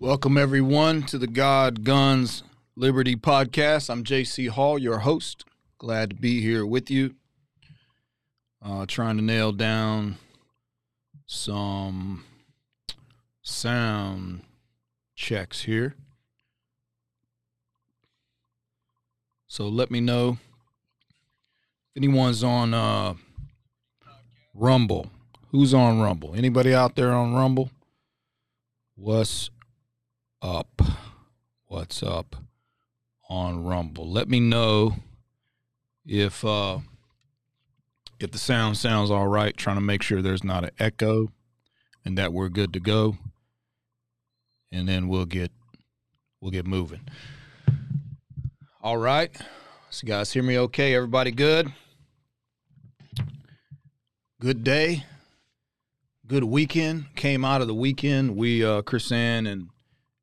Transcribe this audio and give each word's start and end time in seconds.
Welcome, 0.00 0.36
everyone, 0.36 1.04
to 1.04 1.18
the 1.18 1.28
God, 1.28 1.84
Guns, 1.84 2.42
Liberty 2.74 3.14
podcast. 3.14 3.88
I'm 3.88 4.02
JC 4.02 4.48
Hall, 4.48 4.76
your 4.76 4.98
host. 4.98 5.44
Glad 5.78 6.10
to 6.10 6.16
be 6.16 6.40
here 6.40 6.66
with 6.66 6.90
you. 6.90 7.14
Uh, 8.60 8.86
trying 8.86 9.16
to 9.18 9.22
nail 9.22 9.52
down 9.52 10.16
some 11.26 12.24
sound 13.40 14.40
checks 15.14 15.62
here. 15.62 15.94
So 19.46 19.68
let 19.68 19.92
me 19.92 20.00
know 20.00 20.38
if 21.92 21.96
anyone's 21.96 22.42
on 22.42 22.74
uh, 22.74 23.14
Rumble. 24.54 25.06
Who's 25.52 25.72
on 25.72 26.00
Rumble? 26.00 26.34
Anybody 26.34 26.74
out 26.74 26.96
there 26.96 27.12
on 27.12 27.32
Rumble? 27.32 27.70
What's 28.96 29.50
up? 30.44 30.82
What's 31.68 32.02
up 32.02 32.36
on 33.30 33.64
Rumble? 33.64 34.10
Let 34.10 34.28
me 34.28 34.40
know 34.40 34.96
if 36.04 36.44
uh 36.44 36.80
if 38.20 38.30
the 38.30 38.38
sound 38.38 38.76
sounds 38.76 39.10
all 39.10 39.26
right, 39.26 39.56
trying 39.56 39.76
to 39.76 39.82
make 39.82 40.02
sure 40.02 40.20
there's 40.20 40.44
not 40.44 40.64
an 40.64 40.70
echo 40.78 41.32
and 42.04 42.18
that 42.18 42.34
we're 42.34 42.50
good 42.50 42.74
to 42.74 42.80
go. 42.80 43.16
And 44.70 44.86
then 44.86 45.08
we'll 45.08 45.24
get 45.24 45.50
we'll 46.42 46.50
get 46.50 46.66
moving. 46.66 47.00
All 48.82 48.98
right. 48.98 49.34
So 49.88 50.06
guys 50.06 50.30
hear 50.30 50.42
me 50.42 50.58
okay? 50.58 50.94
Everybody 50.94 51.30
good? 51.30 51.72
Good 54.40 54.62
day. 54.62 55.06
Good 56.26 56.44
weekend. 56.44 57.14
Came 57.16 57.46
out 57.46 57.62
of 57.62 57.66
the 57.66 57.74
weekend. 57.74 58.36
We 58.36 58.62
uh 58.62 58.82
KrisAnne 58.82 59.50
and 59.50 59.70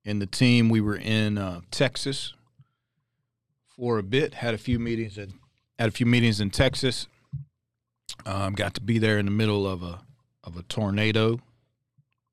and 0.05 0.21
the 0.21 0.25
team. 0.25 0.69
We 0.69 0.81
were 0.81 0.95
in 0.97 1.37
uh, 1.37 1.61
Texas 1.71 2.33
for 3.75 3.97
a 3.97 4.03
bit. 4.03 4.35
Had 4.35 4.53
a 4.53 4.57
few 4.57 4.79
meetings 4.79 5.17
and 5.17 5.33
had 5.77 5.89
a 5.89 5.91
few 5.91 6.05
meetings 6.05 6.39
in 6.39 6.49
Texas. 6.49 7.07
Um, 8.25 8.53
got 8.53 8.73
to 8.75 8.81
be 8.81 8.99
there 8.99 9.17
in 9.17 9.25
the 9.25 9.31
middle 9.31 9.67
of 9.67 9.81
a 9.83 10.01
of 10.43 10.57
a 10.57 10.63
tornado 10.63 11.39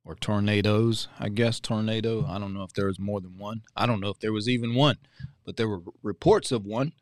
or 0.04 0.14
tornadoes, 0.14 1.08
I 1.18 1.28
guess 1.28 1.60
tornado. 1.60 2.24
I 2.26 2.38
don't 2.38 2.54
know 2.54 2.62
if 2.62 2.72
there 2.72 2.86
was 2.86 2.98
more 2.98 3.20
than 3.20 3.36
one. 3.36 3.62
I 3.76 3.84
don't 3.86 4.00
know 4.00 4.08
if 4.08 4.18
there 4.18 4.32
was 4.32 4.48
even 4.48 4.74
one, 4.74 4.96
but 5.44 5.56
there 5.56 5.68
were 5.68 5.82
reports 6.02 6.50
of 6.50 6.64
one. 6.64 6.92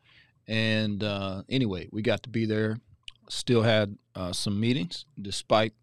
And 0.45 1.03
uh, 1.03 1.43
anyway, 1.49 1.87
we 1.91 2.01
got 2.01 2.23
to 2.23 2.29
be 2.29 2.45
there. 2.45 2.79
Still 3.29 3.63
had 3.63 3.97
uh, 4.15 4.33
some 4.33 4.59
meetings 4.59 5.05
despite 5.21 5.73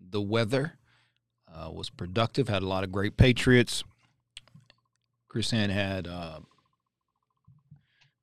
the 0.00 0.20
weather. 0.20 0.78
Uh, 1.54 1.70
was 1.70 1.90
productive. 1.90 2.48
Had 2.48 2.62
a 2.62 2.66
lot 2.66 2.84
of 2.84 2.90
great 2.90 3.18
Patriots. 3.18 3.84
KrisAnne 5.32 5.70
had 5.70 6.06
uh, 6.06 6.40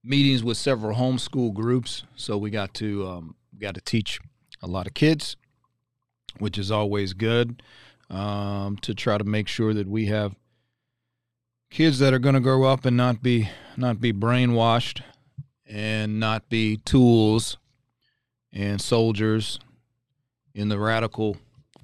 meetings 0.03 0.43
with 0.43 0.57
several 0.57 0.95
homeschool 0.95 1.53
groups, 1.53 2.03
so 2.15 2.37
we 2.37 2.51
got 2.51 2.73
to 2.75 3.07
um, 3.07 3.35
got 3.59 3.75
to 3.75 3.81
teach 3.81 4.19
a 4.61 4.67
lot 4.67 4.85
of 4.85 4.93
kids, 4.93 5.35
which 6.37 6.57
is 6.57 6.69
always 6.69 7.13
good 7.13 7.63
um, 8.09 8.77
to 8.77 8.93
try 8.93 9.17
to 9.17 9.23
make 9.23 9.47
sure 9.47 9.73
that 9.73 9.87
we 9.87 10.05
have 10.07 10.35
kids 11.71 11.99
that 11.99 12.13
are 12.13 12.19
going 12.19 12.35
to 12.35 12.41
grow 12.41 12.63
up 12.63 12.85
and 12.85 12.95
not 12.95 13.23
be 13.23 13.49
not 13.75 13.99
be 13.99 14.13
brainwashed 14.13 15.01
and 15.65 16.19
not 16.19 16.49
be 16.49 16.77
tools 16.77 17.57
and 18.51 18.81
soldiers 18.81 19.59
in 20.53 20.69
the 20.69 20.79
radical 20.79 21.37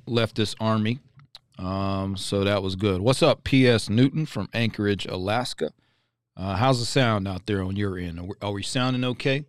leftist 0.08 0.56
army. 0.60 1.00
Um, 1.58 2.18
so 2.18 2.44
that 2.44 2.62
was 2.62 2.76
good. 2.76 3.02
What's 3.02 3.24
up, 3.24 3.44
P.S. 3.44 3.90
Newton 3.90 4.26
from 4.26 4.50
Anchorage, 4.54 5.06
Alaska? 5.06 5.72
Uh, 6.36 6.56
how's 6.56 6.80
the 6.80 6.86
sound 6.86 7.28
out 7.28 7.46
there 7.46 7.64
on 7.64 7.76
your 7.76 7.98
end? 7.98 8.20
Are 8.20 8.24
we, 8.24 8.34
are 8.42 8.52
we 8.52 8.64
sounding 8.64 9.06
okay? 9.06 9.46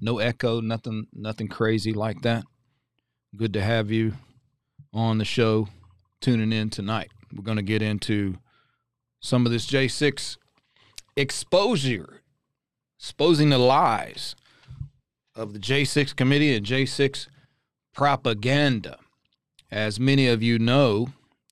No 0.00 0.18
echo, 0.18 0.60
nothing, 0.60 1.06
nothing 1.12 1.48
crazy 1.48 1.92
like 1.92 2.22
that. 2.22 2.44
Good 3.36 3.54
to 3.54 3.62
have 3.62 3.90
you 3.90 4.14
on 4.92 5.18
the 5.18 5.24
show, 5.24 5.68
tuning 6.20 6.52
in 6.52 6.70
tonight. 6.70 7.10
We're 7.34 7.42
going 7.42 7.56
to 7.56 7.62
get 7.62 7.82
into 7.82 8.36
some 9.20 9.46
of 9.46 9.52
this 9.52 9.66
J6 9.66 10.36
exposure, 11.16 12.20
exposing 12.98 13.48
the 13.48 13.58
lies 13.58 14.36
of 15.34 15.52
the 15.52 15.58
J6 15.58 16.14
committee 16.14 16.54
and 16.54 16.66
J6 16.66 17.28
propaganda. 17.94 18.98
As 19.70 19.98
many 19.98 20.28
of 20.28 20.42
you 20.42 20.58
know, 20.58 21.08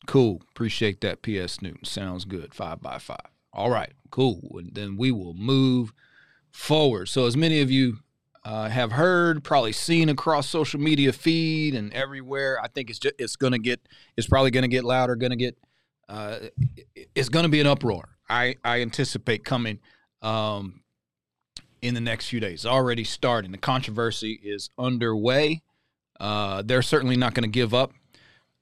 cool. 0.06 0.42
Appreciate 0.50 1.00
that, 1.02 1.22
P.S. 1.22 1.62
Newton. 1.62 1.84
Sounds 1.84 2.24
good. 2.24 2.54
Five 2.54 2.80
by 2.80 2.98
five. 2.98 3.28
All 3.52 3.70
right, 3.70 3.92
cool. 4.10 4.56
And 4.58 4.74
then 4.74 4.96
we 4.96 5.12
will 5.12 5.34
move 5.34 5.92
forward. 6.50 7.08
So, 7.08 7.26
as 7.26 7.36
many 7.36 7.60
of 7.60 7.70
you 7.70 7.98
uh, 8.44 8.68
have 8.68 8.92
heard, 8.92 9.44
probably 9.44 9.72
seen 9.72 10.08
across 10.08 10.48
social 10.48 10.80
media 10.80 11.12
feed 11.12 11.74
and 11.74 11.92
everywhere, 11.92 12.60
I 12.60 12.68
think 12.68 12.90
it's 12.90 12.98
just 12.98 13.14
it's 13.18 13.36
going 13.36 13.52
to 13.52 13.58
get 13.58 13.80
it's 14.16 14.26
probably 14.26 14.50
going 14.50 14.62
to 14.62 14.68
get 14.68 14.84
louder. 14.84 15.16
Going 15.16 15.30
to 15.30 15.36
get 15.36 15.56
uh, 16.08 16.38
it's 17.14 17.28
going 17.28 17.44
to 17.44 17.48
be 17.48 17.60
an 17.60 17.66
uproar. 17.66 18.16
I 18.28 18.56
I 18.64 18.80
anticipate 18.80 19.44
coming 19.44 19.80
um, 20.22 20.82
in 21.80 21.94
the 21.94 22.00
next 22.00 22.28
few 22.28 22.40
days. 22.40 22.66
Already 22.66 23.04
starting. 23.04 23.52
The 23.52 23.58
controversy 23.58 24.40
is 24.42 24.70
underway. 24.78 25.62
Uh, 26.18 26.62
they're 26.62 26.82
certainly 26.82 27.16
not 27.16 27.34
going 27.34 27.44
to 27.44 27.50
give 27.50 27.74
up 27.74 27.92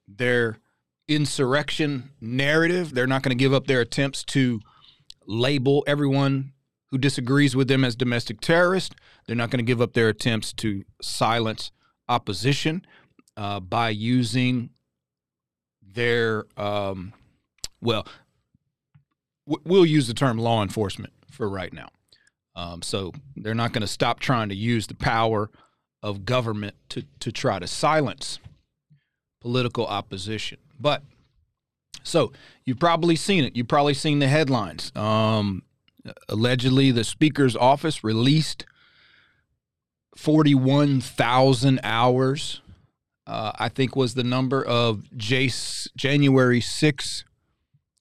their 0.07 0.59
insurrection 1.07 2.11
narrative. 2.21 2.93
They're 2.93 3.07
not 3.07 3.23
going 3.23 3.37
to 3.37 3.41
give 3.41 3.53
up 3.53 3.67
their 3.67 3.81
attempts 3.81 4.23
to 4.25 4.59
label 5.25 5.83
everyone 5.87 6.53
who 6.87 6.97
disagrees 6.97 7.55
with 7.55 7.67
them 7.67 7.83
as 7.83 7.95
domestic 7.95 8.39
terrorists. 8.39 8.95
They're 9.25 9.35
not 9.35 9.49
going 9.49 9.59
to 9.59 9.69
give 9.69 9.81
up 9.81 9.93
their 9.93 10.09
attempts 10.09 10.53
to 10.53 10.83
silence 11.01 11.71
opposition 12.07 12.85
uh, 13.35 13.59
by 13.59 13.89
using 13.89 14.69
their, 15.81 16.45
um, 16.57 17.13
well, 17.81 18.05
w- 19.47 19.63
we'll 19.65 19.85
use 19.85 20.07
the 20.07 20.13
term 20.13 20.37
law 20.37 20.61
enforcement 20.61 21.13
for 21.31 21.49
right 21.49 21.73
now. 21.73 21.89
Um, 22.55 22.81
so 22.81 23.11
they're 23.35 23.55
not 23.55 23.73
going 23.73 23.81
to 23.81 23.87
stop 23.87 24.19
trying 24.19 24.49
to 24.49 24.55
use 24.55 24.87
the 24.87 24.95
power 24.95 25.49
of 26.03 26.25
government 26.25 26.75
to, 26.89 27.03
to 27.21 27.31
try 27.31 27.57
to 27.57 27.65
silence 27.65 28.39
political 29.41 29.87
opposition. 29.87 30.59
But 30.83 31.01
so 32.03 32.33
you've 32.65 32.79
probably 32.79 33.15
seen 33.15 33.45
it. 33.45 33.55
You've 33.55 33.69
probably 33.69 33.95
seen 33.95 34.19
the 34.19 34.27
headlines. 34.27 34.91
Um, 34.95 35.63
allegedly, 36.29 36.91
the 36.91 37.05
Speaker's 37.05 37.55
office 37.55 38.03
released 38.03 38.65
41,000 40.17 41.79
hours, 41.83 42.61
uh, 43.25 43.53
I 43.57 43.69
think 43.69 43.95
was 43.95 44.13
the 44.13 44.23
number 44.23 44.63
of 44.63 45.09
January 45.17 46.61
6 46.61 47.23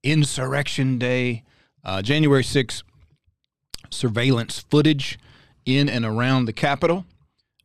Insurrection 0.02 0.98
Day, 0.98 1.44
uh, 1.84 2.02
January 2.02 2.44
6 2.44 2.82
surveillance 3.90 4.58
footage 4.58 5.18
in 5.64 5.88
and 5.88 6.04
around 6.04 6.46
the 6.46 6.52
Capitol. 6.52 7.06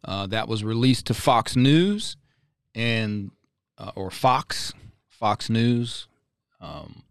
Uh, 0.06 0.28
that 0.28 0.48
was 0.48 0.64
released 0.64 1.08
to 1.08 1.14
Fox 1.16 1.56
News 1.56 2.16
and 2.76 3.32
uh, 3.78 3.92
or 3.96 4.12
Fox, 4.12 4.74
Fox 5.18 5.50
News, 5.50 6.08
um, 6.62 7.04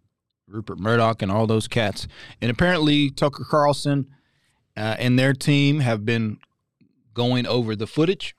Rupert 0.47 0.78
Murdoch, 0.78 1.22
and 1.22 1.33
all 1.33 1.47
those 1.47 1.67
cats. 1.67 2.06
And 2.41 2.50
apparently, 2.50 3.11
Tucker 3.11 3.44
Carlson 3.44 4.06
uh, 4.77 4.97
and 4.99 5.19
their 5.19 5.33
team 5.33 5.81
have 5.81 6.05
been 6.05 6.39
going 7.15 7.47
over 7.47 7.75
the 7.75 7.87
footage, 7.87 8.37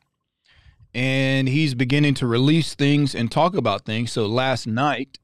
and 0.93 1.49
he's 1.49 1.75
beginning 1.75 2.13
to 2.15 2.27
release 2.27 2.75
things 2.75 3.13
and 3.13 3.31
talk 3.31 3.55
about 3.55 3.83
things. 3.85 4.11
So 4.11 4.25
last 4.25 4.67
night, 4.67 5.19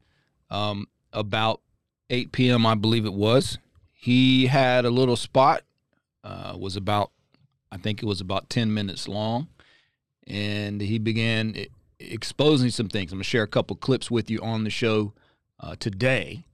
um, 0.50 0.88
about 1.14 1.62
8 2.10 2.31
p.m., 2.31 2.66
I 2.66 2.75
believe 2.75 3.06
it 3.06 3.13
was, 3.13 3.60
he 3.92 4.48
had 4.48 4.86
a 4.86 4.90
little 4.90 5.16
spot. 5.16 5.63
Uh, 6.25 6.56
was 6.57 6.78
about, 6.78 7.12
I 7.69 7.78
think 7.78 8.01
it 8.01 8.06
was 8.06 8.22
about 8.22 8.50
10 8.50 8.74
minutes 8.74 9.10
long, 9.10 9.50
and 10.25 10.80
he 10.80 10.98
began 10.98 11.54
exposing 12.12 12.70
some 12.70 12.90
things. 12.90 13.12
I'm 13.12 13.18
going 13.18 13.24
to 13.24 13.30
share 13.30 13.44
a 13.44 13.48
couple 13.48 13.76
clips 13.76 14.12
with 14.12 14.30
you 14.30 14.40
on 14.42 14.64
the 14.64 14.70
show 14.70 15.14
uh, 15.60 15.76
today. 15.80 16.46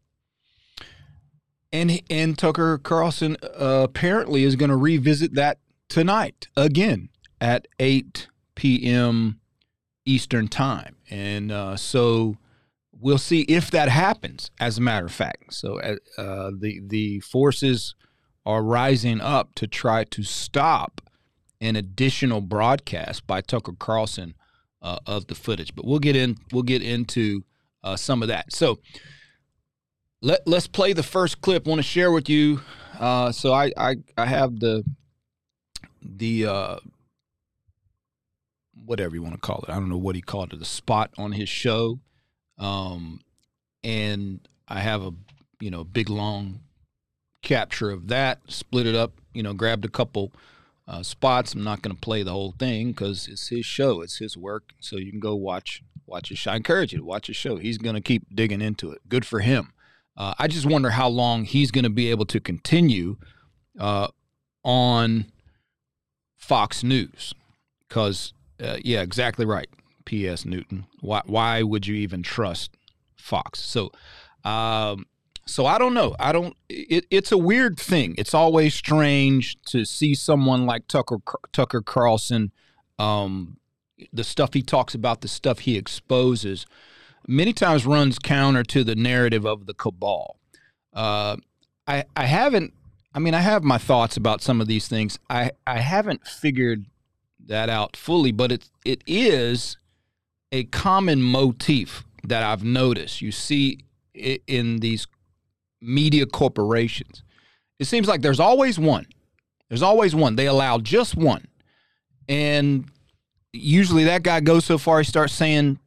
And 1.71 2.01
and 2.09 2.37
Tucker 2.37 2.79
Carlson 2.79 3.37
uh, 3.43 3.81
apparently 3.83 4.43
is 4.43 4.55
going 4.55 4.71
to 4.71 4.75
revisit 4.75 5.35
that 5.35 5.59
tonight 5.87 6.47
again 6.57 7.09
at 7.39 7.67
8 7.79 8.27
p.m. 8.55 9.39
Eastern 10.05 10.47
time. 10.47 10.95
And 11.11 11.51
uh, 11.51 11.77
so 11.77 12.37
we'll 12.91 13.19
see 13.19 13.41
if 13.41 13.69
that 13.71 13.89
happens. 13.89 14.49
As 14.59 14.77
a 14.77 14.81
matter 14.81 15.05
of 15.05 15.11
fact, 15.11 15.53
so 15.53 15.79
uh, 15.79 16.51
the 16.57 16.81
the 16.85 17.19
forces 17.19 17.93
are 18.45 18.63
rising 18.63 19.21
up 19.21 19.53
to 19.55 19.67
try 19.67 20.03
to 20.05 20.23
stop 20.23 21.01
an 21.61 21.75
additional 21.75 22.41
broadcast 22.41 23.27
by 23.27 23.41
Tucker 23.41 23.73
Carlson 23.77 24.33
uh, 24.81 24.99
of 25.05 25.27
the 25.27 25.35
footage. 25.35 25.75
But 25.75 25.85
we'll 25.85 25.99
get 25.99 26.15
in. 26.15 26.37
We'll 26.51 26.63
get 26.63 26.81
into 26.81 27.43
uh, 27.83 27.95
some 27.95 28.21
of 28.21 28.27
that. 28.27 28.53
So 28.53 28.79
let 30.21 30.47
let's 30.47 30.67
play 30.67 30.93
the 30.93 31.03
first 31.03 31.41
clip. 31.41 31.67
I 31.67 31.69
want 31.69 31.79
to 31.79 31.83
share 31.83 32.11
with 32.11 32.29
you. 32.29 32.61
Uh, 32.99 33.31
so 33.31 33.53
I, 33.53 33.71
I 33.77 33.95
I 34.17 34.25
have 34.25 34.59
the 34.59 34.83
the 36.01 36.45
uh, 36.45 36.79
whatever 38.85 39.15
you 39.15 39.23
want 39.23 39.35
to 39.35 39.41
call 39.41 39.63
it. 39.67 39.69
I 39.69 39.75
don't 39.75 39.89
know 39.89 39.97
what 39.97 40.15
he 40.15 40.21
called 40.21 40.53
it. 40.53 40.59
The 40.59 40.65
spot 40.65 41.11
on 41.17 41.31
his 41.31 41.49
show, 41.49 41.99
um, 42.57 43.21
and 43.83 44.47
I 44.67 44.79
have 44.79 45.03
a 45.03 45.11
you 45.59 45.71
know 45.71 45.83
big 45.83 46.09
long 46.09 46.61
capture 47.41 47.89
of 47.89 48.07
that. 48.09 48.39
Split 48.47 48.85
it 48.85 48.95
up. 48.95 49.13
You 49.33 49.43
know, 49.43 49.53
grabbed 49.53 49.85
a 49.85 49.89
couple 49.89 50.33
uh, 50.89 51.03
spots. 51.03 51.53
I'm 51.53 51.63
not 51.63 51.83
going 51.83 51.95
to 51.95 52.01
play 52.01 52.23
the 52.23 52.31
whole 52.31 52.55
thing 52.57 52.87
because 52.89 53.27
it's 53.27 53.49
his 53.49 53.65
show. 53.65 54.01
It's 54.01 54.17
his 54.17 54.35
work. 54.35 54.73
So 54.79 54.97
you 54.97 55.11
can 55.11 55.19
go 55.19 55.35
watch 55.35 55.83
watch 56.07 56.29
his 56.29 56.39
show. 56.39 56.51
I 56.51 56.55
encourage 56.55 56.91
you 56.91 56.99
to 56.99 57.05
watch 57.05 57.27
his 57.27 57.35
show. 57.35 57.57
He's 57.57 57.77
going 57.77 57.93
to 57.93 58.01
keep 58.01 58.23
digging 58.33 58.61
into 58.61 58.91
it. 58.91 59.07
Good 59.07 59.25
for 59.25 59.41
him. 59.41 59.73
Uh, 60.17 60.33
I 60.39 60.47
just 60.47 60.65
wonder 60.65 60.89
how 60.89 61.07
long 61.07 61.45
he's 61.45 61.69
going 61.69 61.83
to 61.83 61.89
be 61.89 62.09
able 62.09 62.25
to 62.25 62.39
continue 62.39 63.17
uh, 63.79 64.07
on 64.65 65.27
Fox 66.35 66.83
News. 66.83 67.35
Because, 67.87 68.33
uh, 68.61 68.77
yeah, 68.83 69.01
exactly 69.01 69.45
right. 69.45 69.69
P.S. 70.05 70.43
Newton. 70.43 70.87
Why, 71.01 71.21
why 71.25 71.61
would 71.61 71.85
you 71.85 71.95
even 71.95 72.23
trust 72.23 72.75
Fox? 73.15 73.59
So, 73.59 73.91
um, 74.43 75.05
so 75.49 75.65
I 75.65 75.77
don't 75.77 75.93
know. 75.93 76.15
I 76.19 76.31
don't. 76.31 76.55
It, 76.69 77.05
it's 77.09 77.31
a 77.31 77.37
weird 77.37 77.79
thing. 77.79 78.15
It's 78.17 78.33
always 78.33 78.73
strange 78.73 79.61
to 79.67 79.85
see 79.85 80.15
someone 80.15 80.65
like 80.65 80.87
Tucker 80.87 81.19
Tucker 81.51 81.81
Carlson, 81.81 82.51
um, 82.97 83.57
the 84.13 84.23
stuff 84.23 84.53
he 84.53 84.61
talks 84.61 84.93
about, 84.93 85.21
the 85.21 85.27
stuff 85.27 85.59
he 85.59 85.77
exposes, 85.77 86.65
many 87.27 87.53
times 87.53 87.85
runs 87.85 88.19
counter 88.19 88.63
to 88.63 88.83
the 88.83 88.95
narrative 88.95 89.45
of 89.45 89.65
the 89.65 89.73
cabal. 89.73 90.37
Uh, 90.93 91.37
I 91.87 92.05
I 92.15 92.25
haven't. 92.25 92.73
I 93.13 93.19
mean, 93.19 93.33
I 93.33 93.41
have 93.41 93.63
my 93.63 93.77
thoughts 93.77 94.17
about 94.17 94.41
some 94.41 94.61
of 94.61 94.67
these 94.67 94.87
things. 94.87 95.19
I 95.29 95.51
I 95.65 95.79
haven't 95.79 96.27
figured 96.27 96.85
that 97.47 97.69
out 97.69 97.97
fully, 97.97 98.31
but 98.31 98.51
it 98.51 98.69
it 98.85 99.03
is 99.07 99.77
a 100.51 100.65
common 100.65 101.21
motif 101.21 102.03
that 102.23 102.43
I've 102.43 102.63
noticed. 102.63 103.21
You 103.21 103.31
see 103.31 103.79
in 104.13 104.79
these 104.79 105.07
media 105.81 106.25
corporations. 106.25 107.23
It 107.79 107.85
seems 107.85 108.07
like 108.07 108.21
there's 108.21 108.39
always 108.39 108.77
one. 108.77 109.05
There's 109.69 109.81
always 109.81 110.15
one. 110.15 110.35
They 110.35 110.47
allow 110.47 110.79
just 110.79 111.15
one. 111.15 111.47
And 112.27 112.89
usually 113.53 114.03
that 114.05 114.23
guy 114.23 114.39
goes 114.39 114.65
so 114.65 114.77
far 114.77 114.99
he 114.99 115.03
starts 115.05 115.33
saying 115.33 115.79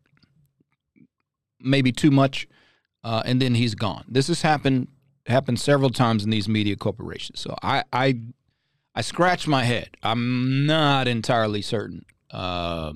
maybe 1.60 1.92
too 1.92 2.10
much 2.10 2.48
uh, 3.04 3.22
and 3.24 3.40
then 3.40 3.54
he's 3.54 3.74
gone. 3.74 4.04
This 4.08 4.28
has 4.28 4.42
happened 4.42 4.88
happened 5.26 5.60
several 5.60 5.90
times 5.90 6.24
in 6.24 6.30
these 6.30 6.48
media 6.48 6.76
corporations. 6.76 7.40
So 7.40 7.56
I 7.62 7.84
I 7.92 8.20
I 8.94 9.00
scratch 9.00 9.46
my 9.46 9.64
head. 9.64 9.90
I'm 10.02 10.66
not 10.66 11.08
entirely 11.08 11.62
certain 11.62 12.04
uh, 12.30 12.92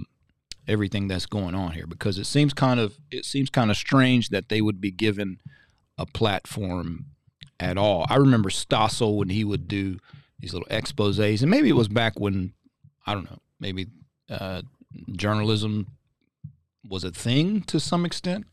everything 0.68 1.08
that's 1.08 1.26
going 1.26 1.54
on 1.54 1.72
here 1.72 1.86
because 1.86 2.18
it 2.18 2.26
seems 2.26 2.54
kind 2.54 2.80
of 2.80 2.98
it 3.10 3.24
seems 3.24 3.50
kind 3.50 3.70
of 3.70 3.76
strange 3.76 4.30
that 4.30 4.48
they 4.48 4.60
would 4.60 4.80
be 4.80 4.90
given 4.90 5.40
a 5.98 6.06
platform 6.06 7.06
at 7.58 7.78
all. 7.78 8.06
I 8.08 8.16
remember 8.16 8.50
Stossel 8.50 9.16
when 9.16 9.28
he 9.28 9.44
would 9.44 9.68
do 9.68 9.98
these 10.38 10.52
little 10.52 10.68
exposés, 10.68 11.42
and 11.42 11.50
maybe 11.50 11.68
it 11.68 11.76
was 11.76 11.88
back 11.88 12.18
when 12.18 12.52
I 13.06 13.14
don't 13.14 13.30
know, 13.30 13.38
maybe 13.60 13.86
uh, 14.28 14.62
journalism 15.12 15.86
was 16.88 17.04
a 17.04 17.10
thing 17.10 17.62
to 17.62 17.80
some 17.80 18.04
extent. 18.04 18.46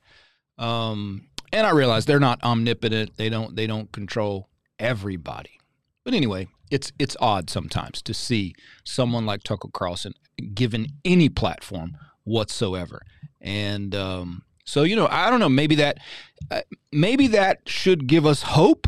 Um, 0.57 1.27
and 1.51 1.67
I 1.67 1.71
realize 1.71 2.05
they're 2.05 2.19
not 2.19 2.43
omnipotent; 2.43 3.17
they 3.17 3.29
don't 3.29 3.55
they 3.55 3.67
don't 3.67 3.91
control 3.91 4.49
everybody. 4.79 5.59
But 6.03 6.13
anyway, 6.13 6.47
it's 6.71 6.91
it's 6.99 7.17
odd 7.19 7.49
sometimes 7.49 8.01
to 8.03 8.13
see 8.13 8.55
someone 8.83 9.25
like 9.25 9.43
Tucker 9.43 9.69
Carlson 9.71 10.13
given 10.53 10.87
any 11.05 11.29
platform 11.29 11.97
whatsoever, 12.23 13.01
and 13.41 13.93
um, 13.95 14.43
so 14.65 14.83
you 14.83 14.95
know, 14.95 15.07
I 15.09 15.29
don't 15.29 15.39
know. 15.39 15.49
Maybe 15.49 15.75
that, 15.75 15.99
uh, 16.49 16.61
maybe 16.91 17.27
that 17.27 17.61
should 17.67 18.07
give 18.07 18.25
us 18.25 18.43
hope, 18.43 18.87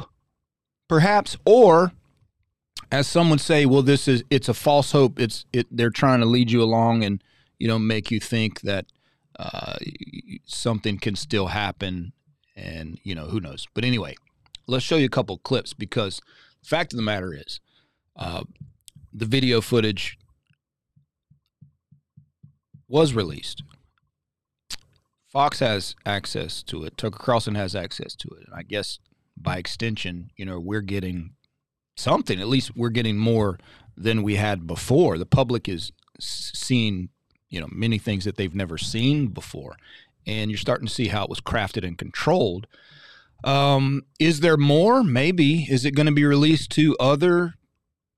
perhaps, 0.87 1.37
or 1.45 1.91
as 2.91 3.07
some 3.07 3.29
would 3.29 3.41
say, 3.41 3.65
well, 3.65 3.81
this 3.81 4.07
is 4.07 4.23
it's 4.29 4.49
a 4.49 4.53
false 4.53 4.91
hope. 4.91 5.19
It's 5.19 5.45
it. 5.51 5.67
They're 5.69 5.89
trying 5.89 6.19
to 6.21 6.25
lead 6.25 6.51
you 6.51 6.61
along 6.61 7.03
and 7.03 7.23
you 7.59 7.67
know 7.67 7.79
make 7.79 8.11
you 8.11 8.19
think 8.19 8.61
that 8.61 8.85
uh, 9.37 9.75
something 10.45 10.97
can 10.97 11.15
still 11.15 11.47
happen, 11.47 12.13
and 12.55 12.99
you 13.03 13.13
know 13.13 13.25
who 13.25 13.39
knows. 13.39 13.67
But 13.73 13.83
anyway, 13.83 14.15
let's 14.67 14.85
show 14.85 14.95
you 14.95 15.05
a 15.05 15.09
couple 15.09 15.37
clips 15.39 15.73
because 15.73 16.21
the 16.61 16.69
fact 16.69 16.93
of 16.93 16.97
the 16.97 17.03
matter 17.03 17.33
is, 17.33 17.59
uh, 18.15 18.43
the 19.13 19.25
video 19.25 19.59
footage 19.59 20.17
was 22.87 23.13
released 23.13 23.63
Fox 25.35 25.59
has 25.59 25.97
access 26.05 26.63
to 26.63 26.85
it. 26.85 26.97
Tucker 26.97 27.19
Carlson 27.19 27.55
has 27.55 27.75
access 27.75 28.15
to 28.15 28.29
it. 28.39 28.45
And 28.47 28.55
I 28.55 28.61
guess 28.61 28.99
by 29.35 29.57
extension, 29.57 30.31
you 30.37 30.45
know, 30.45 30.61
we're 30.61 30.79
getting 30.79 31.31
something. 31.97 32.39
At 32.39 32.47
least 32.47 32.77
we're 32.77 32.87
getting 32.87 33.17
more 33.17 33.59
than 33.97 34.23
we 34.23 34.35
had 34.35 34.65
before. 34.65 35.17
The 35.17 35.25
public 35.25 35.67
is 35.67 35.91
seeing, 36.21 37.09
you 37.49 37.59
know, 37.59 37.67
many 37.69 37.97
things 37.97 38.23
that 38.23 38.37
they've 38.37 38.55
never 38.55 38.77
seen 38.77 39.27
before. 39.27 39.75
And 40.25 40.49
you're 40.49 40.57
starting 40.57 40.87
to 40.87 40.93
see 40.93 41.09
how 41.09 41.25
it 41.25 41.29
was 41.29 41.41
crafted 41.41 41.85
and 41.85 41.97
controlled. 41.97 42.67
Um, 43.43 44.03
is 44.17 44.39
there 44.39 44.55
more? 44.55 45.03
Maybe. 45.03 45.63
Is 45.69 45.83
it 45.83 45.95
going 45.95 46.05
to 46.05 46.13
be 46.13 46.23
released 46.23 46.71
to 46.71 46.95
other 46.97 47.55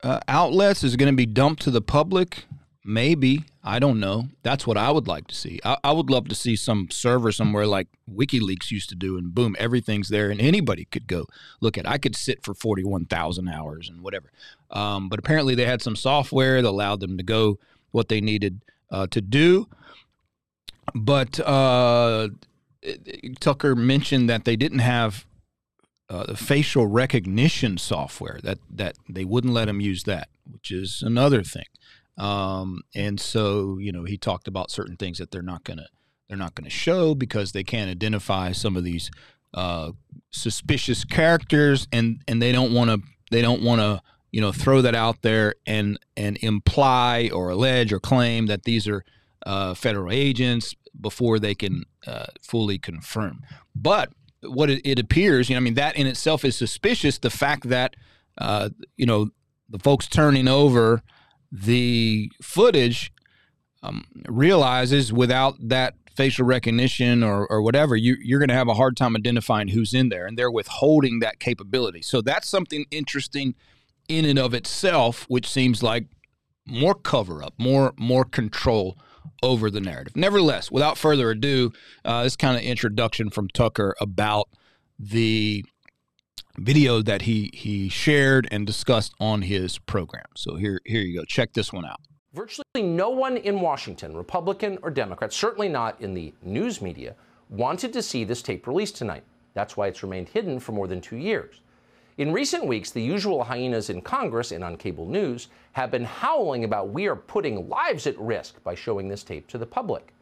uh, 0.03 0.19
outlets? 0.27 0.83
Is 0.83 0.93
it 0.93 0.97
going 0.97 1.11
to 1.11 1.17
be 1.17 1.25
dumped 1.25 1.63
to 1.63 1.71
the 1.71 1.81
public? 1.81 2.45
Maybe. 2.89 3.43
I 3.65 3.79
don't 3.79 3.99
know. 3.99 4.29
That's 4.43 4.65
what 4.65 4.77
I 4.77 4.91
would 4.91 5.09
like 5.09 5.27
to 5.27 5.35
see. 5.35 5.59
I, 5.65 5.75
I, 5.83 5.91
would 5.91 6.09
love 6.09 6.29
to 6.29 6.35
see 6.35 6.55
some 6.55 6.87
server 6.89 7.33
somewhere 7.33 7.67
like 7.67 7.89
WikiLeaks 8.09 8.71
used 8.71 8.87
to 8.87 8.95
do, 8.95 9.17
and 9.17 9.35
boom, 9.35 9.57
everything's 9.59 10.07
there, 10.07 10.31
and 10.31 10.39
anybody 10.39 10.85
could 10.85 11.05
go 11.05 11.25
look 11.59 11.77
at. 11.77 11.85
I 11.85 11.97
could 11.97 12.15
sit 12.15 12.45
for 12.45 12.53
forty-one 12.53 13.03
thousand 13.03 13.49
hours 13.49 13.89
and 13.89 13.99
whatever. 13.99 14.31
Um, 14.71 15.09
but 15.09 15.19
apparently, 15.19 15.53
they 15.53 15.65
had 15.65 15.81
some 15.81 15.97
software 15.97 16.61
that 16.61 16.69
allowed 16.69 17.01
them 17.01 17.17
to 17.17 17.23
go 17.23 17.59
what 17.91 18.07
they 18.07 18.21
needed 18.21 18.61
uh, 18.89 19.07
to 19.07 19.19
do. 19.19 19.67
But 20.95 21.37
uh, 21.41 22.29
Tucker 23.41 23.75
mentioned 23.75 24.29
that 24.29 24.45
they 24.45 24.55
didn't 24.55 24.79
have 24.79 25.25
uh, 26.09 26.35
facial 26.35 26.87
recognition 26.87 27.77
software 27.77 28.39
that 28.43 28.59
that 28.69 28.95
they 29.09 29.25
wouldn't 29.25 29.53
let 29.53 29.65
them 29.65 29.81
use 29.81 30.03
that, 30.03 30.29
which 30.49 30.71
is 30.71 31.03
another 31.05 31.43
thing. 31.43 31.65
Um, 32.17 32.81
and 32.95 33.19
so, 33.19 33.77
you 33.77 33.91
know, 33.91 34.03
he 34.03 34.17
talked 34.17 34.47
about 34.47 34.71
certain 34.71 34.97
things 34.97 35.19
that 35.19 35.31
they're 35.31 35.41
not 35.41 35.63
going 35.63 35.77
to 35.77 35.87
they're 36.27 36.37
not 36.37 36.55
going 36.55 36.65
to 36.65 36.69
show 36.69 37.15
because 37.15 37.51
they 37.53 37.63
can't 37.63 37.89
identify 37.89 38.51
some 38.51 38.75
of 38.75 38.83
these 38.83 39.09
uh, 39.53 39.91
suspicious 40.29 41.05
characters, 41.05 41.87
and 41.91 42.21
and 42.27 42.41
they 42.41 42.51
don't 42.51 42.73
want 42.73 42.89
to 42.89 43.01
they 43.31 43.41
don't 43.41 43.61
want 43.61 43.81
to 43.81 44.01
you 44.31 44.41
know 44.41 44.51
throw 44.51 44.81
that 44.81 44.95
out 44.95 45.21
there 45.21 45.55
and 45.65 45.97
and 46.17 46.37
imply 46.41 47.29
or 47.33 47.49
allege 47.49 47.93
or 47.93 47.99
claim 47.99 48.47
that 48.47 48.63
these 48.63 48.87
are 48.87 49.03
uh, 49.45 49.73
federal 49.73 50.11
agents 50.11 50.75
before 50.99 51.39
they 51.39 51.55
can 51.55 51.83
uh, 52.05 52.25
fully 52.41 52.77
confirm. 52.77 53.41
But 53.75 54.11
what 54.41 54.69
it, 54.69 54.81
it, 54.83 54.99
appears, 54.99 55.49
you 55.49 55.55
know, 55.55 55.59
I 55.59 55.63
mean, 55.63 55.75
that 55.75 55.95
in 55.95 56.07
itself 56.07 56.43
is 56.43 56.55
suspicious. 56.55 57.19
The 57.19 57.29
fact 57.29 57.69
that 57.69 57.95
uh, 58.37 58.69
you 58.97 59.05
know 59.05 59.29
the 59.69 59.79
folks 59.79 60.07
turning 60.07 60.47
over 60.47 61.01
the 61.51 62.31
footage 62.41 63.11
um, 63.83 64.05
realizes 64.27 65.13
without 65.13 65.55
that 65.59 65.95
facial 66.15 66.45
recognition 66.45 67.23
or, 67.23 67.45
or 67.47 67.61
whatever, 67.61 67.95
you, 67.95 68.17
you're 68.21 68.39
going 68.39 68.49
to 68.49 68.55
have 68.55 68.67
a 68.67 68.73
hard 68.73 68.97
time 68.97 69.15
identifying 69.15 69.67
who's 69.67 69.93
in 69.93 70.09
there, 70.09 70.25
and 70.25 70.37
they're 70.37 70.51
withholding 70.51 71.19
that 71.19 71.39
capability. 71.39 72.01
So 72.01 72.21
that's 72.21 72.49
something 72.49 72.85
interesting 72.89 73.53
in 74.07 74.25
and 74.25 74.39
of 74.39 74.53
itself, 74.53 75.25
which 75.29 75.47
seems 75.47 75.83
like 75.83 76.07
more 76.65 76.95
cover 76.95 77.43
up, 77.43 77.53
more 77.57 77.93
more 77.97 78.25
control 78.25 78.97
over 79.43 79.69
the 79.69 79.79
narrative. 79.79 80.15
Nevertheless, 80.15 80.71
without 80.71 80.97
further 80.97 81.29
ado, 81.29 81.71
uh, 82.03 82.23
this 82.23 82.35
kind 82.35 82.57
of 82.57 82.63
introduction 82.63 83.29
from 83.29 83.47
Tucker 83.49 83.95
about 84.01 84.49
the 84.97 85.63
video 86.57 87.01
that 87.01 87.23
he 87.23 87.51
he 87.53 87.89
shared 87.89 88.47
and 88.51 88.65
discussed 88.65 89.13
on 89.19 89.43
his 89.43 89.77
program. 89.77 90.25
So 90.35 90.55
here 90.55 90.81
here 90.85 91.01
you 91.01 91.19
go. 91.19 91.25
Check 91.25 91.53
this 91.53 91.71
one 91.71 91.85
out. 91.85 91.99
Virtually 92.33 92.65
no 92.83 93.09
one 93.09 93.37
in 93.37 93.61
Washington, 93.61 94.15
Republican 94.15 94.77
or 94.81 94.91
Democrat, 94.91 95.33
certainly 95.33 95.69
not 95.69 95.99
in 96.01 96.13
the 96.13 96.33
news 96.43 96.81
media, 96.81 97.15
wanted 97.49 97.93
to 97.93 98.01
see 98.01 98.23
this 98.23 98.41
tape 98.41 98.67
released 98.67 98.95
tonight. 98.95 99.23
That's 99.53 99.75
why 99.75 99.87
it's 99.87 100.03
remained 100.03 100.29
hidden 100.29 100.59
for 100.59 100.71
more 100.71 100.87
than 100.87 101.01
2 101.01 101.15
years. 101.15 101.61
In 102.17 102.33
recent 102.33 102.65
weeks, 102.65 102.91
the 102.91 103.01
usual 103.01 103.43
hyenas 103.43 103.89
in 103.89 104.01
Congress 104.01 104.51
and 104.51 104.63
on 104.63 104.75
cable 104.75 105.07
news 105.07 105.47
have 105.71 105.91
been 105.91 106.03
howling 106.03 106.63
about 106.63 106.89
we 106.89 107.07
are 107.07 107.15
putting 107.15 107.69
lives 107.69 108.07
at 108.07 108.19
risk 108.19 108.61
by 108.63 108.75
showing 108.75 109.07
this 109.07 109.23
tape 109.23 109.47
to 109.47 109.57
the 109.57 109.65
public. 109.65 110.13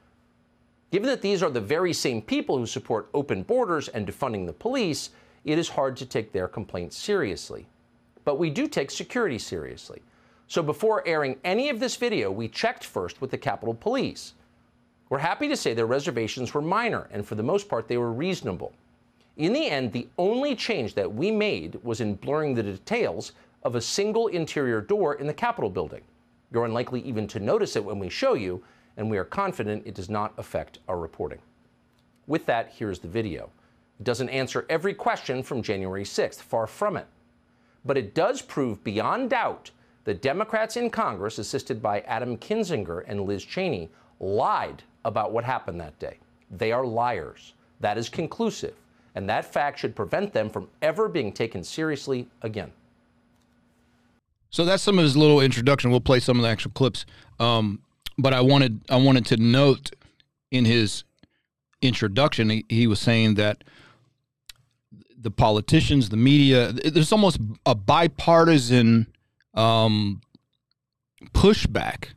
Given 0.92 1.10
that 1.10 1.22
these 1.22 1.42
are 1.42 1.50
the 1.50 1.62
very 1.62 1.94
same 1.94 2.22
people 2.22 2.58
who 2.58 2.66
support 2.66 3.10
open 3.14 3.44
borders 3.44 3.88
and 3.90 4.06
defunding 4.08 4.46
the 4.46 4.54
police, 4.54 5.10
it 5.46 5.60
is 5.60 5.70
hard 5.70 5.96
to 5.98 6.06
take 6.06 6.32
their 6.32 6.48
complaints 6.48 6.98
seriously. 6.98 7.68
But 8.26 8.40
we 8.40 8.50
do 8.50 8.68
take 8.68 8.92
security 8.92 9.38
seriously. 9.38 10.02
So 10.48 10.62
before 10.62 11.08
airing 11.08 11.38
any 11.44 11.70
of 11.70 11.80
this 11.80 11.96
video, 11.96 12.32
we 12.32 12.48
checked 12.48 12.84
first 12.84 13.22
with 13.22 13.32
the 13.32 13.38
Capitol 13.38 13.76
Police. 13.76 14.34
We're 15.10 15.20
happy 15.20 15.48
to 15.48 15.56
say 15.56 15.74
their 15.74 15.86
reservations 15.86 16.54
were 16.54 16.62
minor, 16.62 17.08
and 17.12 17.26
for 17.26 17.36
the 17.36 17.44
most 17.44 17.70
part, 17.70 17.88
they 17.88 17.98
were 17.98 18.12
reasonable. 18.12 18.74
In 19.38 19.54
the 19.54 19.68
end, 19.68 19.92
the 19.92 20.08
only 20.18 20.56
change 20.56 20.96
that 20.96 21.14
we 21.14 21.30
made 21.30 21.80
was 21.84 22.02
in 22.02 22.16
blurring 22.16 22.56
the 22.56 22.64
details 22.64 23.34
of 23.64 23.76
a 23.76 23.82
single 23.82 24.28
interior 24.28 24.82
door 24.82 25.16
in 25.16 25.28
the 25.28 25.34
Capitol 25.34 25.70
building. 25.70 26.02
You're 26.52 26.66
unlikely 26.66 27.02
even 27.02 27.28
to 27.28 27.40
notice 27.40 27.76
it 27.76 27.86
when 27.86 28.00
we 28.00 28.10
show 28.10 28.34
you, 28.34 28.64
and 28.98 29.10
we 29.10 29.18
are 29.18 29.26
confident 29.26 29.86
it 29.86 29.94
does 29.94 30.10
not 30.10 30.34
affect 30.38 30.80
our 30.88 30.98
reporting. 30.98 31.40
With 32.28 32.46
that, 32.48 32.72
here's 32.76 33.00
the 33.00 33.08
video. 33.08 33.50
It 34.00 34.04
doesn't 34.04 34.30
answer 34.30 34.66
every 34.70 34.94
question 34.94 35.44
from 35.44 35.62
January 35.62 36.04
6th, 36.04 36.42
far 36.42 36.68
from 36.68 36.98
it. 36.98 37.08
But 37.86 37.98
it 37.98 38.14
does 38.14 38.42
prove 38.42 38.84
beyond 38.84 39.30
doubt 39.30 39.72
that 40.04 40.22
Democrats 40.22 40.78
in 40.78 40.90
Congress, 40.90 41.40
assisted 41.40 41.82
by 41.82 42.02
Adam 42.02 42.38
Kinzinger 42.38 43.04
and 43.08 43.22
Liz 43.22 43.44
Cheney, 43.44 43.90
lied 44.20 44.84
about 45.04 45.32
what 45.32 45.44
happened 45.44 45.80
that 45.80 45.98
day. 46.00 46.18
They 46.52 46.72
are 46.72 46.86
liars. 46.86 47.54
That 47.80 47.98
is 47.98 48.10
conclusive. 48.10 48.76
And 49.16 49.30
that 49.30 49.46
fact 49.46 49.80
should 49.80 49.96
prevent 49.96 50.34
them 50.34 50.50
from 50.50 50.68
ever 50.82 51.08
being 51.08 51.32
taken 51.32 51.64
seriously 51.64 52.28
again. 52.42 52.72
So 54.50 54.66
that's 54.66 54.84
some 54.84 55.00
of 55.00 55.04
his 55.04 55.18
little 55.18 55.42
introduction. 55.42 55.92
We'll 55.92 56.02
play 56.02 56.20
some 56.20 56.38
of 56.38 56.44
the 56.44 56.50
actual 56.50 56.72
clips. 56.72 57.06
Um, 57.40 57.82
but 58.18 58.34
I 58.34 58.42
wanted 58.42 58.82
I 58.90 58.98
wanted 58.98 59.26
to 59.28 59.38
note 59.38 59.92
in 60.52 60.66
his 60.66 61.04
introduction, 61.82 62.50
he, 62.50 62.66
he 62.70 62.88
was 62.88 63.00
saying 63.00 63.36
that 63.36 63.64
the 65.26 65.32
politicians, 65.32 66.10
the 66.10 66.18
media, 66.18 66.72
there's 66.72 67.12
almost 67.12 67.40
a 67.66 67.74
bipartisan 67.74 69.08
um, 69.56 70.22
pushback 71.34 72.10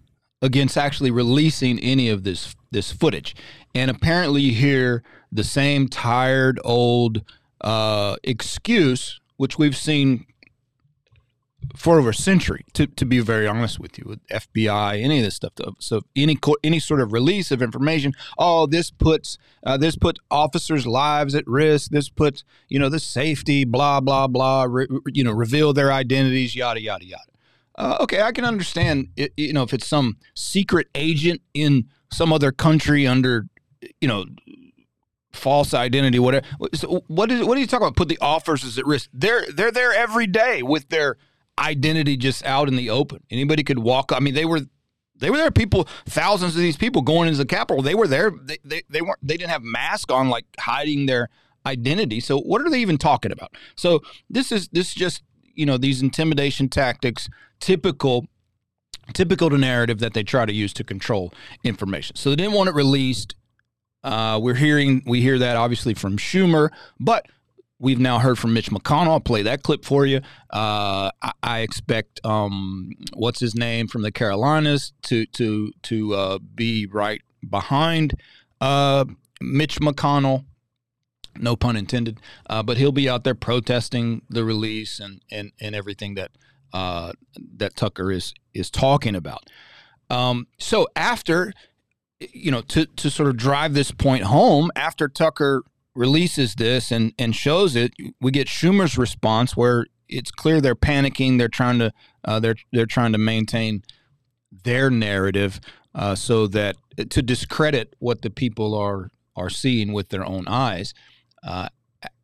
against 0.42 0.76
actually 0.76 1.10
releasing 1.10 1.80
any 1.80 2.10
of 2.10 2.22
this 2.22 2.54
this 2.70 2.92
footage. 2.92 3.34
And 3.74 3.90
apparently, 3.90 4.42
you 4.42 4.52
hear 4.52 5.02
the 5.32 5.42
same 5.42 5.88
tired 5.88 6.60
old 6.64 7.22
uh, 7.62 8.16
excuse, 8.22 9.20
which 9.38 9.58
we've 9.58 9.76
seen 9.76 10.26
for 11.76 11.98
over 11.98 12.10
a 12.10 12.14
century. 12.14 12.64
To, 12.74 12.86
to 12.86 13.04
be 13.04 13.20
very 13.20 13.46
honest 13.46 13.78
with 13.78 13.98
you, 13.98 14.04
with 14.06 14.26
FBI, 14.28 15.02
any 15.02 15.18
of 15.18 15.24
this 15.24 15.34
stuff. 15.34 15.52
So 15.78 16.02
any 16.16 16.38
any 16.62 16.80
sort 16.80 17.00
of 17.00 17.12
release 17.12 17.50
of 17.50 17.62
information, 17.62 18.12
oh, 18.38 18.66
this 18.66 18.90
puts 18.90 19.38
uh, 19.64 19.76
this 19.76 19.96
puts 19.96 20.20
officers' 20.30 20.86
lives 20.86 21.34
at 21.34 21.46
risk. 21.46 21.90
This 21.90 22.08
puts 22.08 22.44
you 22.68 22.78
know 22.78 22.88
the 22.88 23.00
safety, 23.00 23.64
blah 23.64 24.00
blah 24.00 24.26
blah. 24.26 24.64
Re, 24.68 24.86
you 25.06 25.24
know, 25.24 25.32
reveal 25.32 25.72
their 25.72 25.92
identities, 25.92 26.54
yada 26.54 26.80
yada 26.80 27.04
yada. 27.04 27.22
Uh, 27.76 27.96
okay, 28.00 28.22
I 28.22 28.32
can 28.32 28.44
understand. 28.44 29.08
It, 29.16 29.32
you 29.36 29.52
know, 29.52 29.62
if 29.62 29.72
it's 29.72 29.86
some 29.86 30.16
secret 30.34 30.88
agent 30.94 31.42
in 31.54 31.88
some 32.10 32.32
other 32.32 32.50
country 32.50 33.06
under, 33.06 33.46
you 34.00 34.08
know, 34.08 34.24
false 35.32 35.72
identity, 35.72 36.18
whatever. 36.18 36.44
So 36.74 37.04
what 37.06 37.30
is 37.30 37.44
what 37.44 37.56
are 37.56 37.60
you 37.60 37.66
talking 37.66 37.86
about? 37.86 37.96
Put 37.96 38.08
the 38.08 38.18
officers 38.20 38.78
at 38.78 38.86
risk. 38.86 39.08
They're 39.12 39.46
they're 39.52 39.70
there 39.70 39.92
every 39.92 40.26
day 40.26 40.62
with 40.62 40.88
their 40.88 41.16
identity 41.58 42.16
just 42.16 42.44
out 42.44 42.68
in 42.68 42.76
the 42.76 42.90
open. 42.90 43.22
Anybody 43.30 43.64
could 43.64 43.78
walk. 43.78 44.12
I 44.12 44.20
mean, 44.20 44.34
they 44.34 44.44
were 44.44 44.60
they 45.18 45.30
were 45.30 45.36
there. 45.36 45.50
People, 45.50 45.88
thousands 46.06 46.54
of 46.54 46.62
these 46.62 46.76
people 46.76 47.02
going 47.02 47.28
into 47.28 47.38
the 47.38 47.46
Capitol. 47.46 47.82
They 47.82 47.94
were 47.94 48.06
there. 48.06 48.30
They, 48.30 48.58
they, 48.64 48.82
they 48.88 49.02
weren't. 49.02 49.18
They 49.22 49.36
didn't 49.36 49.50
have 49.50 49.62
masks 49.62 50.12
on, 50.12 50.28
like 50.28 50.44
hiding 50.58 51.06
their 51.06 51.28
identity. 51.66 52.20
So 52.20 52.38
what 52.38 52.62
are 52.62 52.70
they 52.70 52.80
even 52.80 52.98
talking 52.98 53.32
about? 53.32 53.54
So 53.76 54.00
this 54.30 54.52
is 54.52 54.68
this 54.68 54.88
is 54.88 54.94
just 54.94 55.22
you 55.54 55.66
know 55.66 55.76
these 55.76 56.02
intimidation 56.02 56.68
tactics, 56.68 57.28
typical 57.60 58.26
typical 59.12 59.50
to 59.50 59.58
narrative 59.58 59.98
that 60.00 60.14
they 60.14 60.22
try 60.22 60.44
to 60.44 60.52
use 60.52 60.72
to 60.74 60.84
control 60.84 61.32
information. 61.64 62.16
So 62.16 62.30
they 62.30 62.36
didn't 62.36 62.52
want 62.52 62.68
it 62.68 62.74
released. 62.74 63.34
Uh, 64.04 64.38
we're 64.40 64.54
hearing 64.54 65.02
we 65.06 65.20
hear 65.20 65.38
that 65.38 65.56
obviously 65.56 65.94
from 65.94 66.16
Schumer, 66.16 66.70
but 67.00 67.26
We've 67.80 68.00
now 68.00 68.18
heard 68.18 68.38
from 68.38 68.54
Mitch 68.54 68.70
McConnell. 68.70 69.08
I'll 69.08 69.20
play 69.20 69.42
that 69.42 69.62
clip 69.62 69.84
for 69.84 70.04
you. 70.04 70.18
Uh, 70.52 71.10
I, 71.22 71.32
I, 71.42 71.58
expect 71.60 72.20
um, 72.24 72.90
what's 73.14 73.38
his 73.38 73.54
name 73.54 73.86
from 73.86 74.02
the 74.02 74.10
Carolinas 74.10 74.92
to 75.02 75.26
to 75.26 75.72
to 75.82 76.14
uh, 76.14 76.38
be 76.38 76.86
right 76.86 77.22
behind 77.48 78.14
uh, 78.60 79.04
Mitch 79.40 79.78
McConnell. 79.80 80.44
No 81.36 81.54
pun 81.54 81.76
intended. 81.76 82.18
Uh, 82.50 82.64
but 82.64 82.78
he'll 82.78 82.90
be 82.90 83.08
out 83.08 83.22
there 83.22 83.36
protesting 83.36 84.22
the 84.28 84.44
release 84.44 84.98
and 84.98 85.22
and, 85.30 85.52
and 85.60 85.76
everything 85.76 86.14
that 86.14 86.32
uh, 86.72 87.12
that 87.56 87.76
Tucker 87.76 88.10
is 88.10 88.34
is 88.54 88.70
talking 88.70 89.14
about. 89.14 89.48
Um, 90.10 90.48
so 90.58 90.88
after 90.96 91.52
you 92.18 92.50
know 92.50 92.62
to 92.62 92.86
to 92.86 93.08
sort 93.08 93.28
of 93.28 93.36
drive 93.36 93.74
this 93.74 93.92
point 93.92 94.24
home, 94.24 94.72
after 94.74 95.06
Tucker 95.06 95.62
releases 95.98 96.54
this 96.54 96.92
and 96.92 97.12
and 97.18 97.34
shows 97.34 97.74
it, 97.76 97.92
we 98.20 98.30
get 98.30 98.46
Schumer's 98.46 98.96
response 98.96 99.56
where 99.56 99.86
it's 100.08 100.30
clear 100.30 100.60
they're 100.60 100.76
panicking. 100.76 101.38
They're 101.38 101.48
trying 101.48 101.80
to 101.80 101.92
uh, 102.24 102.40
they're 102.40 102.56
they're 102.72 102.86
trying 102.86 103.12
to 103.12 103.18
maintain 103.18 103.82
their 104.64 104.90
narrative 104.90 105.60
uh, 105.94 106.14
so 106.14 106.46
that 106.46 106.76
to 107.10 107.20
discredit 107.20 107.94
what 107.98 108.22
the 108.22 108.30
people 108.30 108.74
are 108.74 109.10
are 109.36 109.50
seeing 109.50 109.92
with 109.92 110.08
their 110.08 110.24
own 110.24 110.46
eyes 110.46 110.94
uh, 111.42 111.68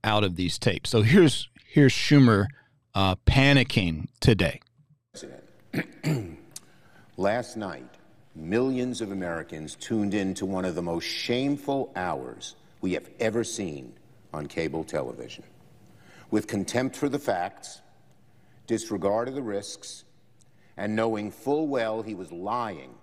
out 0.05 0.25
of 0.25 0.37
these 0.37 0.59
tapes. 0.59 0.91
So 0.91 1.03
here's 1.03 1.49
here's 1.67 1.93
Schumer 1.93 2.47
uh, 2.95 3.17
panicking 3.27 4.07
today. 4.21 4.61
Last 7.17 7.57
night, 7.57 7.89
millions 8.37 9.01
of 9.01 9.11
Americans 9.11 9.75
tuned 9.75 10.15
in 10.15 10.35
to 10.35 10.47
one 10.47 10.65
of 10.65 10.77
the 10.77 10.83
most 10.83 11.05
shameful 11.05 11.93
hours 11.97 12.55
we 12.85 12.93
have 12.93 13.09
ever 13.19 13.43
seen 13.43 13.95
on 14.35 14.47
cable 14.47 14.85
television. 14.85 15.43
With 16.31 16.47
contempt 16.47 16.97
for 16.97 17.09
the 17.09 17.19
facts, 17.19 17.81
disregard 18.67 19.27
of 19.27 19.35
the 19.35 19.41
risks, 19.41 20.05
and 20.77 20.95
knowing 20.95 21.31
full 21.31 21.67
well 21.67 22.03
he 22.03 22.15
was 22.15 22.31
lying, 22.31 22.95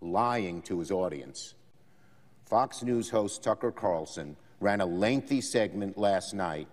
lying 0.00 0.62
to 0.62 0.80
his 0.80 0.90
audience, 0.90 1.54
Fox 2.44 2.82
News 2.82 3.08
host 3.08 3.44
Tucker 3.44 3.70
Carlson 3.70 4.34
ran 4.58 4.80
a 4.80 4.86
lengthy 4.86 5.40
segment 5.40 5.96
last 5.96 6.34
night 6.34 6.66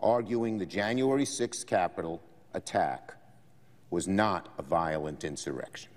arguing 0.00 0.56
the 0.56 0.66
January 0.66 1.24
6th 1.24 1.66
Capitol 1.66 2.22
attack 2.54 3.12
was 3.90 4.06
not 4.06 4.54
a 4.56 4.62
violent 4.62 5.24
insurrection. 5.24 5.90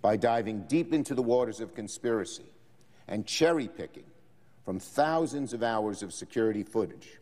By 0.00 0.16
diving 0.16 0.62
deep 0.68 0.94
into 0.94 1.14
the 1.14 1.20
waters 1.20 1.60
of 1.60 1.74
conspiracy 1.74 2.46
and 3.06 3.26
cherry 3.26 3.68
picking 3.68 4.09
from 4.64 4.78
thousands 4.78 5.52
of 5.52 5.62
hours 5.62 6.02
of 6.02 6.12
security 6.12 6.62
footage. 6.62 7.18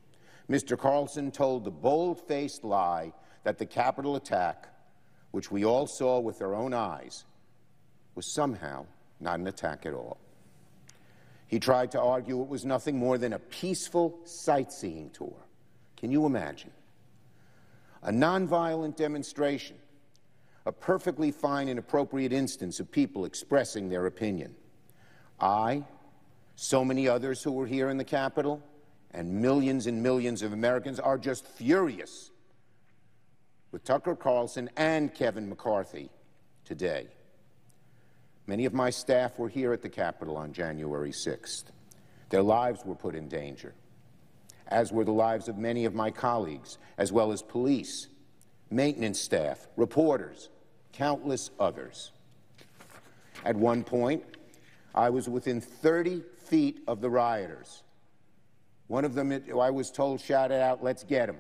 Mr. 0.51 0.79
Carlson 0.79 1.31
told 1.31 1.65
the 1.65 1.71
bold 1.71 2.21
faced 2.27 2.65
lie 2.65 3.13
that 3.45 3.59
the 3.59 3.67
Capitol 3.67 4.17
attack, 4.17 4.69
which 5.31 5.51
we 5.51 5.65
all 5.65 5.87
saw 5.87 6.19
with 6.19 6.43
our 6.43 6.55
own 6.55 6.75
eyes, 6.75 7.25
was 8.15 8.33
somehow 8.33 8.85
not 9.21 9.39
an 9.39 9.47
attack 9.47 9.87
at 9.87 9.93
all. 9.93 10.19
He 11.47 11.59
tried 11.59 11.91
to 11.93 12.01
argue 12.01 12.43
it 12.43 12.49
was 12.49 12.65
nothing 12.65 12.99
more 12.99 13.19
than 13.19 13.33
a 13.33 13.39
peaceful 13.39 14.19
sightseeing 14.25 15.11
tour. 15.11 15.37
Can 15.97 16.11
you 16.11 16.27
imagine? 16.27 16.71
A 18.03 18.11
nonviolent 18.11 18.97
demonstration, 18.97 19.77
a 20.67 20.73
perfectly 20.73 21.31
fine 21.31 21.69
and 21.69 21.79
appropriate 21.79 22.33
instance 22.33 22.81
of 22.81 22.91
people 22.91 23.25
expressing 23.25 23.89
their 23.89 24.07
opinion. 24.07 24.55
I, 25.41 25.85
so 26.61 26.85
many 26.85 27.07
others 27.07 27.41
who 27.41 27.53
were 27.53 27.69
here 27.69 27.89
in 27.89 27.99
the 27.99 28.05
Capitol, 28.05 28.61
and 29.13 29.33
millions 29.33 29.87
and 29.87 30.03
millions 30.03 30.43
of 30.43 30.53
Americans 30.53 30.99
are 30.99 31.17
just 31.17 31.47
furious 31.47 32.33
with 33.71 33.85
Tucker 33.85 34.17
Carlson 34.17 34.69
and 34.77 35.15
Kevin 35.15 35.49
McCarthy 35.49 36.11
today. 36.65 37.07
Many 38.49 38.65
of 38.65 38.75
my 38.75 38.91
staff 38.91 39.39
were 39.39 39.49
here 39.49 39.73
at 39.73 39.83
the 39.83 39.89
Capitol 39.89 40.37
on 40.37 40.53
January 40.53 41.13
6th. 41.13 41.67
Their 42.31 42.43
lives 42.43 42.85
were 42.85 42.97
put 42.97 43.15
in 43.15 43.29
danger, 43.29 43.73
as 44.67 44.91
were 44.91 45.05
the 45.05 45.13
lives 45.13 45.49
of 45.49 45.59
many 45.59 45.85
of 45.85 45.95
my 45.95 46.11
colleagues, 46.11 46.77
as 46.99 47.13
well 47.13 47.31
as 47.31 47.41
police, 47.41 48.09
maintenance 48.69 49.21
staff, 49.21 49.69
reporters, 49.77 50.49
countless 50.93 51.51
others. 51.61 52.11
At 53.45 53.55
one 53.55 53.85
point, 53.85 54.25
I 54.93 55.11
was 55.11 55.29
within 55.29 55.61
30 55.61 56.25
feet 56.49 56.81
of 56.87 57.01
the 57.01 57.11
rioters. 57.11 57.83
One 58.87 59.05
of 59.05 59.15
them, 59.15 59.33
oh, 59.53 59.61
I 59.61 59.71
was 59.71 59.91
told, 59.91 60.21
shouted 60.21 60.61
out, 60.61 60.83
Let's 60.83 61.05
get 61.05 61.29
him. 61.29 61.39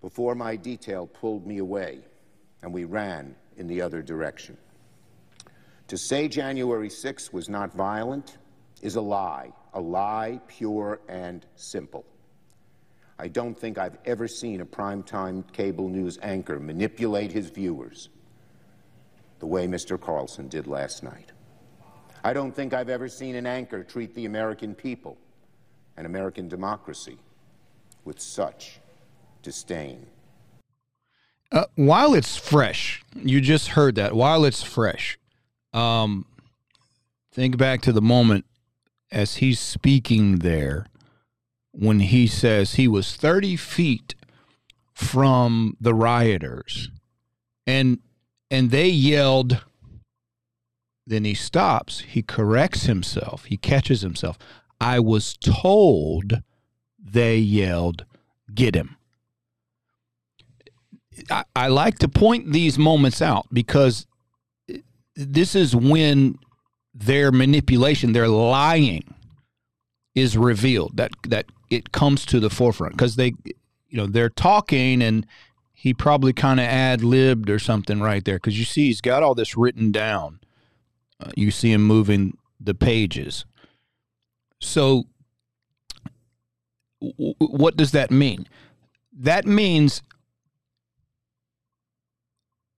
Before 0.00 0.34
my 0.34 0.56
detail 0.56 1.06
pulled 1.06 1.46
me 1.46 1.58
away, 1.58 2.00
and 2.62 2.72
we 2.72 2.84
ran 2.84 3.34
in 3.56 3.66
the 3.66 3.80
other 3.80 4.02
direction. 4.02 4.56
To 5.88 5.96
say 5.96 6.28
January 6.28 6.88
6th 6.88 7.32
was 7.32 7.48
not 7.48 7.74
violent 7.74 8.38
is 8.82 8.96
a 8.96 9.00
lie, 9.00 9.52
a 9.74 9.80
lie 9.80 10.40
pure 10.46 11.00
and 11.08 11.44
simple. 11.56 12.04
I 13.18 13.26
don't 13.26 13.58
think 13.58 13.78
I've 13.78 13.98
ever 14.04 14.28
seen 14.28 14.60
a 14.60 14.66
primetime 14.66 15.50
cable 15.52 15.88
news 15.88 16.18
anchor 16.22 16.60
manipulate 16.60 17.32
his 17.32 17.50
viewers 17.50 18.10
the 19.40 19.46
way 19.46 19.66
Mr. 19.66 20.00
Carlson 20.00 20.48
did 20.48 20.66
last 20.66 21.02
night. 21.02 21.32
I 22.24 22.32
don't 22.32 22.52
think 22.52 22.74
I've 22.74 22.88
ever 22.88 23.08
seen 23.08 23.34
an 23.34 23.46
anchor 23.46 23.82
treat 23.82 24.14
the 24.14 24.26
American 24.26 24.74
people 24.74 25.16
and 25.96 26.06
American 26.06 26.48
democracy 26.48 27.18
with 28.04 28.20
such 28.20 28.80
disdain. 29.42 30.06
Uh, 31.50 31.64
while 31.76 32.14
it's 32.14 32.36
fresh, 32.36 33.02
you 33.14 33.40
just 33.40 33.68
heard 33.68 33.94
that. 33.94 34.14
While 34.14 34.44
it's 34.44 34.62
fresh, 34.62 35.18
um, 35.72 36.26
think 37.32 37.56
back 37.56 37.80
to 37.82 37.92
the 37.92 38.02
moment 38.02 38.44
as 39.10 39.36
he's 39.36 39.58
speaking 39.58 40.38
there 40.38 40.86
when 41.72 42.00
he 42.00 42.26
says 42.26 42.74
he 42.74 42.88
was 42.88 43.16
30 43.16 43.56
feet 43.56 44.14
from 44.92 45.76
the 45.80 45.94
rioters 45.94 46.90
and 47.66 48.00
and 48.50 48.70
they 48.70 48.88
yelled 48.88 49.62
then 51.08 51.24
he 51.24 51.34
stops 51.34 52.00
he 52.00 52.22
corrects 52.22 52.84
himself 52.84 53.44
he 53.46 53.56
catches 53.56 54.02
himself 54.02 54.38
i 54.80 54.98
was 54.98 55.36
told 55.36 56.42
they 56.98 57.36
yelled 57.36 58.04
get 58.54 58.74
him 58.74 58.96
I, 61.30 61.44
I 61.56 61.68
like 61.68 61.98
to 62.00 62.08
point 62.08 62.52
these 62.52 62.78
moments 62.78 63.20
out 63.22 63.46
because 63.52 64.06
this 65.14 65.54
is 65.54 65.74
when 65.74 66.38
their 66.94 67.32
manipulation, 67.32 68.12
their 68.12 68.28
lying, 68.28 69.14
is 70.14 70.36
revealed. 70.36 70.96
That 70.96 71.12
that 71.26 71.46
it 71.70 71.92
comes 71.92 72.24
to 72.26 72.40
the 72.40 72.50
forefront 72.50 72.94
because 72.94 73.16
they, 73.16 73.34
you 73.44 73.96
know, 73.96 74.06
they're 74.06 74.30
talking 74.30 75.02
and 75.02 75.26
he 75.72 75.94
probably 75.94 76.32
kind 76.32 76.58
of 76.58 76.66
ad 76.66 77.02
libbed 77.02 77.50
or 77.50 77.58
something 77.58 78.00
right 78.00 78.24
there 78.24 78.36
because 78.36 78.58
you 78.58 78.64
see 78.64 78.86
he's 78.86 79.00
got 79.00 79.22
all 79.22 79.34
this 79.34 79.56
written 79.56 79.92
down. 79.92 80.40
You 81.36 81.50
see 81.50 81.72
him 81.72 81.82
moving 81.82 82.36
the 82.60 82.74
pages. 82.74 83.44
So, 84.60 85.04
w- 87.00 87.34
what 87.38 87.76
does 87.76 87.92
that 87.92 88.10
mean? 88.10 88.46
That 89.12 89.46
means 89.46 90.02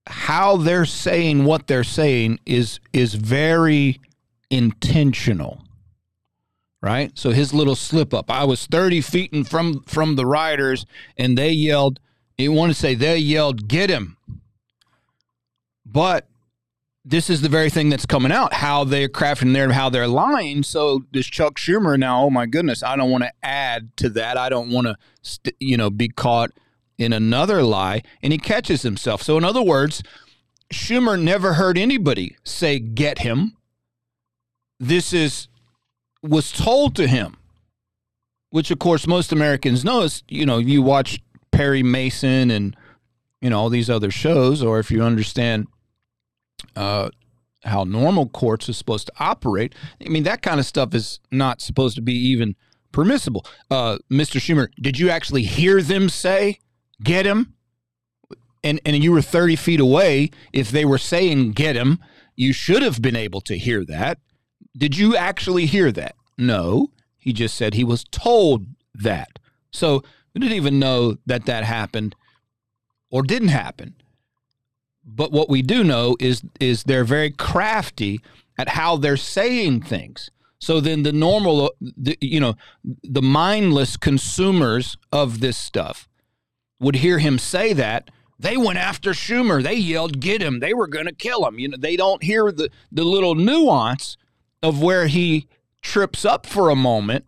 how 0.07 0.57
they're 0.57 0.85
saying 0.87 1.45
what 1.45 1.67
they're 1.67 1.85
saying 1.85 2.41
is 2.45 2.81
is 2.93 3.15
very 3.15 4.01
intentional 4.51 5.63
right 6.83 7.17
so 7.17 7.31
his 7.31 7.55
little 7.55 7.77
slip 7.77 8.13
up 8.13 8.31
i 8.31 8.43
was 8.45 8.67
30 8.67 9.01
feet 9.03 9.33
in 9.33 9.45
from 9.45 9.83
from 9.85 10.17
the 10.17 10.27
riders 10.27 10.85
and 11.17 11.39
they 11.39 11.51
yelled 11.51 12.01
you 12.39 12.51
want 12.51 12.73
to 12.73 12.79
say 12.79 12.95
they 12.95 13.19
yelled 13.19 13.69
get 13.69 13.89
him 13.91 14.17
but 15.87 16.30
this 17.11 17.29
is 17.29 17.41
the 17.41 17.49
very 17.49 17.71
thing 17.71 17.89
that's 17.89 18.07
coming 18.07 18.33
out 18.33 18.53
how 18.55 18.85
they're 18.85 19.09
crafting 19.09 19.53
there 19.53 19.71
how 19.73 19.89
they're 19.91 20.09
lying 20.09 20.63
so 20.63 21.05
this 21.13 21.27
chuck 21.27 21.57
schumer 21.57 21.99
now 21.99 22.25
oh 22.25 22.31
my 22.31 22.47
goodness 22.47 22.83
i 22.83 22.97
don't 22.97 23.11
want 23.11 23.25
to 23.25 23.31
add 23.43 23.97
to 23.97 24.09
that 24.09 24.37
i 24.37 24.49
don't 24.49 24.71
want 24.71 24.87
to 24.87 24.97
st- 25.23 25.57
you 25.59 25.77
know 25.77 25.91
be 25.91 26.09
caught 26.09 26.51
in 27.01 27.13
another 27.15 27.63
lie 27.63 28.03
and 28.23 28.33
he 28.33 28.39
catches 28.39 28.83
himself. 28.83 29.23
So, 29.23 29.37
in 29.39 29.45
other 29.45 29.63
words, 29.63 30.03
Schumer 30.73 31.21
never 31.21 31.55
heard 31.55 31.79
anybody 31.79 32.37
say, 32.45 32.79
get 32.79 33.21
him. 33.21 33.57
This 34.79 35.13
is 35.13 35.49
was 36.23 36.53
told 36.53 36.95
to 36.97 37.07
him, 37.07 37.39
which 38.51 38.71
of 38.71 38.79
course 38.79 39.07
most 39.07 39.33
Americans 39.33 39.85
know 39.85 40.03
is, 40.03 40.23
you 40.29 40.45
know, 40.45 40.59
you 40.59 40.83
watch 40.83 41.19
Perry 41.51 41.83
Mason 41.83 42.51
and, 42.51 42.77
you 43.41 43.49
know, 43.49 43.59
all 43.59 43.71
these 43.71 43.89
other 43.89 44.11
shows, 44.11 44.63
or 44.63 44.79
if 44.79 44.91
you 44.91 45.03
understand 45.03 45.67
uh, 46.77 47.11
how 47.65 47.85
normal 47.85 48.29
courts 48.29 48.69
are 48.69 48.73
supposed 48.73 49.07
to 49.07 49.13
operate, 49.19 49.75
I 50.05 50.09
mean, 50.09 50.23
that 50.25 50.43
kind 50.43 50.61
of 50.61 50.67
stuff 50.67 50.95
is 50.95 51.21
not 51.31 51.61
supposed 51.61 51.97
to 51.97 52.03
be 52.03 52.15
even 52.15 52.57
permissible. 52.93 53.45
Uh, 53.71 53.99
Mr. 54.11 54.41
Schumer, 54.41 54.69
did 54.81 54.99
you 54.99 55.11
actually 55.11 55.43
hear 55.43 55.83
them 55.83 56.09
say 56.09 56.59
get 57.03 57.27
him, 57.27 57.55
and 58.63 58.81
and 58.85 59.03
you 59.03 59.13
were 59.13 59.23
30 59.23 59.57
feet 59.57 59.81
away, 59.81 60.31
if 60.53 60.71
they 60.71 60.85
were 60.85 60.99
saying 60.99 61.53
get 61.53 61.77
him, 61.77 61.99
you 62.37 62.53
should 62.53 62.83
have 62.83 63.03
been 63.03 63.17
able 63.17 63.41
to 63.43 63.57
hear 63.59 63.85
that. 63.85 64.19
Did 64.77 64.97
you 64.97 65.17
actually 65.17 65.67
hear 65.67 65.93
that? 65.93 66.15
No. 66.39 66.91
He 67.19 67.33
just 67.33 67.55
said 67.55 67.75
he 67.75 67.85
was 67.85 68.05
told 68.05 68.67
that. 68.95 69.39
So 69.71 70.03
we 70.35 70.41
didn't 70.41 70.57
even 70.57 70.79
know 70.79 71.17
that 71.27 71.45
that 71.47 71.65
happened 71.65 72.15
or 73.11 73.23
didn't 73.23 73.49
happen. 73.49 73.95
But 75.15 75.33
what 75.33 75.49
we 75.49 75.63
do 75.63 75.83
know 75.83 76.17
is 76.21 76.43
is 76.59 76.85
they're 76.85 77.05
very 77.05 77.31
crafty 77.31 78.21
at 78.59 78.71
how 78.71 78.97
they're 78.97 79.17
saying 79.17 79.83
things. 79.83 80.31
So 80.59 80.81
then 80.81 81.03
the 81.03 81.13
normal, 81.13 81.73
the, 81.81 82.19
you 82.21 82.39
know, 82.39 82.55
the 83.03 83.23
mindless 83.23 83.97
consumers 83.97 84.97
of 85.11 85.41
this 85.41 85.57
stuff 85.57 86.09
would 86.79 86.97
hear 86.97 87.19
him 87.19 87.39
say 87.39 87.73
that, 87.73 88.11
they 88.39 88.57
went 88.57 88.79
after 88.79 89.11
Schumer. 89.11 89.63
They 89.63 89.75
yelled, 89.75 90.21
"Get 90.21 90.41
him!" 90.41 90.61
They 90.61 90.73
were 90.73 90.87
going 90.87 91.07
to 91.07 91.15
kill 91.15 91.47
him. 91.47 91.59
You 91.59 91.69
know, 91.69 91.77
they 91.79 91.97
don't 91.97 92.23
hear 92.23 92.51
the 92.51 92.71
the 92.91 93.05
little 93.05 93.35
nuance 93.35 94.17
of 94.63 94.81
where 94.83 95.07
he 95.07 95.47
trips 95.83 96.25
up 96.25 96.47
for 96.47 96.71
a 96.71 96.77
moment 96.77 97.27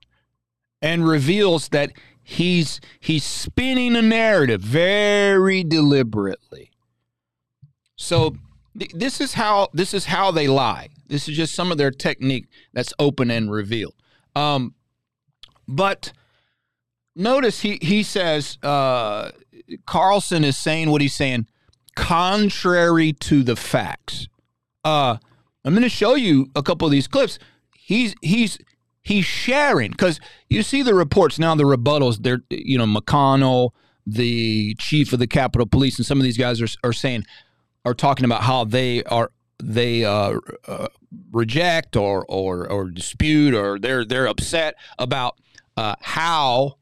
and 0.80 1.06
reveals 1.06 1.68
that 1.68 1.92
he's 2.22 2.80
he's 2.98 3.24
spinning 3.24 3.94
a 3.94 4.02
narrative 4.02 4.62
very 4.62 5.62
deliberately. 5.62 6.71
So 8.02 8.36
th- 8.76 8.90
this 8.92 9.20
is 9.20 9.34
how 9.34 9.68
this 9.72 9.94
is 9.94 10.06
how 10.06 10.32
they 10.32 10.48
lie. 10.48 10.88
This 11.06 11.28
is 11.28 11.36
just 11.36 11.54
some 11.54 11.70
of 11.70 11.78
their 11.78 11.92
technique 11.92 12.48
that's 12.72 12.92
open 12.98 13.30
and 13.30 13.50
revealed. 13.50 13.94
Um, 14.34 14.74
but 15.68 16.12
notice 17.14 17.60
he 17.60 17.78
he 17.80 18.02
says 18.02 18.58
uh, 18.62 19.30
Carlson 19.86 20.42
is 20.42 20.58
saying 20.58 20.90
what 20.90 21.00
he's 21.00 21.14
saying 21.14 21.46
contrary 21.94 23.12
to 23.12 23.44
the 23.44 23.54
facts. 23.54 24.26
Uh, 24.84 25.18
I'm 25.64 25.72
going 25.72 25.82
to 25.82 25.88
show 25.88 26.16
you 26.16 26.48
a 26.56 26.62
couple 26.62 26.86
of 26.86 26.92
these 26.92 27.06
clips. 27.06 27.38
He's 27.72 28.16
he's 28.20 28.58
he's 29.02 29.24
sharing 29.24 29.92
because 29.92 30.18
you 30.48 30.64
see 30.64 30.82
the 30.82 30.94
reports 30.94 31.38
now, 31.38 31.54
the 31.54 31.62
rebuttals. 31.62 32.24
They're 32.24 32.42
you 32.50 32.78
know 32.78 32.86
McConnell, 32.86 33.70
the 34.04 34.74
chief 34.80 35.12
of 35.12 35.20
the 35.20 35.28
Capitol 35.28 35.68
Police, 35.68 35.98
and 35.98 36.06
some 36.06 36.18
of 36.18 36.24
these 36.24 36.38
guys 36.38 36.60
are 36.60 36.68
are 36.82 36.92
saying 36.92 37.24
are 37.84 37.94
talking 37.94 38.24
about 38.24 38.42
how 38.42 38.64
they 38.64 39.04
are 39.04 39.30
they 39.62 40.04
uh, 40.04 40.38
uh, 40.66 40.88
reject 41.30 41.96
or 41.96 42.24
or 42.28 42.70
or 42.70 42.90
dispute 42.90 43.54
or 43.54 43.78
they're 43.78 44.04
they're 44.04 44.26
upset 44.26 44.74
about 44.98 45.38
uh, 45.76 45.94
how 46.00 46.76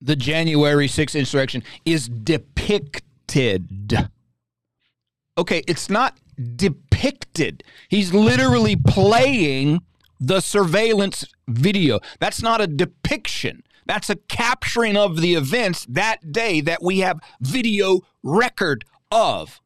the 0.00 0.16
January 0.16 0.86
6th 0.86 1.18
insurrection 1.18 1.62
is 1.84 2.08
depicted. 2.08 4.08
Okay, 5.36 5.62
it's 5.66 5.90
not 5.90 6.16
depicted. 6.56 7.64
He's 7.88 8.14
literally 8.14 8.76
playing 8.76 9.80
the 10.20 10.40
surveillance 10.40 11.24
video. 11.48 12.00
That's 12.20 12.42
not 12.42 12.60
a 12.60 12.66
depiction. 12.66 13.62
That's 13.86 14.10
a 14.10 14.16
capturing 14.16 14.96
of 14.96 15.20
the 15.20 15.34
events 15.34 15.86
that 15.88 16.32
day 16.32 16.60
that 16.60 16.82
we 16.82 16.98
have 16.98 17.20
video 17.40 18.00
record 18.22 18.84
of. 19.10 19.60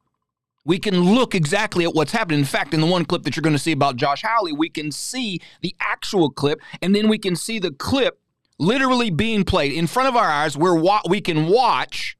We 0.64 0.78
can 0.78 1.00
look 1.00 1.34
exactly 1.34 1.84
at 1.84 1.94
what's 1.94 2.12
happening. 2.12 2.38
In 2.38 2.44
fact, 2.44 2.72
in 2.72 2.80
the 2.80 2.86
one 2.86 3.04
clip 3.04 3.24
that 3.24 3.36
you're 3.36 3.42
going 3.42 3.54
to 3.54 3.58
see 3.58 3.72
about 3.72 3.96
Josh 3.96 4.22
Hawley, 4.22 4.52
we 4.52 4.68
can 4.68 4.92
see 4.92 5.40
the 5.60 5.74
actual 5.80 6.30
clip, 6.30 6.60
and 6.80 6.94
then 6.94 7.08
we 7.08 7.18
can 7.18 7.34
see 7.34 7.58
the 7.58 7.72
clip 7.72 8.20
literally 8.58 9.10
being 9.10 9.44
played 9.44 9.72
in 9.72 9.86
front 9.86 10.08
of 10.08 10.16
our 10.16 10.30
eyes 10.30 10.56
where 10.56 10.74
we 11.08 11.20
can 11.20 11.46
watch 11.48 12.16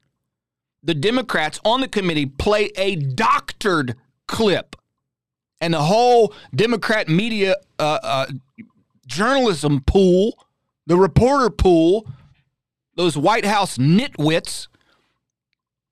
the 0.83 0.93
Democrats 0.93 1.59
on 1.63 1.79
the 1.79 1.87
committee 1.87 2.25
play 2.25 2.69
a 2.75 2.95
doctored 2.95 3.95
clip. 4.27 4.75
And 5.61 5.73
the 5.73 5.81
whole 5.81 6.33
Democrat 6.53 7.07
media 7.07 7.55
uh, 7.79 7.99
uh, 8.03 8.25
journalism 9.07 9.81
pool, 9.85 10.33
the 10.85 10.97
reporter 10.97 11.49
pool, 11.49 12.05
those 12.95 13.17
White 13.17 13.45
House 13.45 13.77
nitwits 13.77 14.67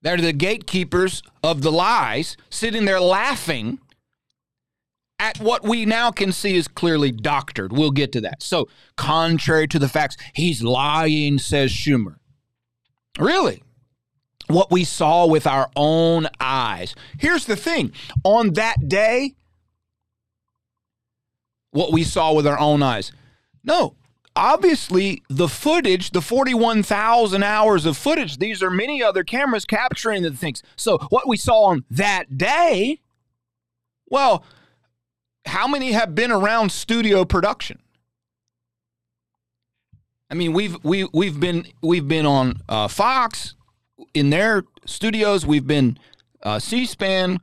that 0.02 0.18
are 0.18 0.22
the 0.22 0.32
gatekeepers 0.32 1.22
of 1.42 1.62
the 1.62 1.72
lies, 1.72 2.36
sitting 2.50 2.84
there 2.84 3.00
laughing 3.00 3.78
at 5.18 5.38
what 5.38 5.62
we 5.62 5.86
now 5.86 6.10
can 6.10 6.32
see 6.32 6.56
is 6.56 6.66
clearly 6.66 7.12
doctored. 7.12 7.72
We'll 7.72 7.92
get 7.92 8.10
to 8.12 8.20
that. 8.22 8.42
So, 8.42 8.68
contrary 8.96 9.68
to 9.68 9.78
the 9.78 9.88
facts, 9.88 10.16
he's 10.32 10.62
lying, 10.64 11.38
says 11.38 11.70
Schumer. 11.70 12.16
Really? 13.18 13.62
What 14.48 14.72
we 14.72 14.82
saw 14.82 15.26
with 15.26 15.46
our 15.46 15.70
own 15.76 16.26
eyes. 16.40 16.96
Here's 17.18 17.46
the 17.46 17.54
thing 17.54 17.92
on 18.24 18.54
that 18.54 18.88
day, 18.88 19.36
what 21.70 21.92
we 21.92 22.02
saw 22.02 22.34
with 22.34 22.46
our 22.46 22.58
own 22.58 22.82
eyes. 22.82 23.12
No, 23.62 23.94
obviously 24.36 25.22
the 25.28 25.48
footage, 25.48 26.10
the 26.10 26.22
41,000 26.22 27.42
hours 27.42 27.86
of 27.86 27.96
footage, 27.96 28.38
these 28.38 28.62
are 28.62 28.70
many 28.70 29.02
other 29.02 29.24
cameras 29.24 29.64
capturing 29.64 30.22
the 30.22 30.30
things. 30.32 30.62
So 30.76 30.98
what 31.10 31.28
we 31.28 31.36
saw 31.36 31.64
on 31.64 31.84
that 31.90 32.38
day, 32.38 33.00
well, 34.06 34.44
how 35.46 35.66
many 35.66 35.92
have 35.92 36.14
been 36.14 36.30
around 36.30 36.72
studio 36.72 37.24
production? 37.24 37.80
I 40.30 40.34
mean, 40.34 40.54
we've 40.54 40.82
we 40.82 41.04
we've 41.12 41.38
been 41.38 41.66
we've 41.82 42.08
been 42.08 42.24
on 42.24 42.62
uh, 42.66 42.88
Fox 42.88 43.54
in 44.14 44.30
their 44.30 44.64
studios. 44.86 45.44
We've 45.44 45.66
been 45.66 45.98
uh, 46.42 46.58
C-SPAN, 46.58 47.38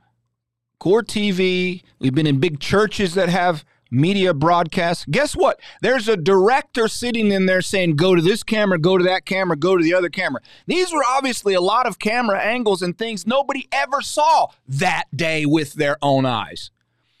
Court 0.80 1.06
TV. 1.06 1.82
We've 2.00 2.14
been 2.14 2.26
in 2.26 2.40
big 2.40 2.58
churches 2.58 3.14
that 3.14 3.28
have 3.28 3.64
media 3.90 4.32
broadcasts. 4.32 5.04
Guess 5.10 5.34
what? 5.34 5.60
There's 5.82 6.08
a 6.08 6.16
director 6.16 6.88
sitting 6.88 7.32
in 7.32 7.46
there 7.46 7.62
saying, 7.62 7.96
go 7.96 8.14
to 8.14 8.22
this 8.22 8.42
camera, 8.42 8.78
go 8.78 8.96
to 8.96 9.04
that 9.04 9.24
camera, 9.24 9.56
go 9.56 9.76
to 9.76 9.82
the 9.82 9.94
other 9.94 10.08
camera. 10.08 10.40
These 10.66 10.92
were 10.92 11.04
obviously 11.06 11.54
a 11.54 11.60
lot 11.60 11.86
of 11.86 11.98
camera 11.98 12.40
angles 12.40 12.82
and 12.82 12.96
things 12.96 13.26
nobody 13.26 13.68
ever 13.72 14.00
saw 14.00 14.48
that 14.68 15.04
day 15.14 15.46
with 15.46 15.74
their 15.74 15.96
own 16.02 16.26
eyes. 16.26 16.70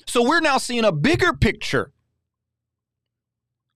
So 0.06 0.22
we're 0.22 0.40
now 0.40 0.58
seeing 0.58 0.84
a 0.84 0.92
bigger 0.92 1.32
picture 1.32 1.92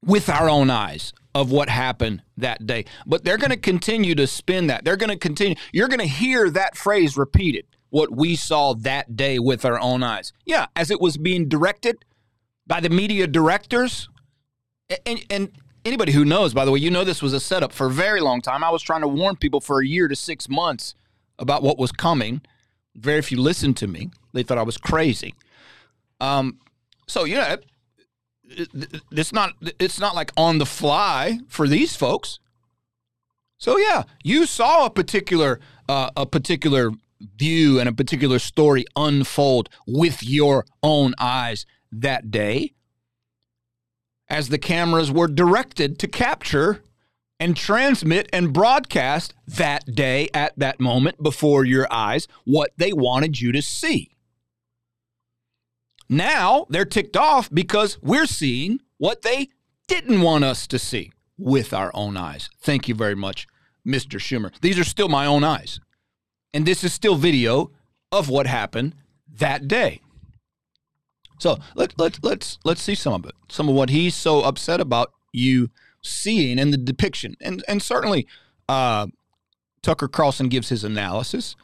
with 0.04 0.28
our 0.28 0.48
own 0.48 0.70
eyes 0.70 1.12
of 1.34 1.50
what 1.50 1.68
happened 1.68 2.22
that 2.36 2.66
day. 2.66 2.84
But 3.06 3.24
they're 3.24 3.38
going 3.38 3.50
to 3.50 3.56
continue 3.56 4.14
to 4.14 4.26
spin 4.26 4.68
that. 4.68 4.84
They're 4.84 4.96
going 4.96 5.10
to 5.10 5.16
continue. 5.16 5.56
You're 5.72 5.88
going 5.88 6.00
to 6.00 6.06
hear 6.06 6.50
that 6.50 6.76
phrase 6.76 7.16
repeated 7.16 7.66
what 7.90 8.10
we 8.10 8.36
saw 8.36 8.74
that 8.74 9.16
day 9.16 9.38
with 9.38 9.64
our 9.64 9.78
own 9.78 10.02
eyes. 10.02 10.32
Yeah, 10.44 10.66
as 10.74 10.90
it 10.90 11.00
was 11.00 11.16
being 11.16 11.48
directed 11.48 12.04
by 12.66 12.80
the 12.80 12.90
media 12.90 13.26
directors. 13.26 14.08
And, 15.06 15.24
and, 15.30 15.52
anybody 15.84 16.12
who 16.12 16.24
knows, 16.24 16.54
by 16.54 16.64
the 16.64 16.70
way, 16.70 16.78
you 16.78 16.90
know 16.90 17.04
this 17.04 17.22
was 17.22 17.32
a 17.32 17.40
setup 17.40 17.72
for 17.72 17.88
a 17.88 17.90
very 17.90 18.20
long 18.20 18.40
time. 18.40 18.64
I 18.64 18.70
was 18.70 18.82
trying 18.82 19.02
to 19.02 19.08
warn 19.08 19.36
people 19.36 19.60
for 19.60 19.80
a 19.80 19.86
year 19.86 20.08
to 20.08 20.16
six 20.16 20.48
months 20.48 20.94
about 21.38 21.62
what 21.62 21.78
was 21.78 21.92
coming. 21.92 22.40
Very 22.94 23.22
few 23.22 23.40
listened 23.40 23.76
to 23.78 23.86
me. 23.86 24.10
They 24.32 24.42
thought 24.42 24.58
I 24.58 24.62
was 24.62 24.78
crazy. 24.78 25.34
Um, 26.20 26.58
so 27.06 27.24
you 27.24 27.36
know, 27.36 27.56
it's 29.10 29.32
not 29.32 29.52
it's 29.78 29.98
not 29.98 30.14
like 30.14 30.32
on 30.36 30.58
the 30.58 30.66
fly 30.66 31.40
for 31.48 31.66
these 31.66 31.96
folks. 31.96 32.38
So 33.58 33.76
yeah, 33.76 34.04
you 34.22 34.46
saw 34.46 34.86
a 34.86 34.90
particular 34.90 35.60
uh, 35.88 36.10
a 36.16 36.26
particular 36.26 36.92
view 37.36 37.80
and 37.80 37.88
a 37.88 37.92
particular 37.92 38.38
story 38.38 38.84
unfold 38.96 39.68
with 39.86 40.22
your 40.22 40.66
own 40.82 41.14
eyes 41.18 41.66
that 42.00 42.30
day 42.30 42.74
as 44.28 44.48
the 44.48 44.58
cameras 44.58 45.12
were 45.12 45.28
directed 45.28 45.98
to 45.98 46.08
capture 46.08 46.82
and 47.40 47.56
transmit 47.56 48.28
and 48.32 48.52
broadcast 48.52 49.34
that 49.46 49.84
day 49.94 50.28
at 50.32 50.58
that 50.58 50.80
moment 50.80 51.22
before 51.22 51.64
your 51.64 51.86
eyes 51.92 52.26
what 52.44 52.72
they 52.76 52.92
wanted 52.92 53.40
you 53.40 53.52
to 53.52 53.60
see. 53.60 54.14
Now 56.08 56.66
they're 56.68 56.84
ticked 56.84 57.16
off 57.16 57.50
because 57.50 58.00
we're 58.02 58.26
seeing 58.26 58.80
what 58.98 59.22
they 59.22 59.48
didn't 59.88 60.22
want 60.22 60.44
us 60.44 60.66
to 60.68 60.78
see 60.78 61.12
with 61.36 61.72
our 61.72 61.90
own 61.94 62.16
eyes. 62.16 62.48
Thank 62.60 62.88
you 62.88 62.94
very 62.94 63.14
much, 63.14 63.46
Mr. 63.86 64.18
Schumer. 64.18 64.52
These 64.60 64.78
are 64.78 64.84
still 64.84 65.08
my 65.08 65.26
own 65.26 65.44
eyes. 65.44 65.80
And 66.52 66.64
this 66.64 66.84
is 66.84 66.92
still 66.92 67.16
video 67.16 67.72
of 68.12 68.28
what 68.28 68.46
happened 68.46 68.94
that 69.28 69.66
day. 69.66 70.00
So 71.38 71.58
let, 71.74 71.98
let, 71.98 72.18
let's 72.22 72.58
let's 72.64 72.80
see 72.80 72.94
some 72.94 73.12
of 73.12 73.26
it. 73.26 73.34
Some 73.48 73.68
of 73.68 73.74
what 73.74 73.90
he's 73.90 74.14
so 74.14 74.42
upset 74.42 74.80
about 74.80 75.12
you 75.32 75.70
seeing 76.02 76.58
in 76.58 76.70
the 76.70 76.76
depiction. 76.76 77.36
And 77.40 77.64
and 77.68 77.82
certainly 77.82 78.26
uh, 78.68 79.08
Tucker 79.82 80.08
Carlson 80.08 80.48
gives 80.48 80.68
his 80.68 80.84
analysis. 80.84 81.56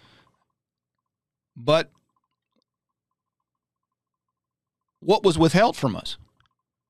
But 1.56 1.90
what 5.00 5.22
was 5.24 5.38
withheld 5.38 5.76
from 5.76 5.96
us? 5.96 6.16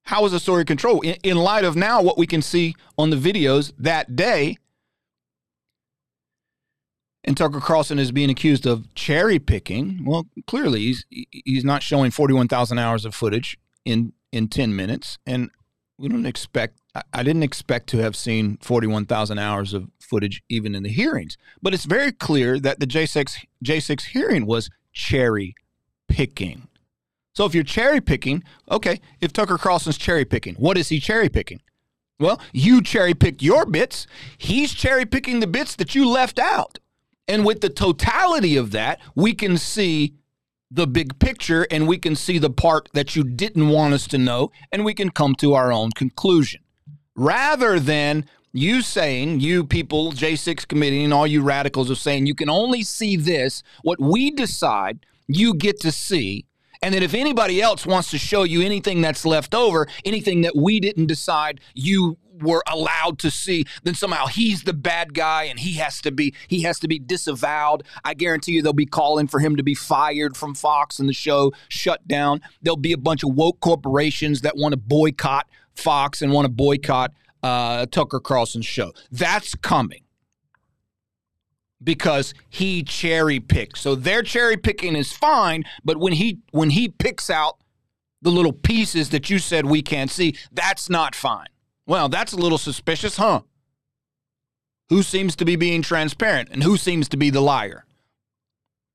How 0.04 0.22
was 0.22 0.32
the 0.32 0.40
story 0.40 0.64
controlled? 0.64 1.04
In, 1.04 1.16
in 1.22 1.36
light 1.36 1.64
of 1.64 1.76
now 1.76 2.02
what 2.02 2.18
we 2.18 2.26
can 2.26 2.42
see 2.42 2.74
on 2.98 3.10
the 3.10 3.16
videos 3.16 3.72
that 3.78 4.16
day, 4.16 4.56
and 7.24 7.36
Tucker 7.36 7.60
Carlson 7.60 7.98
is 7.98 8.12
being 8.12 8.30
accused 8.30 8.66
of 8.66 8.92
cherry 8.94 9.38
picking. 9.38 10.04
Well, 10.04 10.26
clearly 10.46 10.80
he's 10.80 11.04
he's 11.30 11.64
not 11.64 11.82
showing 11.82 12.10
41,000 12.10 12.78
hours 12.78 13.04
of 13.04 13.14
footage 13.14 13.58
in 13.84 14.12
in 14.32 14.48
10 14.48 14.74
minutes 14.74 15.18
and 15.26 15.50
we 15.98 16.08
don't 16.08 16.26
expect 16.26 16.80
I 17.12 17.22
didn't 17.22 17.44
expect 17.44 17.88
to 17.90 17.98
have 17.98 18.16
seen 18.16 18.56
41,000 18.62 19.38
hours 19.38 19.74
of 19.74 19.90
footage 20.00 20.42
even 20.48 20.74
in 20.74 20.82
the 20.82 20.88
hearings. 20.88 21.36
But 21.62 21.72
it's 21.72 21.84
very 21.84 22.10
clear 22.10 22.58
that 22.58 22.80
the 22.80 22.86
J6 22.86 23.44
J6 23.64 24.02
hearing 24.06 24.46
was 24.46 24.70
cherry 24.92 25.54
picking. 26.08 26.68
So 27.32 27.44
if 27.44 27.54
you're 27.54 27.64
cherry 27.64 28.00
picking, 28.00 28.42
okay, 28.70 29.00
if 29.20 29.32
Tucker 29.32 29.56
Carlson's 29.56 29.96
cherry 29.96 30.24
picking, 30.24 30.56
what 30.56 30.76
is 30.76 30.88
he 30.88 30.98
cherry 30.98 31.28
picking? 31.28 31.60
Well, 32.18 32.40
you 32.52 32.82
cherry 32.82 33.14
picked 33.14 33.40
your 33.40 33.64
bits. 33.64 34.06
He's 34.36 34.74
cherry 34.74 35.06
picking 35.06 35.40
the 35.40 35.46
bits 35.46 35.76
that 35.76 35.94
you 35.94 36.08
left 36.08 36.38
out. 36.38 36.78
And 37.30 37.46
with 37.46 37.60
the 37.60 37.68
totality 37.68 38.56
of 38.56 38.72
that, 38.72 39.00
we 39.14 39.34
can 39.34 39.56
see 39.56 40.14
the 40.68 40.88
big 40.88 41.16
picture 41.20 41.64
and 41.70 41.86
we 41.86 41.96
can 41.96 42.16
see 42.16 42.38
the 42.38 42.50
part 42.50 42.88
that 42.92 43.14
you 43.14 43.22
didn't 43.22 43.68
want 43.68 43.94
us 43.94 44.08
to 44.08 44.18
know 44.18 44.50
and 44.72 44.84
we 44.84 44.94
can 44.94 45.10
come 45.10 45.36
to 45.36 45.54
our 45.54 45.72
own 45.72 45.90
conclusion. 45.92 46.60
Rather 47.14 47.78
than 47.78 48.24
you 48.52 48.82
saying, 48.82 49.38
you 49.38 49.64
people, 49.64 50.10
J6 50.10 50.66
committee, 50.66 51.04
and 51.04 51.14
all 51.14 51.26
you 51.26 51.40
radicals 51.40 51.88
are 51.88 51.94
saying, 51.94 52.26
you 52.26 52.34
can 52.34 52.50
only 52.50 52.82
see 52.82 53.14
this, 53.14 53.62
what 53.82 54.00
we 54.00 54.32
decide 54.32 55.06
you 55.28 55.54
get 55.54 55.78
to 55.82 55.92
see, 55.92 56.46
and 56.82 56.92
that 56.94 57.02
if 57.04 57.14
anybody 57.14 57.62
else 57.62 57.86
wants 57.86 58.10
to 58.10 58.18
show 58.18 58.42
you 58.42 58.62
anything 58.62 59.02
that's 59.02 59.24
left 59.24 59.54
over, 59.54 59.86
anything 60.04 60.40
that 60.40 60.56
we 60.56 60.80
didn't 60.80 61.06
decide 61.06 61.60
you 61.74 62.16
were 62.40 62.62
allowed 62.66 63.18
to 63.20 63.30
see, 63.30 63.64
then 63.82 63.94
somehow 63.94 64.26
he's 64.26 64.64
the 64.64 64.72
bad 64.72 65.14
guy 65.14 65.44
and 65.44 65.58
he 65.60 65.74
has 65.74 66.00
to 66.02 66.10
be 66.10 66.34
he 66.48 66.62
has 66.62 66.78
to 66.80 66.88
be 66.88 66.98
disavowed. 66.98 67.84
I 68.04 68.14
guarantee 68.14 68.52
you 68.52 68.62
they'll 68.62 68.72
be 68.72 68.86
calling 68.86 69.26
for 69.26 69.40
him 69.40 69.56
to 69.56 69.62
be 69.62 69.74
fired 69.74 70.36
from 70.36 70.54
Fox 70.54 70.98
and 70.98 71.08
the 71.08 71.12
show 71.12 71.52
shut 71.68 72.06
down. 72.06 72.40
There'll 72.62 72.76
be 72.76 72.92
a 72.92 72.98
bunch 72.98 73.22
of 73.22 73.34
woke 73.34 73.60
corporations 73.60 74.40
that 74.42 74.56
want 74.56 74.72
to 74.72 74.78
boycott 74.78 75.48
Fox 75.74 76.22
and 76.22 76.32
want 76.32 76.46
to 76.46 76.52
boycott 76.52 77.12
uh, 77.42 77.86
Tucker 77.86 78.20
Carlson's 78.20 78.66
show. 78.66 78.92
That's 79.10 79.54
coming 79.54 80.02
because 81.82 82.34
he 82.48 82.82
cherry 82.82 83.40
picks. 83.40 83.80
So 83.80 83.94
their 83.94 84.22
cherry 84.22 84.56
picking 84.56 84.96
is 84.96 85.12
fine, 85.12 85.64
but 85.84 85.96
when 85.96 86.12
he 86.12 86.38
when 86.52 86.70
he 86.70 86.88
picks 86.88 87.30
out 87.30 87.58
the 88.22 88.30
little 88.30 88.52
pieces 88.52 89.10
that 89.10 89.30
you 89.30 89.38
said 89.38 89.66
we 89.66 89.82
can't 89.82 90.10
see, 90.10 90.36
that's 90.52 90.90
not 90.90 91.14
fine. 91.14 91.46
Well, 91.90 92.08
that's 92.08 92.32
a 92.32 92.36
little 92.36 92.56
suspicious, 92.56 93.16
huh? 93.16 93.40
Who 94.90 95.02
seems 95.02 95.34
to 95.34 95.44
be 95.44 95.56
being 95.56 95.82
transparent 95.82 96.48
and 96.52 96.62
who 96.62 96.76
seems 96.76 97.08
to 97.08 97.16
be 97.16 97.30
the 97.30 97.40
liar? 97.40 97.84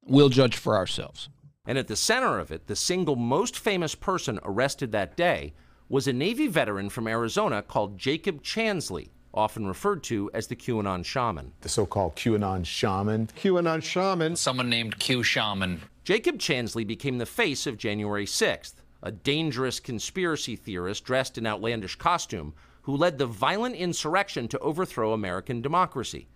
We'll 0.05 0.29
judge 0.29 0.55
for 0.55 0.77
ourselves. 0.77 1.27
And 1.67 1.77
at 1.77 1.89
the 1.89 1.97
center 1.97 2.39
of 2.39 2.53
it, 2.53 2.67
the 2.67 2.75
single 2.77 3.17
most 3.17 3.59
famous 3.59 3.95
person 3.95 4.39
arrested 4.43 4.93
that 4.93 5.17
day 5.17 5.51
was 5.89 6.07
a 6.07 6.13
Navy 6.13 6.47
veteran 6.47 6.89
from 6.89 7.05
Arizona 7.05 7.61
called 7.61 7.97
Jacob 7.97 8.41
Chansley, 8.41 9.09
often 9.33 9.67
referred 9.67 10.01
to 10.03 10.31
as 10.33 10.47
the 10.47 10.55
QAnon 10.55 11.03
shaman. 11.03 11.51
The 11.59 11.67
so 11.67 11.85
called 11.85 12.15
QAnon 12.15 12.65
shaman. 12.65 13.27
QAnon 13.37 13.83
shaman. 13.83 14.37
Someone 14.37 14.69
named 14.69 14.99
Q 14.99 15.21
Shaman. 15.21 15.81
Jacob 16.05 16.37
Chansley 16.37 16.87
became 16.87 17.17
the 17.17 17.25
face 17.25 17.67
of 17.67 17.77
January 17.77 18.25
6th, 18.25 18.75
a 19.03 19.11
dangerous 19.11 19.81
conspiracy 19.81 20.55
theorist 20.55 21.03
dressed 21.03 21.37
in 21.37 21.45
outlandish 21.45 21.97
costume 21.97 22.53
who 22.85 22.95
led 22.95 23.17
the 23.17 23.25
violent 23.25 23.75
insurrection 23.75 24.47
to 24.47 24.59
overthrow 24.59 25.11
American 25.11 25.59
democracy. 25.59 26.27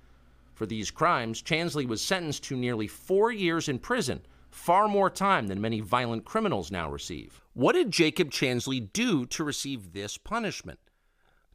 For 0.56 0.66
these 0.66 0.90
crimes, 0.90 1.44
Chansley 1.44 1.88
was 1.88 2.02
sentenced 2.02 2.44
to 2.46 2.58
nearly 2.58 2.88
four 2.88 3.32
years 3.32 3.70
in 3.70 3.78
prison, 3.78 4.22
far 4.50 4.88
more 4.88 5.12
time 5.12 5.46
than 5.46 5.62
many 5.62 5.80
violent 5.80 6.26
criminals 6.26 6.72
now 6.72 6.90
receive. 6.90 7.40
What 7.54 7.74
did 7.74 7.92
Jacob 7.92 8.32
Chansley 8.32 8.92
do 8.92 9.28
to 9.28 9.44
receive 9.44 9.94
this 9.94 10.18
punishment? 10.18 10.80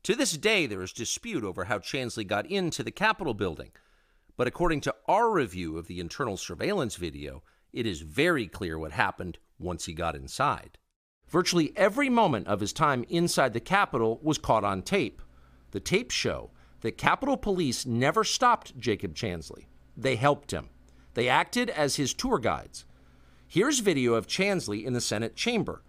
To 0.04 0.14
this 0.14 0.36
day, 0.36 0.66
there 0.66 0.82
is 0.82 0.92
dispute 0.92 1.42
over 1.42 1.64
how 1.64 1.80
Chansley 1.80 2.24
got 2.24 2.46
into 2.46 2.84
the 2.84 2.92
Capitol 2.92 3.34
building. 3.34 3.72
But 4.36 4.46
according 4.46 4.82
to 4.82 4.94
our 5.08 5.28
review 5.28 5.76
of 5.76 5.88
the 5.88 5.98
internal 5.98 6.36
surveillance 6.36 6.94
video, 6.94 7.42
it 7.72 7.84
is 7.84 8.02
very 8.02 8.46
clear 8.46 8.78
what 8.78 8.92
happened 8.92 9.38
once 9.58 9.86
he 9.86 9.92
got 9.92 10.14
inside. 10.14 10.78
Virtually 11.28 11.72
every 11.76 12.08
moment 12.08 12.46
of 12.46 12.60
his 12.60 12.72
time 12.72 13.04
inside 13.08 13.52
the 13.52 13.60
Capitol 13.60 14.20
was 14.22 14.38
caught 14.38 14.64
on 14.64 14.82
tape. 14.82 15.20
The 15.72 15.80
tapes 15.80 16.14
show 16.14 16.50
that 16.82 16.98
Capitol 16.98 17.36
Police 17.36 17.86
never 17.86 18.24
stopped 18.24 18.78
Jacob 18.78 19.14
Chansley. 19.14 19.66
They 19.96 20.16
helped 20.16 20.50
him. 20.50 20.68
They 21.14 21.28
acted 21.28 21.70
as 21.70 21.96
his 21.96 22.12
tour 22.12 22.38
guides. 22.38 22.84
Here's 23.46 23.78
video 23.78 24.14
of 24.14 24.26
Chansley 24.26 24.84
in 24.84 24.92
the 24.92 25.00
Senate 25.00 25.36
chamber. 25.36 25.82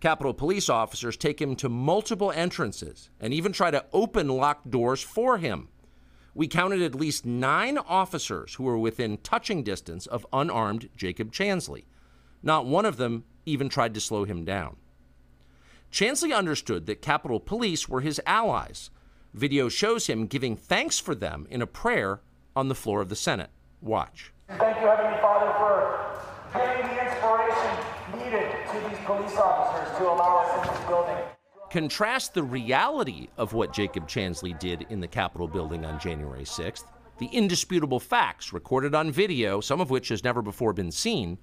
Capitol 0.00 0.34
police 0.34 0.68
officers 0.68 1.16
take 1.16 1.40
him 1.40 1.56
to 1.56 1.68
multiple 1.68 2.30
entrances 2.30 3.08
and 3.18 3.32
even 3.32 3.52
try 3.52 3.70
to 3.70 3.86
open 3.92 4.28
locked 4.28 4.70
doors 4.70 5.02
for 5.02 5.38
him. 5.38 5.68
We 6.34 6.48
counted 6.48 6.82
at 6.82 6.94
least 6.94 7.24
nine 7.24 7.78
officers 7.78 8.54
who 8.54 8.64
were 8.64 8.76
within 8.76 9.16
touching 9.18 9.62
distance 9.62 10.06
of 10.06 10.26
unarmed 10.34 10.90
Jacob 10.94 11.32
Chansley. 11.32 11.86
Not 12.42 12.66
one 12.66 12.84
of 12.84 12.98
them 12.98 13.24
even 13.46 13.68
tried 13.68 13.94
to 13.94 14.00
slow 14.00 14.24
him 14.24 14.44
down. 14.44 14.76
Chansley 15.90 16.36
understood 16.36 16.86
that 16.86 17.00
Capitol 17.00 17.40
Police 17.40 17.88
were 17.88 18.02
his 18.02 18.20
allies. 18.26 18.90
Video 19.32 19.68
shows 19.68 20.08
him 20.08 20.26
giving 20.26 20.56
thanks 20.56 20.98
for 20.98 21.14
them 21.14 21.46
in 21.48 21.62
a 21.62 21.66
prayer 21.66 22.20
on 22.54 22.68
the 22.68 22.74
floor 22.74 23.00
of 23.00 23.08
the 23.08 23.16
Senate. 23.16 23.50
Watch. 23.80 24.32
Thank 24.48 24.80
you, 24.80 24.86
Heavenly 24.86 25.18
Father, 25.20 25.52
for 25.58 26.58
giving 26.58 26.94
the 26.94 27.04
inspiration 27.04 27.76
needed 28.18 28.50
to 28.72 28.88
these 28.88 28.98
police 29.06 29.36
officers 29.36 29.96
to 29.98 30.04
allow 30.04 30.38
us 30.38 30.68
in 30.68 30.74
this 30.74 30.86
building. 30.86 31.16
Contrast 31.70 32.34
the 32.34 32.42
reality 32.42 33.28
of 33.36 33.52
what 33.52 33.72
Jacob 33.72 34.08
Chansley 34.08 34.58
did 34.58 34.86
in 34.88 35.00
the 35.00 35.08
Capitol 35.08 35.48
building 35.48 35.84
on 35.84 35.98
January 36.00 36.44
6th, 36.44 36.84
the 37.18 37.26
indisputable 37.26 38.00
facts 38.00 38.52
recorded 38.52 38.94
on 38.94 39.10
video, 39.10 39.60
some 39.60 39.80
of 39.80 39.90
which 39.90 40.08
has 40.08 40.22
never 40.24 40.42
before 40.42 40.72
been 40.72 40.92
seen, 40.92 41.38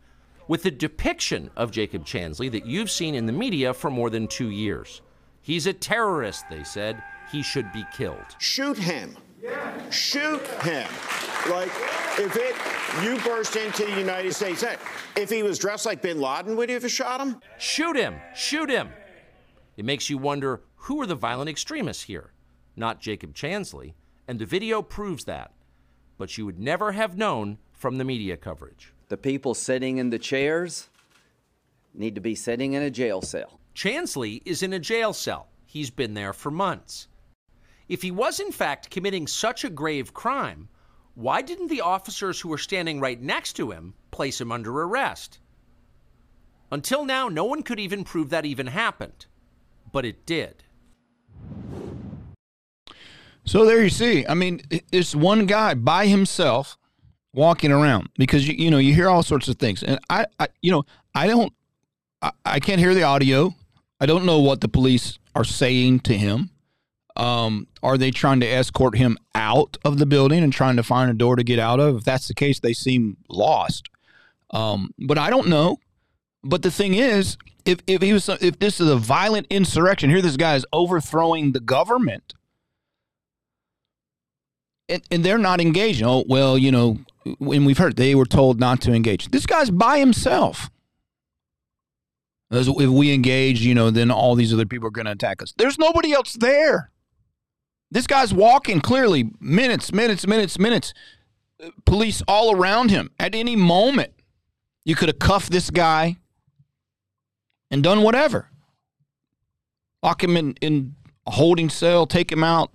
with 0.47 0.63
the 0.63 0.71
depiction 0.71 1.49
of 1.55 1.71
Jacob 1.71 2.05
Chansley 2.05 2.51
that 2.51 2.65
you've 2.65 2.91
seen 2.91 3.15
in 3.15 3.25
the 3.25 3.31
media 3.31 3.73
for 3.73 3.89
more 3.89 4.09
than 4.09 4.27
two 4.27 4.49
years. 4.49 5.01
He's 5.41 5.67
a 5.67 5.73
terrorist, 5.73 6.45
they 6.49 6.63
said. 6.63 7.01
He 7.31 7.41
should 7.41 7.71
be 7.71 7.85
killed. 7.93 8.25
Shoot 8.39 8.77
him. 8.77 9.15
Shoot 9.89 10.45
him. 10.61 10.87
Like, 11.49 11.71
if 12.17 12.35
it, 12.35 12.55
you 13.03 13.19
burst 13.23 13.55
into 13.55 13.85
the 13.85 13.99
United 13.99 14.33
States, 14.33 14.61
hey, 14.61 14.77
if 15.17 15.29
he 15.29 15.43
was 15.43 15.59
dressed 15.59 15.85
like 15.85 16.01
bin 16.01 16.21
Laden, 16.21 16.55
would 16.55 16.69
you 16.69 16.79
have 16.79 16.91
shot 16.91 17.19
him? 17.19 17.41
Shoot 17.57 17.97
him! 17.97 18.15
Shoot 18.33 18.69
him! 18.69 18.89
It 19.75 19.83
makes 19.83 20.09
you 20.09 20.17
wonder 20.17 20.61
who 20.75 21.01
are 21.01 21.05
the 21.07 21.15
violent 21.15 21.49
extremists 21.49 22.03
here? 22.03 22.31
Not 22.75 23.01
Jacob 23.01 23.33
Chansley, 23.33 23.93
and 24.27 24.39
the 24.39 24.45
video 24.45 24.81
proves 24.81 25.25
that. 25.25 25.51
But 26.17 26.37
you 26.37 26.45
would 26.45 26.59
never 26.59 26.93
have 26.93 27.17
known 27.17 27.57
from 27.73 27.97
the 27.97 28.05
media 28.05 28.37
coverage. 28.37 28.92
The 29.09 29.17
people 29.17 29.53
sitting 29.53 29.97
in 29.97 30.09
the 30.09 30.19
chairs 30.19 30.89
need 31.93 32.15
to 32.15 32.21
be 32.21 32.35
sitting 32.35 32.73
in 32.73 32.81
a 32.81 32.89
jail 32.89 33.21
cell. 33.21 33.59
Chansley 33.75 34.41
is 34.45 34.63
in 34.63 34.73
a 34.73 34.79
jail 34.79 35.13
cell. 35.13 35.47
He's 35.65 35.89
been 35.89 36.13
there 36.13 36.33
for 36.33 36.51
months. 36.51 37.07
If 37.89 38.01
he 38.01 38.11
was 38.11 38.39
in 38.39 38.51
fact 38.51 38.89
committing 38.89 39.27
such 39.27 39.63
a 39.63 39.69
grave 39.69 40.13
crime, 40.13 40.69
why 41.15 41.41
didn't 41.41 41.67
the 41.67 41.81
officers 41.81 42.39
who 42.39 42.49
were 42.49 42.57
standing 42.57 42.99
right 42.99 43.21
next 43.21 43.53
to 43.53 43.71
him 43.71 43.93
place 44.11 44.39
him 44.39 44.51
under 44.51 44.71
arrest? 44.71 45.39
Until 46.71 47.05
now, 47.05 47.27
no 47.27 47.45
one 47.45 47.61
could 47.61 47.79
even 47.79 48.03
prove 48.03 48.29
that 48.29 48.45
even 48.45 48.67
happened. 48.67 49.27
But 49.91 50.05
it 50.05 50.25
did. 50.25 50.63
So 53.45 53.65
there 53.65 53.83
you 53.83 53.89
see. 53.89 54.25
I 54.25 54.33
mean, 54.33 54.61
it's 54.91 55.13
one 55.13 55.45
guy 55.45 55.73
by 55.73 56.07
himself 56.07 56.77
walking 57.33 57.71
around 57.71 58.09
because 58.17 58.47
you 58.47 58.55
you 58.55 58.71
know 58.71 58.77
you 58.77 58.93
hear 58.93 59.09
all 59.09 59.23
sorts 59.23 59.47
of 59.47 59.57
things, 59.57 59.83
and 59.83 59.99
I, 60.09 60.25
I 60.39 60.47
you 60.61 60.71
know 60.71 60.85
I 61.15 61.27
don't 61.27 61.53
I, 62.21 62.31
I 62.45 62.59
can't 62.59 62.79
hear 62.79 62.93
the 62.93 63.03
audio. 63.03 63.53
I 63.99 64.05
don't 64.05 64.25
know 64.25 64.39
what 64.39 64.61
the 64.61 64.67
police 64.67 65.17
are 65.35 65.43
saying 65.43 66.01
to 66.01 66.17
him. 66.17 66.49
Um, 67.15 67.67
are 67.83 67.97
they 67.97 68.11
trying 68.11 68.39
to 68.39 68.47
escort 68.47 68.97
him 68.97 69.17
out 69.35 69.77
of 69.85 69.99
the 69.99 70.05
building 70.05 70.43
and 70.43 70.51
trying 70.51 70.77
to 70.77 70.83
find 70.83 71.11
a 71.11 71.13
door 71.13 71.35
to 71.35 71.43
get 71.43 71.59
out 71.59 71.79
of? 71.79 71.97
If 71.97 72.03
that's 72.03 72.27
the 72.27 72.33
case, 72.33 72.59
they 72.59 72.73
seem 72.73 73.17
lost. 73.29 73.87
Um, 74.49 74.93
but 74.97 75.17
I 75.17 75.29
don't 75.29 75.47
know. 75.47 75.77
But 76.43 76.63
the 76.63 76.71
thing 76.71 76.95
is, 76.95 77.37
if 77.65 77.79
if 77.87 78.01
he 78.01 78.13
was 78.13 78.27
if 78.29 78.59
this 78.59 78.79
is 78.81 78.89
a 78.89 78.95
violent 78.95 79.47
insurrection, 79.49 80.09
here 80.09 80.21
this 80.21 80.37
guy 80.37 80.55
is 80.55 80.65
overthrowing 80.73 81.51
the 81.51 81.59
government. 81.59 82.33
And, 84.89 85.01
and 85.09 85.23
they're 85.23 85.37
not 85.37 85.61
engaging. 85.61 86.05
Oh 86.05 86.25
well, 86.27 86.57
you 86.57 86.71
know, 86.71 86.99
when 87.39 87.65
we've 87.65 87.77
heard 87.77 87.95
they 87.95 88.15
were 88.15 88.25
told 88.25 88.59
not 88.59 88.81
to 88.81 88.93
engage. 88.93 89.29
This 89.29 89.45
guy's 89.45 89.71
by 89.71 89.99
himself. 89.99 90.69
If 92.51 92.89
we 92.89 93.11
engage, 93.13 93.61
you 93.61 93.73
know, 93.73 93.89
then 93.89 94.11
all 94.11 94.35
these 94.35 94.53
other 94.53 94.65
people 94.65 94.87
are 94.87 94.91
going 94.91 95.05
to 95.05 95.11
attack 95.11 95.41
us. 95.41 95.53
There's 95.57 95.79
nobody 95.79 96.13
else 96.13 96.33
there. 96.33 96.91
This 97.89 98.05
guy's 98.05 98.33
walking 98.33 98.79
clearly 98.79 99.31
minutes, 99.39 99.91
minutes, 99.91 100.27
minutes, 100.27 100.59
minutes. 100.59 100.93
Police 101.85 102.21
all 102.27 102.55
around 102.55 102.91
him. 102.91 103.09
At 103.19 103.33
any 103.33 103.55
moment, 103.55 104.13
you 104.85 104.95
could 104.95 105.09
have 105.09 105.19
cuffed 105.19 105.51
this 105.51 105.69
guy 105.69 106.17
and 107.71 107.81
done 107.81 108.03
whatever. 108.03 108.49
Lock 110.03 110.23
him 110.23 110.37
in, 110.37 110.55
in 110.61 110.95
a 111.25 111.31
holding 111.31 111.69
cell, 111.69 112.05
take 112.05 112.31
him 112.31 112.43
out. 112.43 112.71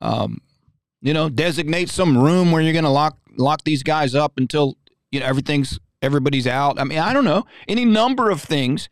Um, 0.00 0.40
you 1.00 1.14
know, 1.14 1.28
designate 1.28 1.88
some 1.88 2.16
room 2.16 2.52
where 2.52 2.62
you're 2.62 2.72
going 2.72 2.84
to 2.84 2.90
lock 2.90 3.18
lock 3.36 3.64
these 3.64 3.82
guys 3.82 4.14
up 4.14 4.34
until 4.36 4.76
you 5.10 5.20
know 5.20 5.26
everything's 5.26 5.78
everybody's 6.02 6.46
out. 6.46 6.78
I 6.78 6.84
mean, 6.84 6.98
I 6.98 7.12
don't 7.12 7.24
know 7.24 7.44
any 7.68 7.84
number 7.84 8.30
of 8.30 8.42
things 8.42 8.88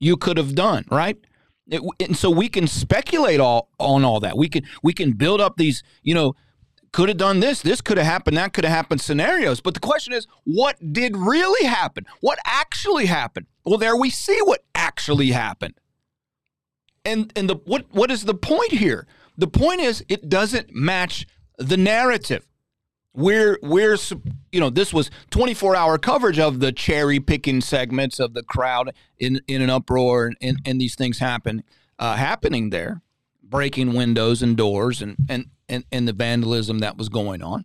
you 0.00 0.16
could 0.16 0.36
have 0.36 0.54
done, 0.54 0.84
right? 0.90 1.18
It, 1.66 1.80
and 2.00 2.16
so 2.16 2.30
we 2.30 2.48
can 2.48 2.66
speculate 2.66 3.40
all 3.40 3.70
on 3.78 4.04
all 4.04 4.20
that. 4.20 4.36
We 4.36 4.48
can 4.48 4.64
we 4.82 4.92
can 4.92 5.12
build 5.12 5.40
up 5.40 5.56
these, 5.56 5.82
you 6.02 6.14
know, 6.14 6.34
could 6.92 7.08
have 7.08 7.18
done 7.18 7.40
this, 7.40 7.60
this 7.60 7.80
could 7.80 7.98
have 7.98 8.06
happened, 8.06 8.36
that 8.36 8.52
could 8.52 8.64
have 8.64 8.72
happened 8.72 9.00
scenarios. 9.00 9.60
But 9.60 9.74
the 9.74 9.80
question 9.80 10.12
is, 10.12 10.28
what 10.44 10.76
did 10.92 11.16
really 11.16 11.66
happen? 11.66 12.06
What 12.20 12.38
actually 12.46 13.06
happened? 13.06 13.46
Well, 13.64 13.78
there 13.78 13.96
we 13.96 14.10
see 14.10 14.38
what 14.42 14.62
actually 14.74 15.30
happened. 15.30 15.74
And 17.04 17.32
and 17.36 17.50
the 17.50 17.56
what 17.64 17.86
what 17.90 18.10
is 18.10 18.24
the 18.24 18.34
point 18.34 18.72
here? 18.72 19.06
The 19.36 19.48
point 19.48 19.80
is 19.80 20.04
it 20.08 20.28
doesn't 20.28 20.74
match 20.74 21.26
the 21.58 21.76
narrative. 21.76 22.46
We're 23.16 23.58
we're 23.62 23.96
you 24.50 24.60
know 24.60 24.70
this 24.70 24.92
was 24.92 25.10
24 25.30 25.76
hour 25.76 25.98
coverage 25.98 26.38
of 26.38 26.58
the 26.58 26.72
cherry 26.72 27.20
picking 27.20 27.60
segments 27.60 28.18
of 28.18 28.34
the 28.34 28.42
crowd 28.42 28.92
in 29.18 29.40
in 29.46 29.62
an 29.62 29.70
uproar 29.70 30.26
and, 30.26 30.36
and, 30.40 30.58
and 30.64 30.80
these 30.80 30.96
things 30.96 31.18
happen 31.18 31.62
uh, 31.98 32.16
happening 32.16 32.70
there, 32.70 33.02
breaking 33.42 33.92
windows 33.94 34.42
and 34.42 34.56
doors 34.56 35.00
and 35.00 35.16
and 35.28 35.46
and, 35.68 35.84
and 35.92 36.08
the 36.08 36.12
vandalism 36.12 36.80
that 36.80 36.98
was 36.98 37.08
going 37.08 37.42
on 37.42 37.64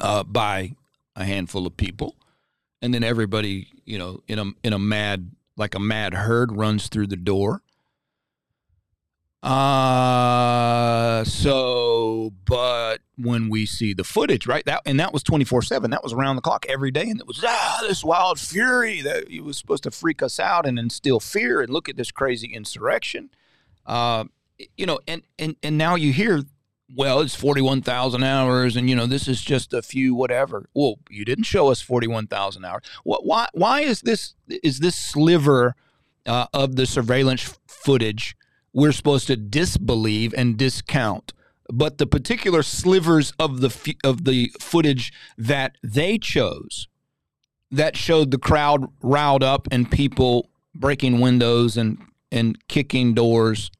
uh, 0.00 0.24
by 0.24 0.74
a 1.14 1.24
handful 1.24 1.66
of 1.66 1.76
people, 1.76 2.16
and 2.82 2.92
then 2.92 3.04
everybody 3.04 3.68
you 3.84 3.98
know 3.98 4.22
in 4.26 4.38
a 4.40 4.44
in 4.64 4.72
a 4.72 4.78
mad 4.78 5.30
like 5.56 5.74
a 5.74 5.80
mad 5.80 6.14
herd 6.14 6.52
runs 6.52 6.88
through 6.88 7.06
the 7.06 7.16
door 7.16 7.62
uh 9.42 11.22
so 11.24 12.32
but 12.44 12.98
when 13.16 13.48
we 13.48 13.66
see 13.66 13.92
the 13.92 14.04
footage, 14.04 14.46
right? 14.46 14.64
That 14.64 14.82
and 14.84 14.98
that 14.98 15.12
was 15.12 15.22
24/7. 15.22 15.90
That 15.90 16.02
was 16.02 16.12
around 16.12 16.36
the 16.36 16.42
clock 16.42 16.66
every 16.68 16.90
day 16.90 17.08
and 17.08 17.20
it 17.20 17.26
was 17.26 17.44
ah 17.46 17.78
this 17.82 18.04
wild 18.04 18.40
fury 18.40 19.00
that 19.02 19.28
he 19.28 19.40
was 19.40 19.56
supposed 19.56 19.84
to 19.84 19.90
freak 19.90 20.22
us 20.22 20.40
out 20.40 20.66
and 20.66 20.78
instill 20.78 21.20
fear 21.20 21.60
and 21.60 21.72
look 21.72 21.88
at 21.88 21.96
this 21.96 22.10
crazy 22.10 22.52
insurrection. 22.52 23.30
Uh 23.86 24.24
you 24.76 24.86
know, 24.86 24.98
and 25.06 25.22
and 25.38 25.56
and 25.62 25.78
now 25.78 25.94
you 25.94 26.12
hear 26.12 26.42
well, 26.96 27.20
it's 27.20 27.34
41,000 27.34 28.22
hours 28.22 28.74
and 28.74 28.88
you 28.88 28.96
know, 28.96 29.06
this 29.06 29.28
is 29.28 29.42
just 29.42 29.72
a 29.74 29.82
few 29.82 30.14
whatever. 30.14 30.68
Well, 30.74 30.96
you 31.10 31.24
didn't 31.24 31.44
show 31.44 31.70
us 31.70 31.80
41,000 31.82 32.64
hours. 32.64 32.82
What 33.04 33.24
why 33.24 33.48
why 33.52 33.82
is 33.82 34.00
this 34.02 34.34
is 34.48 34.80
this 34.80 34.96
sliver 34.96 35.76
uh, 36.26 36.46
of 36.52 36.76
the 36.76 36.86
surveillance 36.86 37.58
footage 37.66 38.36
we're 38.72 38.92
supposed 38.92 39.26
to 39.28 39.36
disbelieve 39.36 40.34
and 40.36 40.56
discount. 40.56 41.32
But 41.70 41.98
the 41.98 42.06
particular 42.06 42.62
slivers 42.62 43.32
of 43.38 43.60
the 43.60 43.96
of 44.02 44.24
the 44.24 44.50
footage 44.60 45.12
that 45.36 45.76
they 45.82 46.18
chose 46.18 46.88
that 47.70 47.96
showed 47.96 48.30
the 48.30 48.38
crowd 48.38 48.86
riled 49.02 49.42
up 49.42 49.68
and 49.70 49.90
people 49.90 50.48
breaking 50.74 51.20
windows 51.20 51.76
and 51.76 51.98
and 52.30 52.56
kicking 52.68 53.14
doors. 53.14 53.70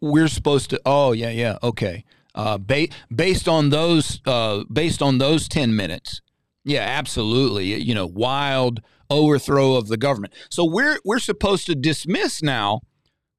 We're 0.00 0.28
supposed 0.28 0.70
to. 0.70 0.80
Oh 0.86 1.12
yeah, 1.12 1.30
yeah, 1.30 1.58
okay. 1.62 2.04
Uh, 2.34 2.56
ba- 2.56 2.88
based 3.14 3.46
on 3.46 3.68
those, 3.68 4.22
uh, 4.24 4.64
based 4.72 5.02
on 5.02 5.18
those 5.18 5.48
ten 5.48 5.76
minutes, 5.76 6.22
yeah, 6.64 6.80
absolutely. 6.80 7.74
You 7.74 7.94
know, 7.94 8.06
wild 8.06 8.80
overthrow 9.10 9.74
of 9.74 9.88
the 9.88 9.98
government. 9.98 10.32
So 10.50 10.64
we're 10.64 10.98
we're 11.04 11.18
supposed 11.18 11.66
to 11.66 11.74
dismiss 11.74 12.42
now 12.42 12.80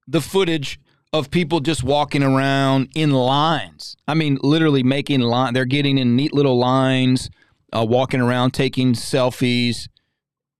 the 0.06 0.20
footage 0.20 0.80
of 1.12 1.30
people 1.30 1.60
just 1.60 1.84
walking 1.84 2.22
around 2.22 2.88
in 2.94 3.10
lines. 3.12 3.96
I 4.08 4.14
mean, 4.14 4.38
literally 4.42 4.82
making 4.82 5.20
line. 5.20 5.54
They're 5.54 5.64
getting 5.64 5.98
in 5.98 6.16
neat 6.16 6.34
little 6.34 6.58
lines, 6.58 7.30
uh, 7.72 7.86
walking 7.88 8.20
around, 8.20 8.50
taking 8.50 8.94
selfies, 8.94 9.88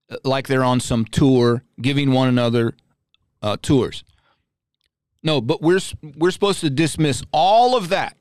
uh, 0.09 0.17
like 0.23 0.47
they're 0.47 0.63
on 0.63 0.79
some 0.79 1.05
tour, 1.05 1.63
giving 1.81 2.11
one 2.11 2.27
another 2.27 2.73
uh, 3.41 3.57
tours. 3.61 4.03
No, 5.23 5.41
but 5.41 5.61
we're 5.61 5.79
we're 6.15 6.31
supposed 6.31 6.61
to 6.61 6.69
dismiss 6.69 7.23
all 7.31 7.75
of 7.75 7.89
that, 7.89 8.15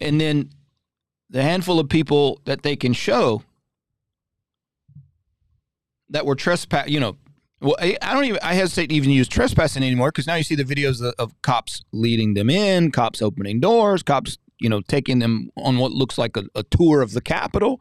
and 0.00 0.20
then 0.20 0.50
the 1.30 1.42
handful 1.42 1.80
of 1.80 1.88
people 1.88 2.40
that 2.44 2.62
they 2.62 2.76
can 2.76 2.92
show 2.92 3.42
that 6.10 6.26
were 6.26 6.34
trespass, 6.34 6.88
you 6.88 7.00
know, 7.00 7.16
Well, 7.60 7.76
I, 7.80 7.96
I 8.00 8.14
don't 8.14 8.24
even. 8.24 8.38
I 8.42 8.54
hesitate 8.54 8.88
to 8.88 8.94
even 8.94 9.10
use 9.10 9.28
trespassing 9.28 9.82
anymore 9.82 10.08
because 10.08 10.26
now 10.26 10.36
you 10.36 10.44
see 10.44 10.54
the 10.54 10.64
videos 10.64 11.02
of, 11.02 11.14
of 11.18 11.42
cops 11.42 11.82
leading 11.92 12.34
them 12.34 12.50
in, 12.50 12.92
cops 12.92 13.20
opening 13.20 13.60
doors, 13.60 14.02
cops, 14.02 14.38
you 14.60 14.68
know, 14.68 14.80
taking 14.82 15.18
them 15.18 15.50
on 15.56 15.78
what 15.78 15.92
looks 15.92 16.18
like 16.18 16.36
a, 16.36 16.44
a 16.54 16.62
tour 16.62 17.02
of 17.02 17.12
the 17.12 17.20
Capitol. 17.20 17.80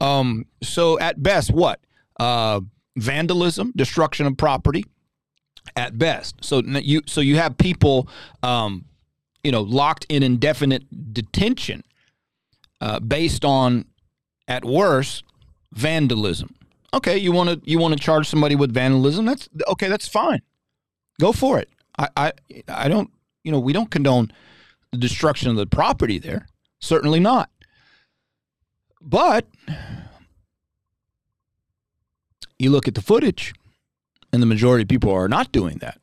Um, 0.00 0.46
so 0.62 0.98
at 0.98 1.22
best, 1.22 1.52
what? 1.52 1.80
Uh, 2.18 2.60
vandalism, 2.96 3.72
destruction 3.76 4.26
of 4.26 4.36
property. 4.36 4.84
At 5.76 5.98
best, 5.98 6.36
so 6.42 6.62
you 6.62 7.02
so 7.06 7.20
you 7.20 7.36
have 7.36 7.58
people, 7.58 8.08
um, 8.42 8.86
you 9.44 9.52
know, 9.52 9.60
locked 9.60 10.06
in 10.08 10.22
indefinite 10.22 11.12
detention 11.12 11.84
uh, 12.80 13.00
based 13.00 13.44
on, 13.44 13.84
at 14.46 14.64
worst, 14.64 15.24
vandalism. 15.72 16.54
Okay, 16.94 17.18
you 17.18 17.32
want 17.32 17.50
to 17.50 17.70
you 17.70 17.78
want 17.78 17.94
to 17.94 18.00
charge 18.00 18.28
somebody 18.28 18.54
with 18.56 18.72
vandalism? 18.72 19.26
That's 19.26 19.48
okay. 19.68 19.88
That's 19.88 20.08
fine. 20.08 20.40
Go 21.20 21.32
for 21.32 21.58
it. 21.58 21.68
I, 21.98 22.08
I 22.16 22.32
I 22.68 22.88
don't 22.88 23.10
you 23.44 23.52
know 23.52 23.60
we 23.60 23.72
don't 23.72 23.90
condone 23.90 24.32
the 24.90 24.98
destruction 24.98 25.50
of 25.50 25.56
the 25.56 25.66
property 25.66 26.18
there. 26.18 26.48
Certainly 26.80 27.20
not. 27.20 27.50
But 29.00 29.46
you 32.58 32.70
look 32.70 32.88
at 32.88 32.94
the 32.94 33.02
footage, 33.02 33.52
and 34.32 34.42
the 34.42 34.46
majority 34.46 34.82
of 34.82 34.88
people 34.88 35.12
are 35.12 35.28
not 35.28 35.52
doing 35.52 35.78
that. 35.78 36.00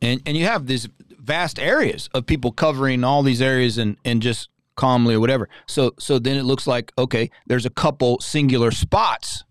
And 0.00 0.22
and 0.26 0.36
you 0.36 0.44
have 0.44 0.66
these 0.66 0.88
vast 1.18 1.58
areas 1.58 2.08
of 2.14 2.24
people 2.24 2.52
covering 2.52 3.02
all 3.02 3.24
these 3.24 3.42
areas 3.42 3.78
and 3.78 3.96
and 4.04 4.22
just 4.22 4.48
calmly 4.76 5.16
or 5.16 5.20
whatever. 5.20 5.48
So 5.66 5.92
so 5.98 6.20
then 6.20 6.36
it 6.36 6.44
looks 6.44 6.68
like 6.68 6.92
okay, 6.96 7.30
there's 7.48 7.66
a 7.66 7.70
couple 7.70 8.20
singular 8.20 8.70
spots 8.70 9.42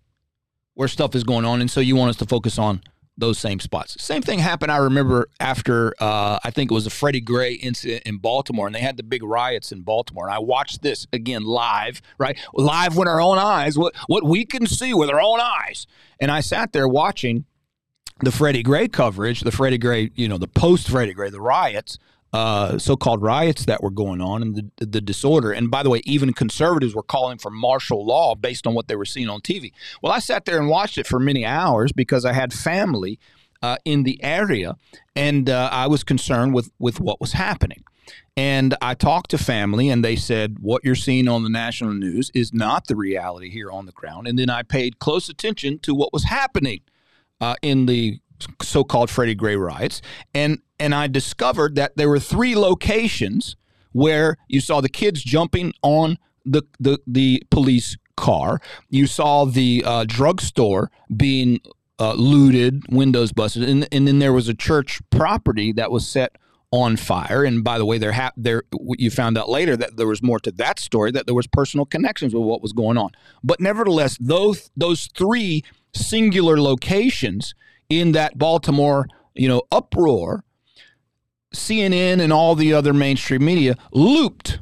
where 0.75 0.88
stuff 0.88 1.15
is 1.15 1.23
going 1.23 1.45
on, 1.45 1.61
and 1.61 1.69
so 1.69 1.79
you 1.79 1.95
want 1.95 2.09
us 2.11 2.17
to 2.17 2.25
focus 2.25 2.59
on 2.59 2.81
those 3.17 3.38
same 3.38 3.59
spots. 3.59 3.95
Same 4.01 4.21
thing 4.21 4.39
happened. 4.39 4.71
I 4.71 4.77
remember 4.77 5.29
after 5.39 5.93
uh, 5.99 6.38
I 6.43 6.51
think 6.51 6.69
it 6.69 6.73
was 6.73 6.83
the 6.83 6.89
Freddie 6.89 7.21
Gray 7.21 7.53
incident 7.53 8.03
in 8.05 8.17
Baltimore, 8.17 8.67
and 8.67 8.75
they 8.75 8.81
had 8.81 8.97
the 8.97 9.03
big 9.03 9.23
riots 9.23 9.71
in 9.71 9.81
Baltimore. 9.81 10.25
And 10.25 10.33
I 10.33 10.39
watched 10.39 10.81
this 10.81 11.07
again 11.13 11.43
live, 11.43 12.01
right, 12.17 12.38
live 12.53 12.97
with 12.97 13.07
our 13.07 13.21
own 13.21 13.38
eyes, 13.38 13.77
what 13.77 13.95
what 14.07 14.23
we 14.23 14.45
can 14.45 14.67
see 14.67 14.93
with 14.93 15.09
our 15.09 15.21
own 15.21 15.39
eyes. 15.39 15.88
And 16.19 16.29
I 16.29 16.41
sat 16.41 16.73
there 16.73 16.88
watching 16.88 17.45
the 18.19 18.31
Freddie 18.31 18.63
Gray 18.63 18.88
coverage, 18.88 19.41
the 19.41 19.51
Freddie 19.51 19.77
Gray, 19.77 20.11
you 20.15 20.27
know, 20.27 20.38
the 20.38 20.47
post 20.47 20.89
Freddie 20.89 21.13
Gray, 21.13 21.29
the 21.29 21.41
riots, 21.41 21.97
uh, 22.36 22.78
so-called 22.78 23.21
riots 23.21 23.63
that 23.63 23.82
were 23.82 23.89
going 23.89 24.19
on 24.19 24.41
and 24.41 24.56
the, 24.56 24.86
the 24.86 25.00
disorder. 25.00 25.54
And 25.54 25.71
by 25.71 25.84
the 25.84 25.89
way, 25.89 26.02
even 26.04 26.34
conservatives 26.34 26.93
were 26.93 27.02
calling 27.02 27.38
for 27.38 27.50
martial 27.50 28.06
law 28.06 28.36
based 28.36 28.67
on 28.67 28.74
what 28.74 28.89
they 28.89 28.98
were 28.98 29.06
seeing 29.06 29.30
on 29.30 29.39
TV. 29.39 29.71
Well, 30.02 30.12
I 30.12 30.19
sat 30.19 30.43
there 30.43 30.60
and 30.60 30.67
watched 30.67 30.98
it 30.98 31.08
for 31.08 31.17
many 31.17 31.45
hours 31.45 31.93
because 31.93 32.26
I 32.26 32.34
had 32.34 32.52
family 32.52 33.19
uh, 33.62 33.78
in 33.86 34.04
the 34.04 34.21
area, 34.21 34.76
and 35.15 35.50
uh, 35.50 35.69
I 35.71 35.88
was 35.88 36.04
concerned 36.04 36.54
with 36.54 36.71
with 36.78 37.00
what 37.00 37.21
was 37.21 37.32
happening. 37.32 37.86
And 38.36 38.76
I 38.82 38.95
talked 38.95 39.32
to 39.32 39.38
family, 39.38 39.88
and 39.88 40.04
they 40.04 40.17
said, 40.17 40.58
What 40.60 40.84
you're 40.84 40.93
seeing 40.93 41.30
on 41.30 41.43
the 41.43 41.50
national 41.50 41.93
news 41.93 42.32
is 42.34 42.54
not 42.54 42.88
the 42.88 42.98
reality 42.98 43.50
here 43.50 43.71
on 43.71 43.86
the 43.86 43.93
ground. 43.93 44.28
And 44.28 44.38
then 44.38 44.50
I 44.50 44.62
paid 44.62 45.00
close 45.00 45.30
attention 45.30 45.80
to 45.80 45.95
what 45.95 46.12
was 46.12 46.26
happening 46.26 46.82
uh, 47.39 47.56
in 47.62 47.86
the 47.86 48.19
so-called 48.62 49.10
Freddie 49.10 49.36
Gray 49.36 49.55
riots, 49.55 50.01
and 50.34 50.60
and 50.79 50.93
I 50.93 51.08
discovered 51.08 51.75
that 51.75 51.95
there 51.95 52.10
were 52.10 52.19
three 52.19 52.55
locations 52.55 53.55
where 53.91 54.38
you 54.47 54.60
saw 54.60 54.81
the 54.81 54.89
kids 54.89 55.23
jumping 55.23 55.73
on 55.81 56.17
the 56.45 56.63
the, 56.79 56.99
the 57.08 57.43
police 57.49 57.97
car. 58.17 58.60
You 58.89 59.08
saw 59.08 59.45
the 59.45 59.84
uh, 59.86 60.05
drugstore 60.08 60.91
being 61.15 61.60
uh, 61.99 62.13
looted, 62.13 62.84
windows 62.89 63.31
busted, 63.31 63.63
and 63.63 63.88
and 63.91 64.08
then 64.08 64.19
there 64.19 64.34
was 64.34 64.47
a 64.47 64.53
church 64.53 65.01
property 65.10 65.71
that 65.73 65.91
was 65.91 66.08
set 66.08 66.38
on 66.71 66.97
fire. 66.97 67.43
And 67.43 67.63
by 67.63 67.77
the 67.77 67.86
way, 67.86 67.97
there 67.97 68.12
ha- 68.12 68.34
there 68.36 68.63
you 68.97 69.10
found 69.10 69.38
out 69.38 69.49
later 69.49 69.77
that 69.77 69.97
there 69.97 70.08
was 70.08 70.21
more 70.21 70.39
to 70.41 70.51
that 70.53 70.79
story 70.79 71.12
that 71.12 71.25
there 71.25 71.36
was 71.36 71.47
personal 71.47 71.86
connections 71.86 72.34
with 72.34 72.43
what 72.43 72.62
was 72.62 72.73
going 72.73 72.97
on. 72.97 73.12
But 73.43 73.62
nevertheless, 73.62 74.17
those 74.19 74.71
those 74.75 75.08
three 75.15 75.63
singular 75.93 76.60
locations 76.60 77.55
in 77.89 78.13
that 78.13 78.38
Baltimore, 78.38 79.08
you 79.34 79.48
know, 79.48 79.63
uproar, 79.71 80.43
CNN 81.54 82.21
and 82.21 82.34
all 82.34 82.56
the 82.56 82.74
other 82.74 82.93
mainstream 82.93 83.45
media 83.45 83.76
looped 83.91 84.60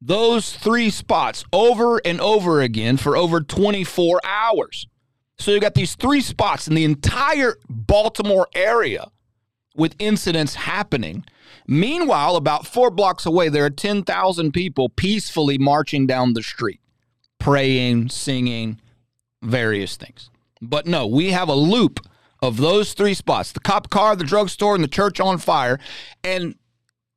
those 0.00 0.52
three 0.54 0.90
spots 0.90 1.44
over 1.52 2.00
and 2.04 2.20
over 2.20 2.60
again 2.60 2.96
for 2.96 3.16
over 3.16 3.40
24 3.40 4.20
hours. 4.24 4.86
So 5.38 5.50
you 5.50 5.60
got 5.60 5.74
these 5.74 5.94
three 5.94 6.20
spots 6.20 6.68
in 6.68 6.74
the 6.74 6.84
entire 6.84 7.56
Baltimore 7.68 8.46
area 8.54 9.06
with 9.74 9.96
incidents 9.98 10.54
happening. 10.54 11.24
Meanwhile, 11.66 12.36
about 12.36 12.66
four 12.66 12.90
blocks 12.90 13.26
away, 13.26 13.48
there 13.48 13.64
are 13.64 13.70
10,000 13.70 14.52
people 14.52 14.90
peacefully 14.90 15.58
marching 15.58 16.06
down 16.06 16.34
the 16.34 16.42
street, 16.42 16.80
praying, 17.38 18.10
singing, 18.10 18.80
various 19.42 19.96
things. 19.96 20.30
But 20.60 20.86
no, 20.86 21.06
we 21.06 21.30
have 21.30 21.48
a 21.48 21.54
loop 21.54 22.00
of 22.42 22.56
those 22.56 22.92
three 22.92 23.14
spots 23.14 23.52
the 23.52 23.60
cop 23.60 23.90
car, 23.90 24.16
the 24.16 24.24
drugstore, 24.24 24.74
and 24.74 24.84
the 24.84 24.88
church 24.88 25.20
on 25.20 25.38
fire. 25.38 25.78
And 26.22 26.56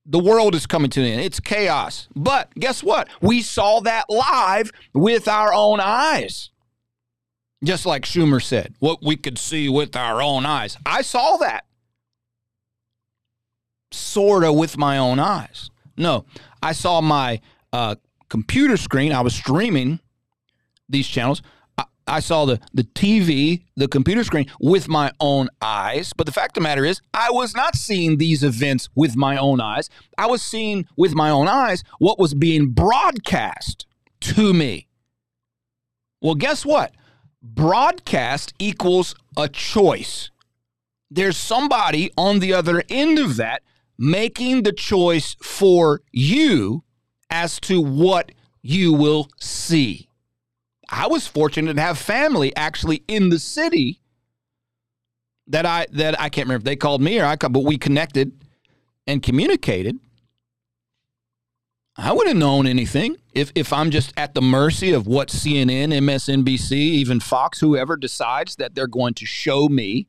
the 0.05 0.19
world 0.19 0.55
is 0.55 0.65
coming 0.65 0.89
to 0.91 1.01
an 1.01 1.07
end. 1.07 1.21
It's 1.21 1.39
chaos. 1.39 2.07
But 2.15 2.53
guess 2.55 2.81
what? 2.81 3.09
We 3.21 3.41
saw 3.41 3.81
that 3.81 4.05
live 4.09 4.71
with 4.93 5.27
our 5.27 5.53
own 5.53 5.79
eyes. 5.81 6.49
Just 7.63 7.85
like 7.85 8.03
Schumer 8.03 8.41
said, 8.41 8.75
what 8.79 9.03
we 9.03 9.17
could 9.17 9.37
see 9.37 9.67
with 9.67 9.95
our 9.95 10.21
own 10.21 10.45
eyes. 10.45 10.77
I 10.85 11.01
saw 11.01 11.37
that. 11.37 11.65
Sort 13.91 14.43
of 14.43 14.55
with 14.55 14.77
my 14.77 14.97
own 14.97 15.19
eyes. 15.19 15.71
No, 15.97 16.25
I 16.61 16.73
saw 16.73 17.01
my 17.01 17.41
uh, 17.73 17.95
computer 18.29 18.77
screen. 18.77 19.11
I 19.11 19.21
was 19.21 19.33
streaming 19.33 19.99
these 20.87 21.07
channels. 21.07 21.41
I 22.07 22.21
saw 22.21 22.45
the, 22.45 22.59
the 22.73 22.83
TV, 22.83 23.63
the 23.75 23.87
computer 23.87 24.23
screen 24.23 24.47
with 24.59 24.87
my 24.87 25.11
own 25.19 25.49
eyes. 25.61 26.13
But 26.15 26.25
the 26.25 26.31
fact 26.31 26.57
of 26.57 26.61
the 26.61 26.67
matter 26.67 26.85
is, 26.85 27.01
I 27.13 27.29
was 27.31 27.53
not 27.53 27.75
seeing 27.75 28.17
these 28.17 28.43
events 28.43 28.89
with 28.95 29.15
my 29.15 29.37
own 29.37 29.59
eyes. 29.59 29.89
I 30.17 30.27
was 30.27 30.41
seeing 30.41 30.85
with 30.95 31.13
my 31.13 31.29
own 31.29 31.47
eyes 31.47 31.83
what 31.99 32.19
was 32.19 32.33
being 32.33 32.69
broadcast 32.69 33.85
to 34.21 34.53
me. 34.53 34.87
Well, 36.21 36.35
guess 36.35 36.65
what? 36.65 36.93
Broadcast 37.41 38.53
equals 38.57 39.15
a 39.35 39.47
choice. 39.47 40.31
There's 41.11 41.37
somebody 41.37 42.11
on 42.17 42.39
the 42.39 42.53
other 42.53 42.83
end 42.89 43.19
of 43.19 43.37
that 43.37 43.63
making 43.97 44.63
the 44.63 44.73
choice 44.73 45.35
for 45.41 46.01
you 46.11 46.83
as 47.29 47.59
to 47.61 47.81
what 47.81 48.31
you 48.61 48.93
will 48.93 49.29
see. 49.39 50.06
I 50.89 51.07
was 51.07 51.27
fortunate 51.27 51.75
to 51.75 51.81
have 51.81 51.97
family 51.97 52.55
actually 52.55 53.03
in 53.07 53.29
the 53.29 53.39
city 53.39 54.01
that 55.47 55.65
I 55.65 55.87
that 55.93 56.19
I 56.19 56.29
can't 56.29 56.47
remember 56.47 56.61
if 56.61 56.63
they 56.63 56.75
called 56.75 57.01
me 57.01 57.19
or 57.19 57.25
I 57.25 57.35
called, 57.35 57.53
but 57.53 57.63
we 57.63 57.77
connected 57.77 58.31
and 59.05 59.23
communicated. 59.23 59.99
I 61.99 62.11
wouldn't 62.11 62.35
have 62.35 62.37
known 62.37 62.67
anything 62.67 63.17
if 63.33 63.51
if 63.55 63.73
I'm 63.73 63.89
just 63.89 64.13
at 64.17 64.35
the 64.35 64.41
mercy 64.41 64.91
of 64.91 65.07
what 65.07 65.29
CNN, 65.29 65.93
MSNBC, 65.93 66.71
even 66.71 67.19
Fox, 67.19 67.59
whoever 67.59 67.95
decides 67.95 68.57
that 68.57 68.75
they're 68.75 68.87
going 68.87 69.15
to 69.15 69.25
show 69.25 69.67
me, 69.67 70.07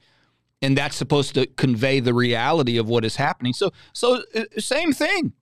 and 0.61 0.77
that's 0.77 0.97
supposed 0.97 1.35
to 1.35 1.47
convey 1.47 2.01
the 2.01 2.12
reality 2.12 2.77
of 2.77 2.88
what 2.88 3.05
is 3.05 3.17
happening. 3.17 3.55
So 3.55 3.73
so 3.93 4.23
uh, 4.35 4.45
same 4.59 4.93
thing. 4.93 5.33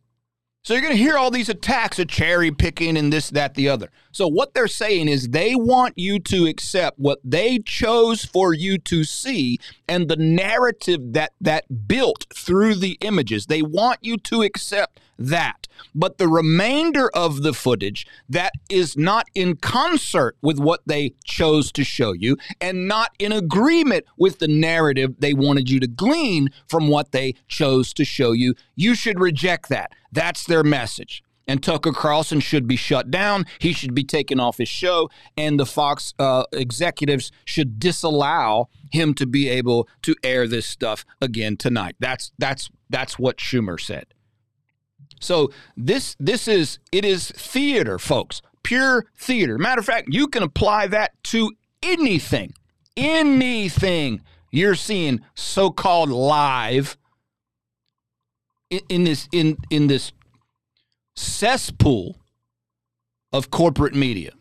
So 0.67 0.75
you're 0.75 0.83
going 0.83 0.97
to 0.97 1.01
hear 1.01 1.17
all 1.17 1.31
these 1.31 1.49
attacks 1.49 2.01
of 2.01 2.09
cherry 2.09 2.51
picking 2.51 2.97
and 2.97 3.13
this, 3.13 3.31
that, 3.31 3.55
the 3.55 3.69
other. 3.69 3.89
So 4.11 4.27
what 4.27 4.53
they're 4.53 4.67
saying 4.67 5.07
is 5.07 5.29
they 5.29 5.55
want 5.55 5.97
you 5.97 6.19
to 6.19 6.47
accept 6.47 6.99
what 6.99 7.21
they 7.23 7.61
chose 7.61 8.25
for 8.25 8.53
you 8.53 8.77
to 8.79 9.05
see 9.05 9.61
and 9.89 10.09
the 10.09 10.17
narrative 10.17 11.13
that 11.13 11.35
that 11.41 11.87
built 11.87 12.27
through 12.35 12.75
the 12.75 12.99
images. 13.01 13.47
They 13.47 13.63
want 13.63 14.01
you 14.03 14.17
to 14.17 14.43
accept 14.43 14.99
that. 15.19 15.69
But 15.95 16.19
the 16.19 16.29
remainder 16.29 17.11
of 17.11 17.43
the 17.43 17.53
footage 17.53 18.07
that 18.29 18.53
is 18.71 18.97
not 18.97 19.27
in 19.35 19.57
concert 19.57 20.37
with 20.43 20.59
what 20.59 20.81
they 20.87 21.15
chose 21.25 21.71
to 21.73 21.85
show 21.85 22.13
you 22.13 22.37
and 22.61 22.89
not 22.89 23.11
in 23.19 23.33
agreement 23.33 24.05
with 24.17 24.39
the 24.39 24.49
narrative 24.49 25.15
they 25.19 25.35
wanted 25.35 25.71
you 25.71 25.81
to 25.81 25.87
glean 25.87 26.51
from 26.69 26.89
what 26.89 27.13
they 27.13 27.35
chose 27.49 27.93
to 27.95 28.05
show 28.05 28.33
you, 28.33 28.55
you 28.75 28.95
should 28.95 29.21
reject 29.21 29.69
that. 29.69 29.93
That's 30.13 30.45
their 30.45 30.63
message. 30.63 31.23
And 31.49 31.63
Tucker 31.63 31.93
Carlson 31.93 32.41
should 32.41 32.67
be 32.67 32.77
shut 32.77 33.11
down. 33.11 33.47
He 33.61 33.73
should 33.73 33.95
be 33.95 34.03
taken 34.03 34.41
off 34.41 34.59
his 34.59 34.69
show. 34.69 35.11
And 35.37 35.61
the 35.61 35.67
Fox 35.67 36.13
uh, 36.19 36.45
executives 36.53 37.31
should 37.45 37.79
disallow 37.79 38.69
him 38.91 39.15
to 39.15 39.27
be 39.27 39.49
able 39.49 39.89
to 40.03 40.17
air 40.25 40.49
this 40.49 40.67
stuff 40.67 41.05
again 41.21 41.57
tonight. 41.57 41.95
That's 42.01 42.33
that's 42.39 42.71
that's 42.91 43.19
what 43.19 43.39
Schumer 43.39 43.81
said. 43.81 44.07
So 45.21 45.51
this 45.77 46.17
this 46.19 46.49
is 46.49 46.79
it 46.93 47.05
is 47.05 47.31
theater, 47.31 47.99
folks. 47.99 48.43
Pure 48.63 49.07
theater. 49.17 49.59
Matter 49.59 49.81
of 49.81 49.87
fact, 49.87 50.09
you 50.11 50.27
can 50.29 50.43
apply 50.43 50.89
that 50.89 51.13
to 51.25 51.53
anything. 51.83 52.53
Anything 52.97 54.23
you're 54.51 54.75
seeing 54.75 55.21
so-called 55.35 56.09
live 56.09 56.97
in, 58.71 58.81
in 58.89 59.05
this 59.05 59.29
in 59.33 59.57
in 59.71 59.87
this 59.87 60.13
cesspool 61.15 62.17
of 63.33 63.51
corporate 63.51 63.95
media. 63.95 64.33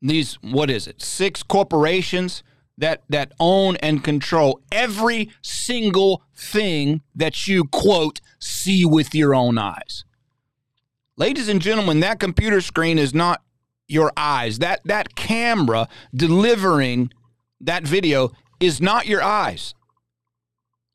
These 0.00 0.38
what 0.42 0.70
is 0.70 0.86
it? 0.86 1.02
Six 1.02 1.42
corporations 1.42 2.42
that 2.78 3.02
that 3.08 3.32
own 3.40 3.76
and 3.76 4.04
control 4.04 4.60
every 4.70 5.30
single 5.42 6.22
thing 6.34 7.02
that 7.14 7.46
you 7.48 7.64
quote 7.64 8.20
see 8.38 8.84
with 8.84 9.14
your 9.14 9.34
own 9.34 9.58
eyes. 9.58 10.04
Ladies 11.18 11.48
and 11.48 11.62
gentlemen, 11.62 12.00
that 12.00 12.20
computer 12.20 12.60
screen 12.60 12.98
is 12.98 13.14
not 13.14 13.42
your 13.88 14.12
eyes. 14.16 14.58
That 14.58 14.80
that 14.84 15.14
camera 15.14 15.88
delivering 16.14 17.10
that 17.60 17.84
video 17.84 18.32
is 18.60 18.80
not 18.80 19.06
your 19.06 19.22
eyes. 19.22 19.74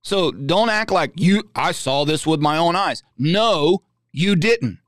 So 0.03 0.31
don't 0.31 0.69
act 0.69 0.91
like 0.91 1.13
you 1.15 1.49
I 1.55 1.71
saw 1.71 2.05
this 2.05 2.27
with 2.27 2.39
my 2.39 2.57
own 2.57 2.75
eyes. 2.75 3.01
No, 3.17 3.83
you 4.11 4.35
didn't. 4.35 4.79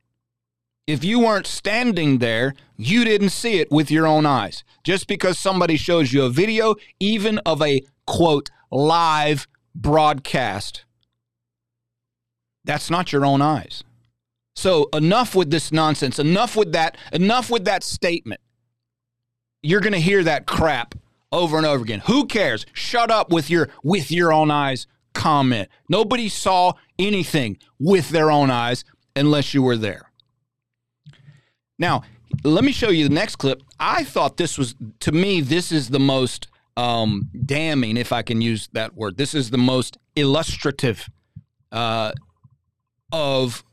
If 0.85 1.03
you 1.03 1.19
weren't 1.19 1.47
standing 1.47 2.17
there, 2.19 2.53
you 2.77 3.03
didn't 3.05 3.29
see 3.29 3.59
it 3.59 3.71
with 3.71 3.89
your 3.89 4.05
own 4.05 4.25
eyes. 4.25 4.63
Just 4.83 5.07
because 5.07 5.39
somebody 5.39 5.77
shows 5.77 6.11
you 6.11 6.23
a 6.23 6.29
video, 6.29 6.75
even 6.99 7.39
of 7.39 7.61
a 7.61 7.81
quote, 8.05 8.49
live 8.69 9.47
broadcast, 9.73 10.83
that's 12.65 12.89
not 12.89 13.13
your 13.13 13.25
own 13.25 13.41
eyes. 13.41 13.83
So 14.55 14.89
enough 14.93 15.35
with 15.35 15.49
this 15.49 15.71
nonsense. 15.71 16.19
Enough 16.19 16.55
with 16.55 16.73
that. 16.73 16.97
Enough 17.11 17.49
with 17.49 17.65
that 17.65 17.83
statement. 17.83 18.41
You're 19.61 19.81
going 19.81 19.93
to 19.93 19.99
hear 19.99 20.23
that 20.23 20.45
crap 20.45 20.95
over 21.31 21.57
and 21.57 21.65
over 21.65 21.83
again. 21.83 22.01
Who 22.05 22.27
cares? 22.27 22.65
Shut 22.73 23.09
up 23.09 23.31
with 23.31 23.49
your 23.49 23.69
with 23.83 24.11
your 24.11 24.31
own 24.31 24.51
eyes 24.51 24.87
comment. 25.13 25.69
Nobody 25.87 26.27
saw 26.29 26.73
anything 26.99 27.57
with 27.79 28.09
their 28.09 28.29
own 28.29 28.49
eyes 28.49 28.83
unless 29.15 29.53
you 29.53 29.61
were 29.61 29.77
there. 29.77 30.11
Now, 31.79 32.03
let 32.43 32.63
me 32.63 32.71
show 32.71 32.89
you 32.89 33.07
the 33.07 33.13
next 33.13 33.37
clip. 33.37 33.61
I 33.79 34.03
thought 34.03 34.37
this 34.37 34.57
was, 34.57 34.75
to 35.01 35.11
me, 35.11 35.41
this 35.41 35.71
is 35.71 35.89
the 35.89 35.99
most 35.99 36.47
um, 36.75 37.29
damning, 37.45 37.97
if 37.97 38.11
I 38.11 38.21
can 38.21 38.41
use 38.41 38.69
that 38.73 38.95
word. 38.95 39.17
This 39.17 39.33
is 39.33 39.51
the 39.51 39.57
most 39.57 39.97
illustrative 40.15 41.09
uh, 41.71 42.11
of 43.11 43.63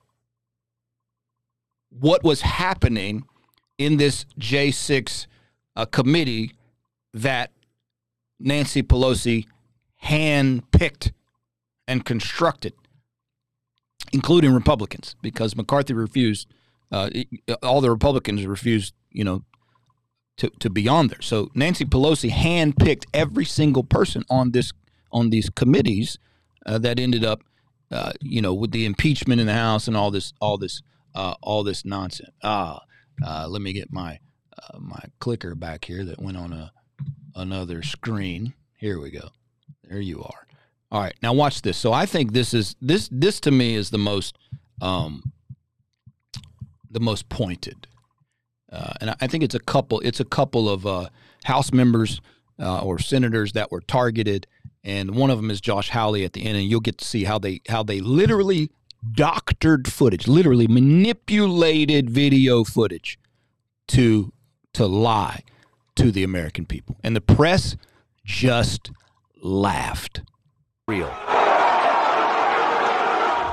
what 2.01 2.25
was 2.25 2.41
happening 2.41 3.25
in 3.79 3.97
this 3.97 4.27
J6 4.39 5.27
uh, 5.77 5.85
committee 5.87 6.53
that 7.15 7.53
Nancy 8.39 8.83
Pelosi 8.83 9.47
handpicked 10.05 11.13
and 11.87 12.05
constructed, 12.05 12.73
including 14.13 14.53
Republicans, 14.53 15.15
because 15.23 15.55
McCarthy 15.55 15.95
refused 15.95 16.49
uh, 16.93 17.09
all 17.63 17.81
the 17.81 17.91
Republicans 17.91 18.45
refused, 18.47 18.95
you 19.11 19.25
know, 19.25 19.45
to, 20.37 20.51
to 20.59 20.71
be 20.71 20.89
on 20.89 21.09
there. 21.09 21.21
So 21.21 21.51
Nancy 21.55 21.85
Pelosi 21.85 22.31
handpicked 22.31 23.05
every 23.15 23.45
single 23.45 23.85
person 23.85 24.25
on 24.29 24.53
this 24.53 24.73
on 25.13 25.31
these 25.31 25.51
committees 25.51 26.19
uh, 26.67 26.79
that 26.79 26.99
ended 26.99 27.25
up, 27.25 27.43
uh, 27.91 28.13
you 28.21 28.41
know, 28.41 28.55
with 28.55 28.71
the 28.71 28.87
impeachment 28.87 29.41
in 29.41 29.47
the 29.47 29.55
House 29.55 29.87
and 29.87 29.97
all 29.97 30.11
this 30.11 30.33
all 30.41 30.57
this 30.57 30.83
uh, 31.15 31.35
all 31.43 31.63
this 31.63 31.85
nonsense. 31.85 32.31
Ah, 32.43 32.81
uh, 33.25 33.47
let 33.49 33.63
me 33.63 33.73
get 33.73 33.93
my 33.93 34.19
uh, 34.59 34.79
my 34.79 35.03
clicker 35.19 35.55
back 35.55 35.85
here 35.85 36.05
that 36.05 36.21
went 36.21 36.37
on 36.37 36.53
a 36.53 36.73
another 37.35 37.83
screen. 37.83 38.55
Here 38.77 38.99
we 39.01 39.11
go. 39.11 39.29
There 39.85 40.01
you 40.01 40.23
are. 40.23 40.47
All 40.93 41.01
right, 41.01 41.15
now 41.23 41.33
watch 41.33 41.63
this. 41.63 41.77
So 41.77 41.93
I 41.93 42.07
think 42.07 42.33
this 42.33 42.53
is 42.53 42.75
this 42.81 43.09
this 43.13 43.41
to 43.41 43.51
me 43.51 43.75
is 43.75 43.91
the 43.91 43.99
most 43.99 44.37
um, 44.81 45.33
the 46.91 47.01
most 47.01 47.29
pointed. 47.29 47.87
Uh, 48.73 48.93
and 49.01 49.15
I 49.21 49.27
think 49.27 49.43
it's 49.43 49.55
a 49.55 49.61
couple. 49.61 50.01
It's 50.01 50.21
a 50.21 50.25
couple 50.25 50.69
of 50.69 50.87
uh, 50.87 51.09
House 51.45 51.73
members 51.73 52.21
uh, 52.61 52.81
or 52.81 52.99
senators 52.99 53.53
that 53.53 53.71
were 53.71 53.81
targeted, 53.81 54.47
and 54.85 55.15
one 55.15 55.31
of 55.31 55.39
them 55.39 55.51
is 55.51 55.61
Josh 55.61 55.91
Hawley 55.91 56.25
at 56.25 56.33
the 56.33 56.45
end, 56.45 56.57
and 56.57 56.67
you'll 56.67 56.81
get 56.81 56.99
to 56.99 57.05
see 57.05 57.25
how 57.25 57.39
they 57.39 57.61
how 57.69 57.83
they 57.83 58.01
literally 58.01 58.71
doctored 59.13 59.89
footage, 59.89 60.29
literally 60.29 60.67
manipulated 60.67 62.11
video 62.11 62.65
footage 62.65 63.19
to 63.89 64.33
to 64.73 64.87
lie 64.87 65.43
to 65.97 66.11
the 66.13 66.23
American 66.23 66.65
people, 66.65 66.97
and 67.03 67.17
the 67.17 67.21
press 67.21 67.77
just 68.25 68.91
laughed. 69.43 70.23
Real. 70.87 71.13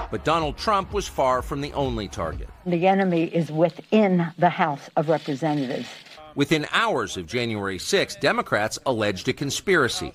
But 0.10 0.24
Donald 0.24 0.58
Trump 0.58 0.93
was 0.93 1.08
far 1.08 1.41
from 1.41 1.60
the 1.60 1.74
only 1.74 2.08
target. 2.08 2.48
The 2.66 2.88
enemy 2.88 3.26
is 3.26 3.52
within 3.52 4.32
the 4.38 4.50
House 4.50 4.89
of 4.95 5.10
Representatives. 5.10 5.89
Within 6.36 6.66
hours 6.72 7.18
of 7.18 7.26
January 7.26 7.80
6, 7.80 8.16
Democrats 8.18 8.80
alleged 8.86 9.28
a 9.28 9.34
conspiracy. 9.34 10.14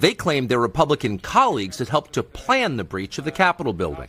They 0.00 0.12
claimed 0.12 0.48
their 0.48 0.58
Republican 0.58 1.18
colleagues 1.18 1.78
had 1.78 1.88
helped 1.88 2.12
to 2.14 2.22
plan 2.22 2.76
the 2.76 2.84
breach 2.84 3.16
of 3.18 3.24
the 3.24 3.30
Capitol 3.30 3.72
building. 3.72 4.08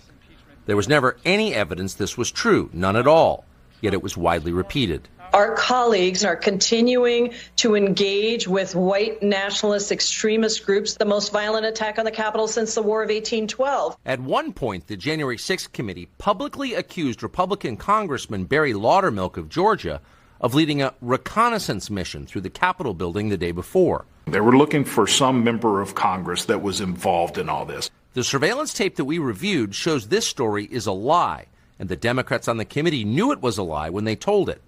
There 0.66 0.76
was 0.76 0.88
never 0.88 1.18
any 1.26 1.54
evidence 1.54 1.94
this 1.94 2.18
was 2.18 2.32
true, 2.32 2.70
none 2.74 2.96
at 2.96 3.08
all, 3.08 3.46
yet 3.82 3.94
it 3.94 4.04
was 4.04 4.18
widely 4.18 4.52
repeated 4.52 5.08
our 5.36 5.54
colleagues 5.56 6.24
are 6.24 6.38
continuing 6.38 7.34
to 7.58 7.76
engage 7.76 8.48
with 8.48 8.74
white 8.74 9.22
nationalist 9.22 9.92
extremist 9.92 10.66
groups, 10.66 10.94
the 10.94 11.04
most 11.04 11.34
violent 11.34 11.66
attack 11.66 12.00
on 12.00 12.06
the 12.06 12.12
Capitol 12.12 12.48
since 12.48 12.74
the 12.74 12.82
War 12.82 13.04
of 13.04 13.10
1812. 13.10 13.98
At 14.06 14.22
one 14.22 14.54
point, 14.54 14.88
the 14.88 14.96
January 14.96 15.36
6th 15.36 15.74
committee 15.74 16.08
publicly 16.18 16.74
accused 16.74 17.22
Republican 17.22 17.76
Congressman 17.76 18.46
Barry 18.46 18.74
Loudermilk 18.74 19.36
of 19.36 19.50
Georgia 19.50 20.00
of 20.40 20.54
leading 20.54 20.82
a 20.82 20.94
reconnaissance 21.02 21.90
mission 21.90 22.26
through 22.26 22.42
the 22.42 22.50
Capitol 22.50 22.94
building 22.94 23.28
the 23.28 23.38
day 23.38 23.52
before. 23.52 24.06
They 24.28 24.40
were 24.40 24.56
looking 24.56 24.86
for 24.86 25.06
some 25.06 25.44
member 25.44 25.82
of 25.82 25.96
Congress 25.96 26.46
that 26.46 26.62
was 26.62 26.80
involved 26.80 27.38
in 27.38 27.50
all 27.50 27.66
this. 27.66 27.92
The 28.16 28.24
surveillance 28.24 28.74
tape 28.74 28.96
that 28.96 29.04
we 29.04 29.20
reviewed 29.20 29.76
shows 29.76 30.08
this 30.08 30.26
story 30.26 30.70
is 30.72 30.88
a 30.88 30.94
lie, 30.94 31.48
and 31.78 31.90
the 31.90 31.98
Democrats 31.98 32.48
on 32.48 32.56
the 32.56 32.64
committee 32.64 33.04
knew 33.04 33.34
it 33.34 33.42
was 33.42 33.58
a 33.58 33.64
lie 33.64 33.90
when 33.90 34.06
they 34.06 34.16
told 34.16 34.48
it. 34.48 34.62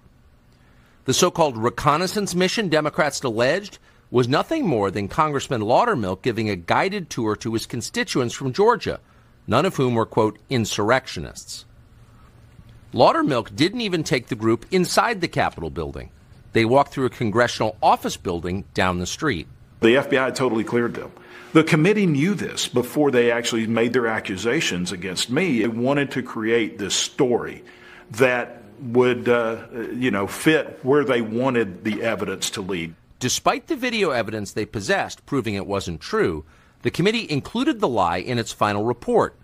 The 1.06 1.14
so 1.14 1.32
called 1.32 1.56
reconnaissance 1.56 2.36
mission 2.36 2.68
Democrats 2.68 3.24
alleged 3.24 3.80
was 4.12 4.28
nothing 4.28 4.68
more 4.68 4.92
than 4.92 5.08
Congressman 5.08 5.62
Loudermilk 5.62 6.22
giving 6.22 6.50
a 6.50 6.58
guided 6.58 7.10
tour 7.10 7.38
to 7.38 7.54
his 7.54 7.66
constituents 7.66 8.36
from 8.36 8.52
Georgia, 8.52 9.00
none 9.48 9.66
of 9.66 9.78
whom 9.78 9.96
were, 9.96 10.06
quote, 10.06 10.38
insurrectionists. 10.50 11.64
Loudermilk 12.94 13.56
didn't 13.56 13.80
even 13.80 14.04
take 14.04 14.28
the 14.28 14.36
group 14.36 14.66
inside 14.72 15.22
the 15.22 15.30
Capitol 15.30 15.70
building. 15.70 16.10
They 16.52 16.66
walked 16.66 16.92
through 16.92 17.06
a 17.06 17.10
congressional 17.10 17.78
office 17.82 18.18
building 18.18 18.66
down 18.74 19.00
the 19.00 19.06
street. 19.06 19.48
The 19.80 19.96
FBI 19.96 20.36
totally 20.36 20.66
cleared 20.66 20.96
them. 20.96 21.14
The 21.54 21.64
committee 21.64 22.06
knew 22.06 22.34
this 22.34 22.68
before 22.68 23.10
they 23.10 23.32
actually 23.32 23.68
made 23.68 23.94
their 23.94 24.08
accusations 24.08 24.92
against 24.92 25.30
me. 25.30 25.62
They 25.62 25.68
wanted 25.68 26.12
to 26.12 26.22
create 26.22 26.78
this 26.78 26.94
story 26.96 27.64
that 28.12 28.64
would, 28.80 29.28
uh, 29.28 29.68
you 29.94 30.12
know, 30.12 30.28
fit 30.28 30.80
where 30.84 31.04
they 31.04 31.22
wanted 31.22 31.84
the 31.84 32.04
evidence 32.04 32.50
to 32.52 32.62
lead. 32.62 32.94
Despite 33.20 33.68
the 33.68 33.76
video 33.76 34.12
evidence 34.12 34.52
they 34.52 34.66
possessed 34.66 35.26
proving 35.26 35.56
it 35.56 35.66
wasn't 35.66 36.02
true, 36.02 36.46
the 36.84 36.92
committee 36.92 37.30
included 37.30 37.80
the 37.80 37.88
lie 37.88 38.18
in 38.18 38.38
its 38.38 38.52
final 38.52 38.84
report. 38.84 39.36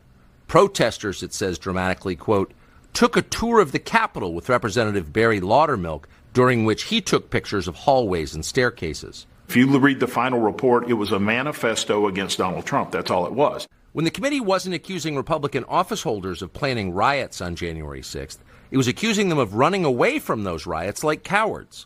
Protesters, 0.48 1.24
it 1.24 1.34
says 1.34 1.58
dramatically, 1.58 2.16
quote, 2.16 2.54
took 2.94 3.18
a 3.18 3.24
tour 3.24 3.60
of 3.60 3.72
the 3.72 3.80
Capitol 3.80 4.34
with 4.34 4.50
Representative 4.50 5.12
Barry 5.12 5.42
Loudermilk, 5.42 6.04
during 6.34 6.66
which 6.66 6.84
he 6.86 7.02
took 7.02 7.32
pictures 7.32 7.68
of 7.68 7.76
hallways 7.76 8.36
and 8.36 8.46
staircases. 8.46 9.26
If 9.54 9.58
you 9.58 9.78
read 9.78 10.00
the 10.00 10.08
final 10.08 10.40
report, 10.40 10.90
it 10.90 10.96
was 10.96 11.12
a 11.12 11.20
manifesto 11.20 12.08
against 12.08 12.40
Donald 12.40 12.66
Trump. 12.66 12.90
That's 12.90 13.12
all 13.12 13.28
it 13.28 13.34
was. 13.34 13.68
When 13.92 14.04
the 14.04 14.10
committee 14.10 14.40
wasn't 14.40 14.74
accusing 14.74 15.16
Republican 15.16 15.64
office 15.66 16.02
holders 16.02 16.42
of 16.42 16.54
planning 16.54 16.92
riots 16.92 17.40
on 17.40 17.56
January 17.56 18.02
6th, 18.02 18.40
it 18.72 18.78
was 18.78 18.88
accusing 18.88 19.30
them 19.30 19.38
of 19.38 19.54
running 19.54 19.86
away 19.86 20.18
from 20.18 20.44
those 20.44 20.66
riots 20.66 21.04
like 21.04 21.24
cowards. 21.24 21.86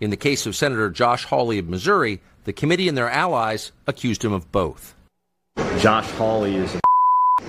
In 0.00 0.10
the 0.10 0.16
case 0.16 0.44
of 0.44 0.56
Senator 0.56 0.90
Josh 0.90 1.24
Hawley 1.26 1.60
of 1.60 1.68
Missouri, 1.68 2.20
the 2.42 2.52
committee 2.52 2.88
and 2.88 2.98
their 2.98 3.08
allies 3.08 3.70
accused 3.86 4.24
him 4.24 4.32
of 4.32 4.50
both. 4.50 4.96
Josh 5.78 6.10
Hawley 6.10 6.56
is 6.56 6.74
a 6.74 7.42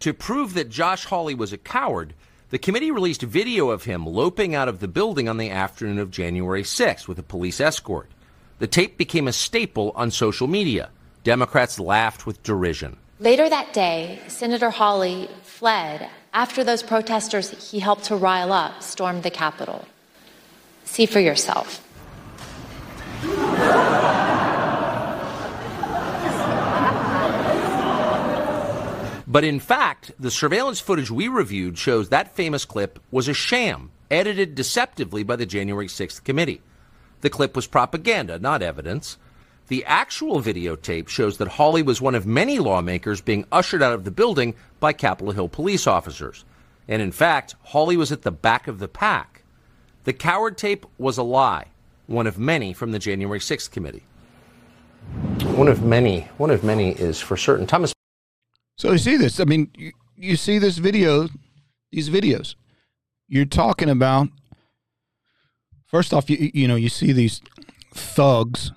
To 0.00 0.12
prove 0.12 0.52
that 0.52 0.68
Josh 0.68 1.06
Hawley 1.06 1.34
was 1.34 1.54
a 1.54 1.56
coward, 1.56 2.12
the 2.50 2.58
committee 2.58 2.90
released 2.90 3.22
video 3.22 3.70
of 3.70 3.84
him 3.84 4.04
loping 4.04 4.54
out 4.54 4.68
of 4.68 4.80
the 4.80 4.88
building 4.88 5.26
on 5.26 5.38
the 5.38 5.48
afternoon 5.48 5.98
of 5.98 6.10
January 6.10 6.64
6th 6.64 7.08
with 7.08 7.18
a 7.18 7.22
police 7.22 7.62
escort. 7.62 8.10
The 8.58 8.66
tape 8.66 8.96
became 8.96 9.26
a 9.26 9.32
staple 9.32 9.92
on 9.96 10.10
social 10.10 10.46
media. 10.46 10.90
Democrats 11.24 11.80
laughed 11.80 12.26
with 12.26 12.42
derision. 12.42 12.96
Later 13.18 13.48
that 13.48 13.72
day, 13.72 14.20
Senator 14.28 14.70
Hawley 14.70 15.28
fled 15.42 16.08
after 16.32 16.62
those 16.62 16.82
protesters 16.82 17.70
he 17.70 17.80
helped 17.80 18.04
to 18.04 18.16
rile 18.16 18.52
up 18.52 18.82
stormed 18.82 19.22
the 19.22 19.30
Capitol. 19.30 19.84
See 20.84 21.06
for 21.06 21.20
yourself. 21.20 21.80
But 29.26 29.42
in 29.42 29.58
fact, 29.58 30.12
the 30.20 30.30
surveillance 30.30 30.78
footage 30.78 31.10
we 31.10 31.26
reviewed 31.26 31.76
shows 31.76 32.10
that 32.10 32.36
famous 32.36 32.64
clip 32.64 33.00
was 33.10 33.26
a 33.26 33.34
sham, 33.34 33.90
edited 34.08 34.54
deceptively 34.54 35.24
by 35.24 35.34
the 35.34 35.46
January 35.46 35.88
6th 35.88 36.22
committee. 36.22 36.60
The 37.24 37.30
clip 37.30 37.56
was 37.56 37.66
propaganda, 37.66 38.38
not 38.38 38.60
evidence. 38.60 39.16
The 39.68 39.82
actual 39.86 40.42
videotape 40.42 41.08
shows 41.08 41.38
that 41.38 41.48
Hawley 41.48 41.82
was 41.82 41.98
one 41.98 42.14
of 42.14 42.26
many 42.26 42.58
lawmakers 42.58 43.22
being 43.22 43.46
ushered 43.50 43.82
out 43.82 43.94
of 43.94 44.04
the 44.04 44.10
building 44.10 44.54
by 44.78 44.92
Capitol 44.92 45.32
Hill 45.32 45.48
police 45.48 45.86
officers. 45.86 46.44
And 46.86 47.00
in 47.00 47.12
fact, 47.12 47.54
Hawley 47.62 47.96
was 47.96 48.12
at 48.12 48.20
the 48.20 48.30
back 48.30 48.68
of 48.68 48.78
the 48.78 48.88
pack. 48.88 49.42
The 50.04 50.12
coward 50.12 50.58
tape 50.58 50.84
was 50.98 51.16
a 51.16 51.22
lie, 51.22 51.68
one 52.08 52.26
of 52.26 52.38
many 52.38 52.74
from 52.74 52.92
the 52.92 52.98
January 52.98 53.40
6th 53.40 53.70
committee. 53.70 54.04
One 55.56 55.68
of 55.68 55.82
many, 55.82 56.28
one 56.36 56.50
of 56.50 56.62
many 56.62 56.90
is 56.90 57.22
for 57.22 57.38
certain. 57.38 57.66
Thomas. 57.66 57.94
So 58.76 58.92
you 58.92 58.98
see 58.98 59.16
this. 59.16 59.40
I 59.40 59.44
mean, 59.44 59.70
you, 59.74 59.92
you 60.14 60.36
see 60.36 60.58
this 60.58 60.76
video, 60.76 61.30
these 61.90 62.10
videos. 62.10 62.54
You're 63.28 63.46
talking 63.46 63.88
about. 63.88 64.28
First 65.94 66.12
off, 66.12 66.28
you 66.28 66.50
you 66.52 66.66
know 66.66 66.74
you 66.74 66.88
see 66.88 67.12
these 67.12 67.40
thugs, 67.92 68.72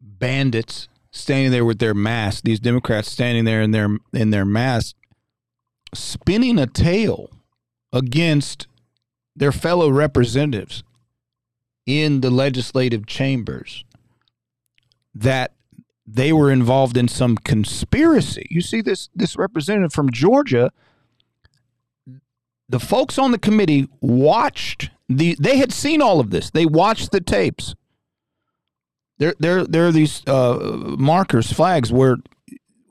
bandits 0.00 0.88
standing 1.10 1.52
there 1.52 1.66
with 1.66 1.80
their 1.80 1.92
masks. 1.92 2.40
These 2.40 2.60
Democrats 2.60 3.10
standing 3.10 3.44
there 3.44 3.60
in 3.60 3.72
their 3.72 3.90
in 4.14 4.30
their 4.30 4.46
masks, 4.46 4.94
spinning 5.92 6.58
a 6.58 6.66
tale 6.66 7.28
against 7.92 8.66
their 9.36 9.52
fellow 9.52 9.90
representatives 9.90 10.82
in 11.84 12.22
the 12.22 12.30
legislative 12.30 13.04
chambers 13.04 13.84
that 15.14 15.56
they 16.06 16.32
were 16.32 16.50
involved 16.50 16.96
in 16.96 17.08
some 17.08 17.36
conspiracy. 17.36 18.46
You 18.48 18.62
see 18.62 18.80
this 18.80 19.10
this 19.14 19.36
representative 19.36 19.92
from 19.92 20.10
Georgia 20.10 20.72
the 22.66 22.80
folks 22.80 23.18
on 23.18 23.30
the 23.30 23.38
committee 23.38 23.90
watched 24.00 24.88
the 25.08 25.36
they 25.38 25.56
had 25.56 25.72
seen 25.72 26.02
all 26.02 26.20
of 26.20 26.30
this. 26.30 26.50
They 26.50 26.66
watched 26.66 27.12
the 27.12 27.20
tapes. 27.20 27.74
There 29.18 29.34
there 29.38 29.64
there 29.64 29.86
are 29.86 29.92
these 29.92 30.22
uh, 30.26 30.94
markers, 30.98 31.52
flags 31.52 31.92
where 31.92 32.16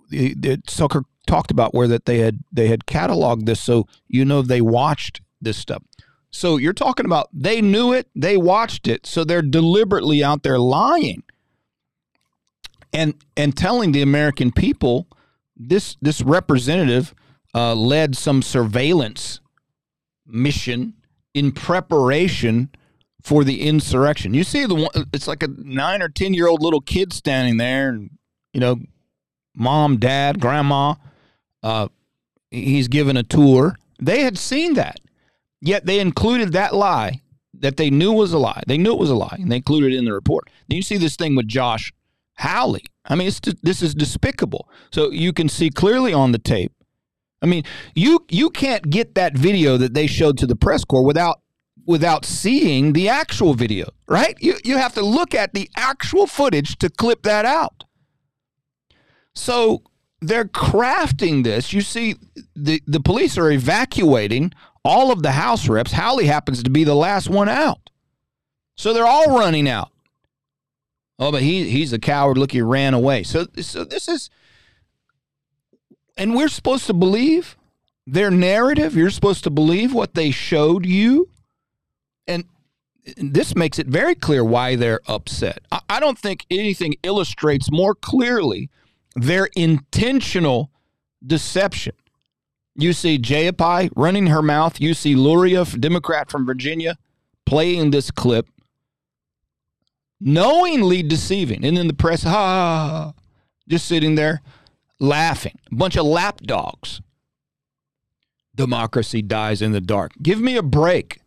the, 0.10 0.34
the 0.34 0.58
Tucker 0.66 1.04
talked 1.26 1.52
about 1.52 1.74
where 1.74 1.88
that 1.88 2.06
they 2.06 2.20
had 2.20 2.40
they 2.52 2.68
had 2.68 2.86
cataloged 2.86 3.46
this 3.46 3.62
so 3.62 3.88
you 4.08 4.26
know 4.26 4.42
they 4.42 4.62
watched 4.62 5.22
this 5.42 5.58
stuff. 5.58 5.84
So 6.30 6.58
you're 6.58 6.74
talking 6.74 7.06
about 7.06 7.30
they 7.34 7.62
knew 7.62 7.94
it, 7.94 8.08
they 8.16 8.38
watched 8.38 8.88
it, 8.88 9.06
so 9.06 9.24
they're 9.24 9.42
deliberately 9.42 10.24
out 10.24 10.44
there 10.44 10.60
lying 10.60 11.24
and 12.94 13.14
and 13.36 13.56
telling 13.56 13.92
the 13.92 14.02
American 14.02 14.52
people 14.52 15.08
this 15.56 15.98
this 16.02 16.22
representative 16.22 17.14
uh, 17.56 17.74
led 17.74 18.16
some 18.16 18.42
surveillance 18.42 19.40
mission 20.26 20.94
in 21.34 21.52
preparation 21.52 22.70
for 23.22 23.44
the 23.44 23.62
insurrection. 23.62 24.34
You 24.34 24.44
see 24.44 24.66
the 24.66 24.76
one, 24.76 24.90
it's 25.14 25.28
like 25.28 25.44
a 25.44 25.48
nine 25.48 26.02
or 26.02 26.10
ten 26.10 26.34
year 26.34 26.48
old 26.48 26.62
little 26.62 26.82
kid 26.82 27.14
standing 27.14 27.58
there, 27.58 27.90
and 27.90 28.10
you 28.54 28.60
know, 28.60 28.78
mom, 29.56 29.98
dad, 29.98 30.40
grandma. 30.40 30.96
Uh, 31.64 31.88
he's 32.52 32.88
given 32.88 33.18
a 33.18 33.24
tour. 33.24 33.76
They 34.00 34.22
had 34.22 34.38
seen 34.38 34.76
that, 34.76 35.00
yet 35.60 35.86
they 35.86 36.00
included 36.00 36.54
that 36.54 36.74
lie 36.74 37.22
that 37.60 37.78
they 37.78 37.90
knew 37.90 38.12
was 38.12 38.34
a 38.34 38.38
lie. 38.38 38.62
They 38.68 38.78
knew 38.78 38.94
it 38.94 39.00
was 39.00 39.10
a 39.10 39.16
lie, 39.16 39.38
and 39.40 39.52
they 39.52 39.58
included 39.58 39.94
it 39.94 39.98
in 39.98 40.06
the 40.06 40.14
report. 40.14 40.50
Then 40.68 40.76
you 40.76 40.82
see 40.82 40.98
this 40.98 41.16
thing 41.16 41.36
with 41.36 41.48
Josh 41.48 41.92
Hawley. 42.38 42.86
I 43.06 43.16
mean, 43.16 43.28
it's 43.28 43.40
this 43.40 43.82
is 43.82 43.96
despicable. 43.96 44.70
So 44.92 45.12
you 45.12 45.34
can 45.34 45.50
see 45.50 45.70
clearly 45.70 46.14
on 46.14 46.32
the 46.32 46.40
tape. 46.40 46.72
I 47.42 47.46
mean, 47.46 47.64
you 47.96 48.26
you 48.30 48.50
can't 48.50 48.90
get 48.90 49.16
that 49.16 49.38
video 49.38 49.78
that 49.78 49.94
they 49.94 50.08
showed 50.08 50.38
to 50.40 50.48
the 50.48 50.56
press 50.56 50.84
corps 50.84 51.06
without 51.06 51.42
without 51.86 52.26
seeing 52.26 52.94
the 52.94 53.10
actual 53.10 53.54
video, 53.54 53.90
right? 54.08 54.36
You 54.40 54.56
you 54.64 54.78
have 54.78 54.94
to 54.96 55.02
look 55.02 55.36
at 55.36 55.54
the 55.54 55.70
actual 55.76 56.28
footage 56.28 56.78
to 56.80 56.90
clip 56.90 57.24
that 57.24 57.46
out. 57.46 57.84
So 59.36 59.84
they're 60.20 60.46
crafting 60.46 61.44
this. 61.44 61.74
You 61.74 61.82
see, 61.82 62.16
the 62.56 62.82
the 62.88 63.00
police 63.00 63.38
are 63.38 63.52
evacuating 63.52 64.54
all 64.84 65.12
of 65.12 65.22
the 65.22 65.32
House 65.32 65.68
reps. 65.68 65.92
Hawley 65.92 66.26
happens 66.26 66.64
to 66.64 66.70
be 66.70 66.84
the 66.84 66.96
last 66.96 67.30
one 67.30 67.50
out, 67.50 67.90
so 68.76 68.94
they're 68.94 69.06
all 69.06 69.38
running 69.38 69.70
out. 69.70 69.92
Oh, 71.20 71.32
but 71.32 71.42
he 71.42 71.70
he's 71.70 71.94
a 71.94 72.00
coward. 72.00 72.38
Look, 72.38 72.52
he 72.52 72.62
ran 72.62 72.94
away. 72.94 73.24
So 73.24 73.46
so 73.62 73.84
this 73.84 74.08
is, 74.08 74.30
and 76.18 76.36
we're 76.36 76.50
supposed 76.50 76.86
to 76.88 76.94
believe 76.94 77.58
their 78.06 78.32
narrative. 78.32 78.96
You're 78.96 79.10
supposed 79.10 79.44
to 79.44 79.50
believe 79.50 79.94
what 79.94 80.14
they 80.14 80.32
showed 80.32 80.86
you, 80.86 81.30
and 82.28 82.46
this 83.18 83.56
makes 83.56 83.80
it 83.80 83.88
very 83.88 84.16
clear 84.16 84.44
why 84.44 84.76
they're 84.76 85.02
upset. 85.08 85.60
I, 85.90 86.00
don't 86.00 86.20
think 86.20 86.46
anything 86.50 86.96
illustrates 87.04 87.72
more 87.72 87.96
clearly 87.96 88.70
their 89.16 89.50
intentional 89.56 90.72
deception. 91.26 91.94
You 92.76 92.94
see 92.94 93.18
Jayapal 93.18 93.92
running 93.96 94.28
her 94.28 94.42
mouth. 94.42 94.80
You 94.80 94.94
see 94.94 95.16
Luria, 95.16 95.66
Democrat 95.66 96.30
from 96.30 96.46
Virginia, 96.46 96.98
playing 97.46 97.92
this 97.92 98.12
clip 98.12 98.48
knowingly 100.20 101.04
deceiving. 101.04 101.64
And 101.66 101.78
then 101.78 101.88
the 101.88 101.94
press, 101.94 102.24
ha, 102.24 103.14
just 103.68 103.88
sitting 103.88 104.16
there 104.16 104.42
laughing. 105.00 105.60
A 105.72 105.76
bunch 105.76 105.96
of 105.96 106.06
lapdogs. 106.06 107.02
Democracy 108.56 109.22
dies 109.22 109.62
in 109.62 109.72
the 109.72 109.82
dark. 109.82 110.12
Give 110.22 110.40
me 110.40 110.56
a 110.56 110.64
break. 110.64 111.20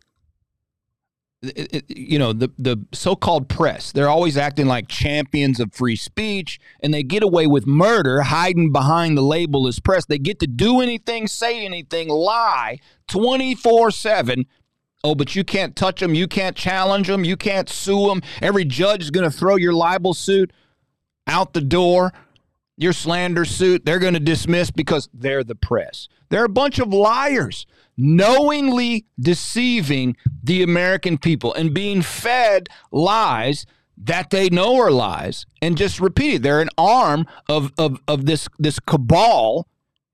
You 1.87 2.19
know 2.19 2.33
the 2.33 2.51
the 2.59 2.85
so-called 2.93 3.49
press 3.49 3.91
they're 3.91 4.07
always 4.07 4.37
acting 4.37 4.67
like 4.67 4.87
champions 4.87 5.59
of 5.59 5.73
free 5.73 5.95
speech 5.95 6.59
and 6.83 6.93
they 6.93 7.01
get 7.01 7.23
away 7.23 7.47
with 7.47 7.65
murder 7.65 8.21
hiding 8.21 8.71
behind 8.71 9.17
the 9.17 9.23
label 9.23 9.67
as 9.67 9.79
press 9.79 10.05
they 10.05 10.19
get 10.19 10.39
to 10.41 10.45
do 10.45 10.81
anything 10.81 11.25
say 11.25 11.65
anything 11.65 12.09
lie 12.09 12.77
24/7 13.07 14.45
Oh, 15.03 15.15
but 15.15 15.35
you 15.35 15.43
can't 15.43 15.75
touch 15.75 15.99
them. 15.99 16.13
You 16.13 16.27
can't 16.27 16.55
challenge 16.55 17.07
them. 17.07 17.25
You 17.25 17.35
can't 17.35 17.69
sue 17.69 18.07
them. 18.07 18.21
Every 18.41 18.65
judge 18.65 19.01
is 19.01 19.11
going 19.11 19.29
to 19.29 19.35
throw 19.35 19.55
your 19.55 19.73
libel 19.73 20.13
suit 20.13 20.51
out 21.27 21.53
the 21.53 21.61
door. 21.61 22.13
Your 22.81 22.93
slander 22.93 23.45
suit, 23.45 23.85
they're 23.85 23.99
going 23.99 24.15
to 24.15 24.19
dismiss 24.19 24.71
because 24.71 25.07
they're 25.13 25.43
the 25.43 25.53
press. 25.53 26.07
They're 26.29 26.45
a 26.45 26.49
bunch 26.49 26.79
of 26.79 26.91
liars, 26.91 27.67
knowingly 27.95 29.05
deceiving 29.19 30.17
the 30.43 30.63
American 30.63 31.19
people 31.19 31.53
and 31.53 31.75
being 31.75 32.01
fed 32.01 32.69
lies 32.91 33.67
that 33.97 34.31
they 34.31 34.49
know 34.49 34.77
are 34.77 34.89
lies 34.89 35.45
and 35.61 35.77
just 35.77 35.99
repeat 35.99 36.33
it. 36.35 36.41
They're 36.41 36.59
an 36.59 36.71
arm 36.75 37.27
of, 37.47 37.71
of, 37.77 37.99
of 38.07 38.25
this, 38.25 38.47
this 38.57 38.79
cabal 38.79 39.67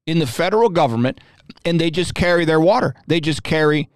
in 0.06 0.20
the 0.20 0.28
federal 0.28 0.68
government, 0.68 1.22
and 1.64 1.80
they 1.80 1.90
just 1.90 2.16
carry 2.16 2.44
their 2.44 2.60
water. 2.60 2.96
They 3.08 3.22
just 3.22 3.44
carry 3.44 3.90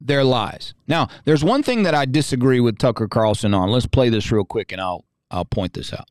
their 0.00 0.22
lies. 0.22 0.74
Now, 0.86 1.08
there's 1.24 1.42
one 1.42 1.64
thing 1.64 1.82
that 1.82 1.94
I 1.94 2.04
disagree 2.04 2.60
with 2.60 2.78
Tucker 2.78 3.08
Carlson 3.08 3.52
on. 3.52 3.70
Let's 3.70 3.86
play 3.86 4.10
this 4.10 4.30
real 4.30 4.44
quick 4.44 4.70
and 4.70 4.80
I'll 4.80 5.04
I'll 5.28 5.44
point 5.44 5.72
this 5.72 5.92
out. 5.92 6.08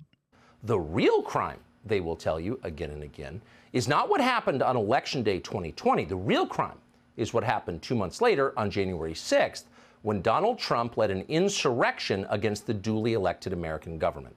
The 0.64 0.80
real 0.80 1.22
crime, 1.22 1.60
they 1.86 2.00
will 2.00 2.16
tell 2.16 2.40
you 2.40 2.60
again 2.64 2.92
and 2.92 3.04
again, 3.04 3.42
is 3.74 3.88
not 3.88 4.10
what 4.10 4.22
happened 4.22 4.62
on 4.62 4.76
election 4.76 5.24
day 5.24 5.40
2020. 5.40 6.06
The 6.06 6.16
real 6.16 6.46
crime 6.46 6.78
is 7.18 7.34
what 7.34 7.44
happened 7.44 7.82
2 7.82 7.96
months 7.96 8.22
later 8.22 8.54
on 8.58 8.70
January 8.70 9.14
6th 9.14 9.64
when 10.02 10.22
Donald 10.22 10.58
Trump 10.58 10.98
led 10.98 11.12
an 11.12 11.26
insurrection 11.28 12.26
against 12.30 12.66
the 12.66 12.74
duly 12.74 13.14
elected 13.14 13.54
American 13.54 13.98
government. 13.98 14.36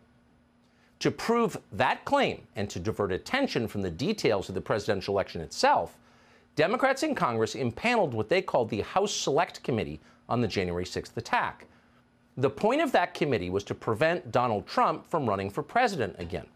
To 1.01 1.11
prove 1.11 1.57
that 1.73 2.05
claim 2.05 2.47
and 2.57 2.71
to 2.71 2.79
divert 2.79 3.13
attention 3.13 3.67
from 3.69 3.83
the 3.83 3.91
details 3.91 4.49
of 4.49 4.55
the 4.55 4.61
presidential 4.61 5.15
election 5.15 5.41
itself, 5.41 5.97
Democrats 6.57 7.03
in 7.03 7.15
Congress 7.15 7.55
impaneled 7.55 8.15
what 8.15 8.29
they 8.29 8.41
called 8.41 8.71
the 8.71 8.83
House 8.83 9.13
Select 9.13 9.63
Committee 9.63 10.01
on 10.29 10.41
the 10.41 10.49
January 10.49 10.85
6th 10.85 11.17
attack. 11.17 11.67
The 12.37 12.51
point 12.51 12.81
of 12.81 12.93
that 12.93 13.15
committee 13.15 13.51
was 13.51 13.65
to 13.65 13.75
prevent 13.75 14.33
Donald 14.33 14.67
Trump 14.67 15.07
from 15.07 15.29
running 15.29 15.51
for 15.51 15.63
president 15.63 16.17
again. 16.19 16.47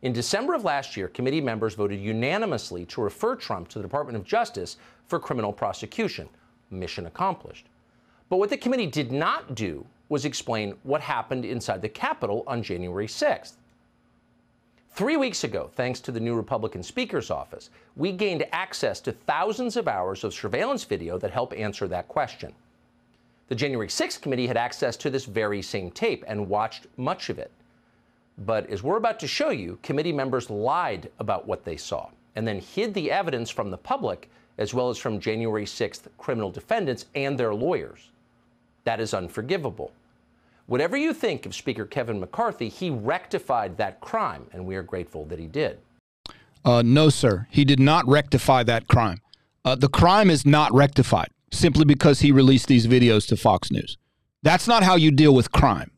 In 0.00 0.12
December 0.12 0.54
of 0.54 0.64
last 0.64 0.96
year, 0.96 1.08
committee 1.08 1.40
members 1.40 1.74
voted 1.74 2.00
unanimously 2.00 2.84
to 2.86 3.00
refer 3.00 3.34
Trump 3.34 3.68
to 3.68 3.78
the 3.78 3.82
Department 3.82 4.16
of 4.16 4.24
Justice 4.24 4.76
for 5.06 5.18
criminal 5.18 5.52
prosecution. 5.52 6.28
Mission 6.70 7.06
accomplished. 7.06 7.66
But 8.28 8.36
what 8.36 8.50
the 8.50 8.56
committee 8.56 8.86
did 8.86 9.10
not 9.10 9.56
do 9.56 9.84
was 10.08 10.24
explain 10.24 10.74
what 10.84 11.00
happened 11.00 11.44
inside 11.44 11.82
the 11.82 11.88
Capitol 11.88 12.44
on 12.46 12.62
January 12.62 13.08
6th. 13.08 13.54
Three 14.92 15.16
weeks 15.16 15.44
ago, 15.44 15.70
thanks 15.74 16.00
to 16.00 16.12
the 16.12 16.20
new 16.20 16.34
Republican 16.34 16.82
Speaker's 16.82 17.30
office, 17.30 17.70
we 17.96 18.12
gained 18.12 18.44
access 18.52 19.00
to 19.00 19.12
thousands 19.12 19.76
of 19.76 19.88
hours 19.88 20.22
of 20.24 20.34
surveillance 20.34 20.84
video 20.84 21.18
that 21.18 21.30
help 21.30 21.52
answer 21.56 21.88
that 21.88 22.08
question. 22.08 22.52
The 23.48 23.54
January 23.54 23.88
6th 23.88 24.20
committee 24.20 24.46
had 24.46 24.56
access 24.56 24.96
to 24.98 25.10
this 25.10 25.24
very 25.24 25.62
same 25.62 25.90
tape 25.90 26.24
and 26.28 26.48
watched 26.48 26.86
much 26.96 27.30
of 27.30 27.38
it. 27.38 27.50
But 28.38 28.70
as 28.70 28.82
we're 28.82 28.96
about 28.96 29.18
to 29.20 29.26
show 29.26 29.50
you, 29.50 29.78
committee 29.82 30.12
members 30.12 30.48
lied 30.48 31.10
about 31.18 31.46
what 31.46 31.64
they 31.64 31.76
saw 31.76 32.08
and 32.36 32.46
then 32.46 32.60
hid 32.60 32.94
the 32.94 33.10
evidence 33.10 33.50
from 33.50 33.70
the 33.70 33.78
public 33.78 34.30
as 34.58 34.74
well 34.74 34.90
as 34.90 34.98
from 34.98 35.20
January 35.20 35.64
6th 35.64 36.02
criminal 36.18 36.50
defendants 36.50 37.06
and 37.14 37.38
their 37.38 37.54
lawyers. 37.54 38.10
That 38.84 39.00
is 39.00 39.14
unforgivable. 39.14 39.92
Whatever 40.66 40.96
you 40.96 41.14
think 41.14 41.46
of 41.46 41.54
Speaker 41.54 41.86
Kevin 41.86 42.20
McCarthy, 42.20 42.68
he 42.68 42.90
rectified 42.90 43.76
that 43.78 44.00
crime, 44.00 44.46
and 44.52 44.66
we 44.66 44.76
are 44.76 44.82
grateful 44.82 45.24
that 45.26 45.38
he 45.38 45.46
did. 45.46 45.78
Uh, 46.64 46.82
no, 46.84 47.08
sir. 47.08 47.46
He 47.50 47.64
did 47.64 47.80
not 47.80 48.06
rectify 48.06 48.62
that 48.64 48.86
crime. 48.86 49.20
Uh, 49.64 49.74
the 49.74 49.88
crime 49.88 50.30
is 50.30 50.44
not 50.44 50.72
rectified 50.74 51.28
simply 51.50 51.84
because 51.84 52.20
he 52.20 52.30
released 52.30 52.66
these 52.66 52.86
videos 52.86 53.26
to 53.28 53.36
Fox 53.36 53.70
News. 53.70 53.96
That's 54.42 54.68
not 54.68 54.82
how 54.82 54.96
you 54.96 55.10
deal 55.10 55.34
with 55.34 55.50
crime. 55.52 55.90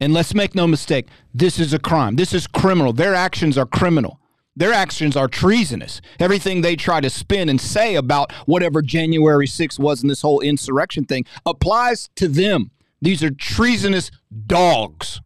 And 0.00 0.12
let's 0.12 0.34
make 0.34 0.54
no 0.54 0.66
mistake, 0.66 1.08
this 1.32 1.58
is 1.58 1.72
a 1.72 1.78
crime. 1.78 2.16
This 2.16 2.32
is 2.32 2.46
criminal. 2.46 2.92
Their 2.92 3.14
actions 3.14 3.56
are 3.56 3.66
criminal. 3.66 4.20
Their 4.56 4.72
actions 4.72 5.16
are 5.16 5.28
treasonous. 5.28 6.00
Everything 6.20 6.60
they 6.60 6.76
try 6.76 7.00
to 7.00 7.10
spin 7.10 7.48
and 7.48 7.60
say 7.60 7.96
about 7.96 8.32
whatever 8.46 8.82
January 8.82 9.46
6th 9.46 9.78
was 9.78 10.02
in 10.02 10.08
this 10.08 10.22
whole 10.22 10.40
insurrection 10.40 11.04
thing 11.04 11.24
applies 11.44 12.08
to 12.16 12.28
them. 12.28 12.70
These 13.00 13.22
are 13.22 13.30
treasonous 13.30 14.10
dogs. 14.46 15.20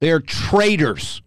They 0.00 0.10
are 0.10 0.20
traitors 0.20 1.22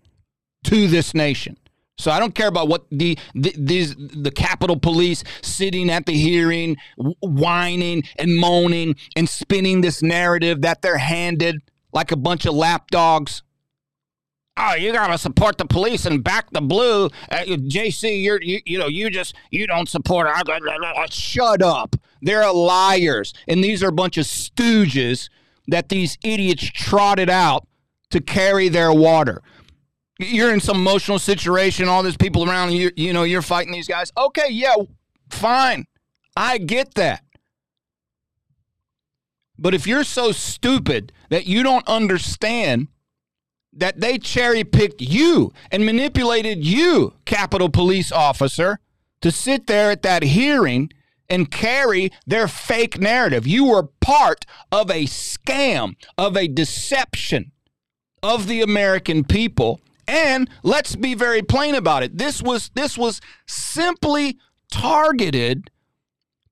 to 0.66 0.88
this 0.88 1.14
nation. 1.14 1.58
So 1.98 2.12
I 2.12 2.20
don't 2.20 2.36
care 2.36 2.50
about 2.50 2.68
what 2.68 2.86
the 2.91 3.18
the 3.34 3.56
these, 3.58 3.96
the 3.96 4.32
Capitol 4.32 4.78
Police 4.78 5.24
sitting 5.41 5.89
at 5.89 6.06
the 6.06 6.14
hearing, 6.14 6.76
whining 7.22 8.04
and 8.18 8.36
moaning 8.36 8.96
and 9.16 9.30
spinning 9.30 9.80
this 9.80 10.02
narrative 10.04 10.62
that 10.62 10.82
they're 10.82 10.98
handed 10.98 11.62
like 11.96 12.12
a 12.12 12.16
bunch 12.16 12.46
of 12.46 12.54
lapdogs. 12.54 13.41
Oh, 14.58 14.76
you 14.76 14.93
gotta 14.93 15.18
support 15.18 15.58
the 15.58 15.66
police 15.66 16.06
and 16.06 16.24
back 16.24 16.52
the 16.52 16.62
blue. 16.62 17.06
Uh, 17.32 17.38
JC, 17.48 18.24
you're 18.24 18.41
you, 18.41 18.62
you 18.66 18.78
know 18.78 18.88
you 18.88 19.10
just 19.10 19.34
you 19.50 19.66
don't 19.66 19.89
support. 19.89 20.28
It. 20.30 21.14
Shut 21.14 21.62
up. 21.64 21.96
They're 22.22 22.52
liars, 22.52 23.34
and 23.48 23.64
these 23.64 23.84
are 23.84 23.89
a 23.89 23.93
bunch 23.93 24.18
of 24.18 24.26
stooges 24.26 25.30
that 25.68 25.89
these 25.89 26.18
idiots 26.24 26.64
trotted 26.64 27.30
out 27.30 27.68
to 28.12 28.22
carry 28.22 28.70
their 28.70 28.93
water 28.93 29.41
you're 30.20 30.54
in 30.54 30.60
some 30.60 30.78
emotional 30.78 31.20
situation, 31.20 31.88
all 31.88 32.04
these 32.04 32.18
people 32.18 32.50
around 32.50 32.72
you, 32.72 32.91
you 32.96 33.12
know, 33.12 33.24
you're 33.24 33.41
fighting 33.41 33.74
these 33.74 33.88
guys. 33.88 34.12
Okay, 34.18 34.48
yeah, 34.50 34.76
fine. 35.30 35.86
I 36.38 36.58
get 36.58 36.93
that. 36.96 37.24
But 39.58 39.74
if 39.74 39.88
you're 39.88 40.03
so 40.03 40.32
stupid 40.32 41.12
that 41.30 41.45
you 41.45 41.64
don't 41.64 41.88
understand 41.88 42.88
that 43.74 43.99
they 43.99 44.18
cherry 44.18 44.64
picked 44.64 45.01
you 45.01 45.51
and 45.72 45.86
manipulated 45.86 46.66
you, 46.66 47.14
Capitol 47.26 47.70
Police 47.70 48.12
officer, 48.12 48.80
to 49.22 49.32
sit 49.32 49.68
there 49.68 49.91
at 49.91 50.01
that 50.03 50.24
hearing 50.24 50.91
and 51.30 51.49
carry 51.49 52.12
their 52.28 52.47
fake 52.47 52.99
narrative. 52.99 53.47
You 53.47 53.66
were 53.66 53.89
part 54.01 54.45
of 54.72 54.91
a 54.91 55.06
scam, 55.06 55.95
of 56.18 56.38
a 56.38 56.47
deception 56.47 57.51
of 58.22 58.47
the 58.47 58.62
American 58.62 59.24
people 59.24 59.82
and 60.08 60.49
let's 60.64 60.95
be 60.95 61.14
very 61.14 61.41
plain 61.41 61.76
about 61.76 62.03
it. 62.03 62.18
This 62.18 62.41
was 62.41 62.70
this 62.76 62.97
was 62.97 63.22
simply 63.47 64.38
targeted 64.72 65.72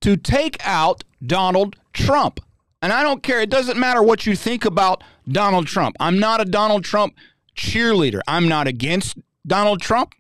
to 0.01 0.18
take 0.18 0.58
out 0.66 1.04
Donald 1.26 1.76
Trump. 1.93 2.39
And 2.84 2.91
I 2.91 3.01
don't 3.01 3.23
care. 3.23 3.39
It 3.39 3.49
doesn't 3.49 3.79
matter 3.79 4.03
what 4.03 4.25
you 4.25 4.36
think 4.36 4.65
about 4.65 5.05
Donald 5.27 5.67
Trump. 5.67 5.95
I'm 6.01 6.19
not 6.19 6.41
a 6.41 6.45
Donald 6.45 6.84
Trump 6.84 7.15
cheerleader. 7.55 8.19
I'm 8.27 8.49
not 8.49 8.67
against 8.67 9.17
Donald 9.47 9.81
Trump, 9.81 10.13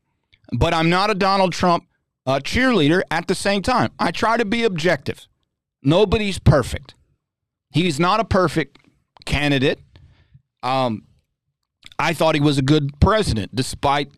but 0.57 0.73
I'm 0.73 0.89
not 0.89 1.09
a 1.09 1.13
Donald 1.13 1.51
Trump 1.51 1.85
uh, 2.25 2.39
cheerleader 2.39 3.01
at 3.11 3.27
the 3.27 3.35
same 3.35 3.61
time. 3.61 3.91
I 3.99 4.11
try 4.11 4.37
to 4.37 4.45
be 4.45 4.63
objective. 4.63 5.27
Nobody's 5.83 6.39
perfect. 6.39 6.95
He's 7.71 7.99
not 7.99 8.21
a 8.21 8.23
perfect 8.23 8.77
candidate. 9.25 9.81
Um, 10.63 11.03
I 11.99 12.13
thought 12.13 12.33
he 12.33 12.41
was 12.41 12.57
a 12.57 12.61
good 12.61 12.97
president, 13.01 13.53
despite 13.53 14.09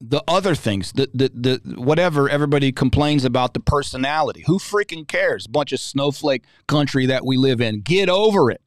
the 0.00 0.22
other 0.28 0.54
things, 0.54 0.92
the, 0.92 1.10
the, 1.12 1.30
the 1.34 1.80
whatever 1.80 2.28
everybody 2.28 2.70
complains 2.70 3.24
about 3.24 3.54
the 3.54 3.60
personality. 3.60 4.44
Who 4.46 4.58
freaking 4.58 5.06
cares? 5.08 5.46
Bunch 5.46 5.72
of 5.72 5.80
snowflake 5.80 6.44
country 6.66 7.06
that 7.06 7.24
we 7.24 7.36
live 7.36 7.60
in. 7.60 7.80
Get 7.80 8.08
over 8.08 8.50
it. 8.50 8.62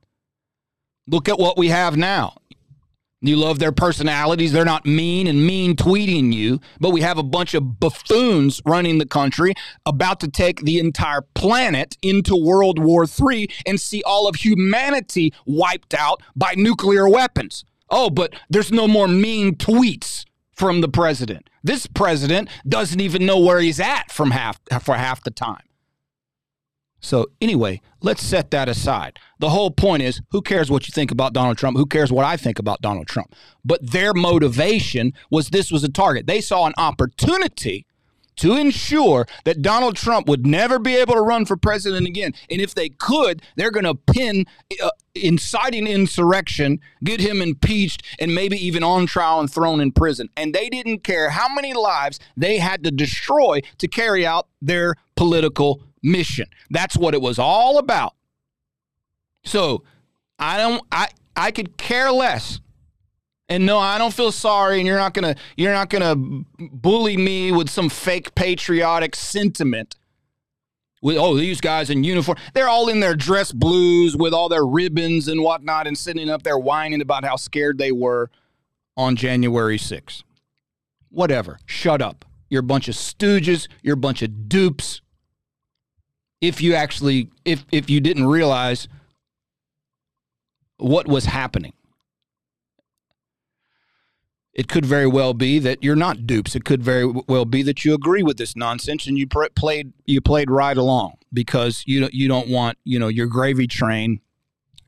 Look 1.07 1.29
at 1.29 1.39
what 1.39 1.57
we 1.57 1.69
have 1.69 1.95
now. 1.95 2.35
You 3.23 3.35
love 3.35 3.59
their 3.59 3.71
personalities. 3.71 4.51
They're 4.51 4.65
not 4.65 4.85
mean 4.85 5.27
and 5.27 5.45
mean 5.45 5.75
tweeting 5.75 6.33
you, 6.33 6.59
but 6.79 6.89
we 6.89 7.01
have 7.01 7.19
a 7.19 7.23
bunch 7.23 7.53
of 7.53 7.79
buffoons 7.79 8.61
running 8.65 8.97
the 8.97 9.05
country 9.05 9.53
about 9.85 10.19
to 10.21 10.27
take 10.27 10.61
the 10.61 10.79
entire 10.79 11.21
planet 11.35 11.97
into 12.01 12.35
World 12.35 12.79
War 12.79 13.05
III 13.05 13.47
and 13.67 13.79
see 13.79 14.01
all 14.03 14.27
of 14.27 14.37
humanity 14.37 15.33
wiped 15.45 15.93
out 15.93 16.23
by 16.35 16.55
nuclear 16.57 17.07
weapons. 17.07 17.63
Oh, 17.91 18.09
but 18.09 18.33
there's 18.49 18.71
no 18.71 18.87
more 18.87 19.07
mean 19.07 19.55
tweets 19.55 20.25
from 20.61 20.81
the 20.81 20.87
president. 20.87 21.49
This 21.63 21.87
president 21.87 22.47
doesn't 22.69 23.01
even 23.01 23.25
know 23.25 23.39
where 23.39 23.59
he's 23.59 23.79
at 23.79 24.11
from 24.11 24.29
half 24.29 24.59
for 24.83 24.95
half 24.95 25.23
the 25.23 25.31
time. 25.31 25.63
So, 26.99 27.31
anyway, 27.41 27.81
let's 27.99 28.21
set 28.21 28.51
that 28.51 28.69
aside. 28.69 29.17
The 29.39 29.49
whole 29.49 29.71
point 29.71 30.03
is 30.03 30.21
who 30.29 30.43
cares 30.43 30.69
what 30.69 30.87
you 30.87 30.91
think 30.91 31.09
about 31.09 31.33
Donald 31.33 31.57
Trump? 31.57 31.77
Who 31.77 31.87
cares 31.87 32.11
what 32.11 32.25
I 32.25 32.37
think 32.37 32.59
about 32.59 32.79
Donald 32.79 33.07
Trump? 33.07 33.33
But 33.65 33.91
their 33.91 34.13
motivation 34.13 35.13
was 35.31 35.49
this 35.49 35.71
was 35.71 35.83
a 35.83 35.89
target. 35.89 36.27
They 36.27 36.41
saw 36.41 36.67
an 36.67 36.73
opportunity 36.77 37.87
to 38.41 38.55
ensure 38.55 39.27
that 39.43 39.61
Donald 39.61 39.95
Trump 39.95 40.27
would 40.27 40.47
never 40.47 40.79
be 40.79 40.95
able 40.95 41.13
to 41.13 41.21
run 41.21 41.45
for 41.45 41.55
president 41.55 42.07
again. 42.07 42.33
And 42.49 42.59
if 42.59 42.73
they 42.73 42.89
could, 42.89 43.43
they're 43.55 43.69
going 43.69 43.85
to 43.85 43.93
pin 43.93 44.47
uh, 44.83 44.89
inciting 45.13 45.85
insurrection, 45.85 46.79
get 47.03 47.21
him 47.21 47.39
impeached, 47.39 48.03
and 48.19 48.33
maybe 48.33 48.57
even 48.57 48.83
on 48.83 49.05
trial 49.05 49.39
and 49.39 49.51
thrown 49.51 49.79
in 49.79 49.91
prison. 49.91 50.27
And 50.35 50.55
they 50.55 50.69
didn't 50.69 51.03
care 51.03 51.29
how 51.29 51.53
many 51.53 51.75
lives 51.75 52.19
they 52.35 52.57
had 52.57 52.83
to 52.83 52.89
destroy 52.89 53.61
to 53.77 53.87
carry 53.87 54.25
out 54.25 54.47
their 54.59 54.95
political 55.15 55.83
mission. 56.01 56.47
That's 56.71 56.97
what 56.97 57.13
it 57.13 57.21
was 57.21 57.37
all 57.37 57.77
about. 57.77 58.15
So 59.43 59.83
I 60.39 60.57
don't 60.57 60.81
I 60.91 61.09
I 61.35 61.51
could 61.51 61.77
care 61.77 62.11
less. 62.11 62.59
And 63.51 63.65
no, 63.65 63.79
I 63.79 63.97
don't 63.97 64.13
feel 64.13 64.31
sorry 64.31 64.77
and 64.77 64.87
you're 64.87 64.97
not 64.97 65.13
to 65.15 65.35
you're 65.57 65.73
not 65.73 65.89
to 65.89 66.45
bully 66.57 67.17
me 67.17 67.51
with 67.51 67.69
some 67.69 67.89
fake 67.89 68.33
patriotic 68.33 69.13
sentiment. 69.13 69.97
With 71.01 71.17
oh, 71.17 71.35
these 71.35 71.59
guys 71.59 71.89
in 71.89 72.05
uniform. 72.05 72.37
They're 72.53 72.69
all 72.69 72.87
in 72.87 73.01
their 73.01 73.13
dress 73.13 73.51
blues 73.51 74.15
with 74.15 74.33
all 74.33 74.47
their 74.47 74.65
ribbons 74.65 75.27
and 75.27 75.41
whatnot 75.41 75.85
and 75.85 75.97
sitting 75.97 76.29
up 76.29 76.43
there 76.43 76.57
whining 76.57 77.01
about 77.01 77.25
how 77.25 77.35
scared 77.35 77.77
they 77.77 77.91
were 77.91 78.29
on 78.95 79.17
January 79.17 79.77
6th. 79.77 80.23
Whatever. 81.09 81.59
Shut 81.65 82.01
up. 82.01 82.23
You're 82.49 82.61
a 82.61 82.63
bunch 82.63 82.87
of 82.87 82.95
stooges. 82.95 83.67
You're 83.81 83.95
a 83.95 83.97
bunch 83.97 84.21
of 84.21 84.47
dupes 84.47 85.01
if 86.39 86.61
you 86.61 86.73
actually 86.73 87.29
if 87.43 87.65
if 87.73 87.89
you 87.89 87.99
didn't 87.99 88.27
realize 88.27 88.87
what 90.77 91.05
was 91.05 91.25
happening 91.25 91.73
it 94.53 94.67
could 94.67 94.85
very 94.85 95.07
well 95.07 95.33
be 95.33 95.59
that 95.59 95.83
you're 95.83 95.95
not 95.95 96.27
dupes. 96.27 96.55
It 96.55 96.65
could 96.65 96.83
very 96.83 97.05
well 97.05 97.45
be 97.45 97.63
that 97.63 97.85
you 97.85 97.93
agree 97.93 98.23
with 98.23 98.37
this 98.37 98.55
nonsense 98.55 99.07
and 99.07 99.17
you 99.17 99.27
played 99.27 99.93
you 100.05 100.21
played 100.21 100.49
right 100.49 100.77
along 100.77 101.13
because 101.33 101.83
you 101.85 102.09
you 102.11 102.27
don't 102.27 102.49
want 102.49 102.77
you 102.83 102.99
know 102.99 103.07
your 103.07 103.27
gravy 103.27 103.67
train 103.67 104.19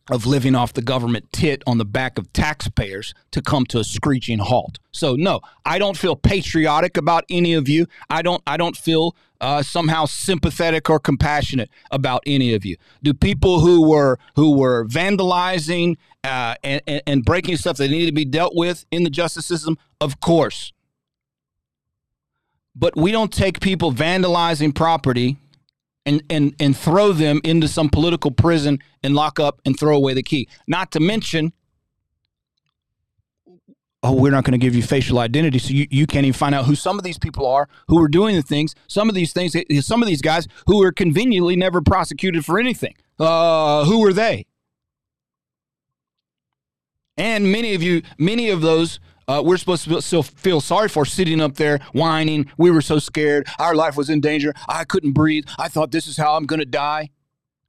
of 0.09 0.25
living 0.25 0.53
off 0.53 0.73
the 0.73 0.81
government 0.81 1.31
tit 1.31 1.63
on 1.65 1.77
the 1.77 1.85
back 1.85 2.17
of 2.17 2.31
taxpayers 2.33 3.13
to 3.31 3.41
come 3.41 3.65
to 3.65 3.79
a 3.79 3.83
screeching 3.83 4.39
halt. 4.39 4.79
So 4.91 5.15
no, 5.15 5.39
I 5.65 5.79
don't 5.79 5.97
feel 5.97 6.15
patriotic 6.15 6.97
about 6.97 7.23
any 7.29 7.53
of 7.53 7.69
you. 7.69 7.87
I 8.09 8.21
don't 8.21 8.43
I 8.45 8.57
don't 8.57 8.75
feel 8.75 9.15
uh, 9.39 9.61
somehow 9.61 10.05
sympathetic 10.05 10.89
or 10.89 10.99
compassionate 10.99 11.69
about 11.91 12.23
any 12.25 12.53
of 12.53 12.65
you. 12.65 12.75
Do 13.01 13.13
people 13.13 13.61
who 13.61 13.87
were 13.89 14.19
who 14.35 14.57
were 14.57 14.85
vandalizing 14.85 15.97
uh, 16.23 16.55
and, 16.63 16.81
and 17.07 17.23
breaking 17.23 17.57
stuff 17.57 17.77
that 17.77 17.89
needed 17.89 18.07
to 18.07 18.13
be 18.13 18.25
dealt 18.25 18.55
with 18.55 18.85
in 18.91 19.03
the 19.03 19.09
justice 19.09 19.45
system? 19.45 19.77
Of 20.01 20.19
course. 20.19 20.73
But 22.75 22.95
we 22.97 23.11
don't 23.11 23.31
take 23.31 23.59
people 23.59 23.93
vandalizing 23.93 24.73
property 24.73 25.37
and, 26.05 26.23
and, 26.29 26.55
and 26.59 26.75
throw 26.75 27.13
them 27.13 27.41
into 27.43 27.67
some 27.67 27.89
political 27.89 28.31
prison 28.31 28.79
and 29.01 29.15
lock 29.15 29.39
up 29.39 29.61
and 29.65 29.79
throw 29.79 29.95
away 29.95 30.13
the 30.13 30.23
key. 30.23 30.47
Not 30.67 30.91
to 30.91 30.99
mention, 30.99 31.53
oh, 34.03 34.13
we're 34.13 34.31
not 34.31 34.43
going 34.43 34.53
to 34.53 34.57
give 34.57 34.75
you 34.75 34.83
facial 34.83 35.19
identity, 35.19 35.59
so 35.59 35.73
you, 35.73 35.87
you 35.89 36.05
can't 36.05 36.25
even 36.25 36.37
find 36.37 36.53
out 36.53 36.65
who 36.65 36.75
some 36.75 36.97
of 36.97 37.03
these 37.03 37.17
people 37.17 37.45
are 37.47 37.69
who 37.87 38.01
are 38.01 38.09
doing 38.09 38.35
the 38.35 38.41
things. 38.41 38.75
Some 38.87 39.09
of 39.09 39.15
these 39.15 39.33
things, 39.33 39.55
some 39.85 40.01
of 40.01 40.07
these 40.07 40.21
guys 40.21 40.47
who 40.67 40.83
are 40.83 40.91
conveniently 40.91 41.55
never 41.55 41.81
prosecuted 41.81 42.45
for 42.45 42.59
anything. 42.59 42.95
Uh, 43.19 43.85
who 43.85 44.05
are 44.05 44.13
they? 44.13 44.45
And 47.15 47.51
many 47.51 47.75
of 47.75 47.83
you, 47.83 48.01
many 48.17 48.49
of 48.49 48.61
those 48.61 48.99
uh, 49.27 49.41
we're 49.45 49.57
supposed 49.57 49.85
to 49.85 50.01
still 50.01 50.23
feel 50.23 50.61
sorry 50.61 50.89
for 50.89 51.05
sitting 51.05 51.41
up 51.41 51.55
there 51.55 51.79
whining. 51.93 52.51
We 52.57 52.71
were 52.71 52.81
so 52.81 52.99
scared. 52.99 53.47
Our 53.59 53.75
life 53.75 53.95
was 53.95 54.09
in 54.09 54.21
danger. 54.21 54.53
I 54.67 54.83
couldn't 54.83 55.13
breathe. 55.13 55.45
I 55.57 55.67
thought 55.67 55.91
this 55.91 56.07
is 56.07 56.17
how 56.17 56.35
I'm 56.35 56.45
going 56.45 56.59
to 56.59 56.65
die. 56.65 57.09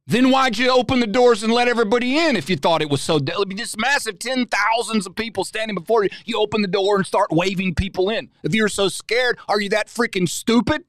Then 0.07 0.30
why'd 0.30 0.59
you 0.59 0.70
open 0.70 1.00
the 1.00 1.07
doors 1.07 1.42
and 1.42 1.52
let 1.52 1.66
everybody 1.66 2.18
in 2.18 2.36
if 2.36 2.50
you 2.50 2.57
thought 2.57 2.82
it 2.82 2.90
was 2.90 3.00
so 3.00 3.18
deadly? 3.18 3.55
This 3.55 3.74
massive 3.78 4.18
ten 4.18 4.46
thousands 4.46 5.07
of 5.07 5.14
people 5.14 5.44
standing 5.44 5.74
before 5.74 6.05
you. 6.05 6.11
You 6.26 6.40
open 6.40 6.61
the 6.61 6.68
door 6.68 6.96
and 6.96 7.07
start 7.07 7.32
waving 7.32 7.74
people 7.74 8.11
in. 8.11 8.30
If 8.42 8.55
you're 8.55 8.68
so 8.68 8.88
scared, 8.88 9.38
are 9.48 9.61
you 9.61 9.70
that 9.70 9.88
freaking 9.88 10.28
stupid? 10.28 10.84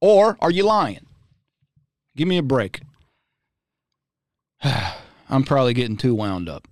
Or 0.00 0.36
are 0.40 0.50
you 0.50 0.64
lying? 0.64 1.06
Give 2.16 2.26
me 2.26 2.38
a 2.38 2.42
break. 2.42 2.82
I'm 4.64 5.44
probably 5.44 5.74
getting 5.74 5.96
too 5.96 6.16
wound 6.16 6.48
up. 6.48 6.66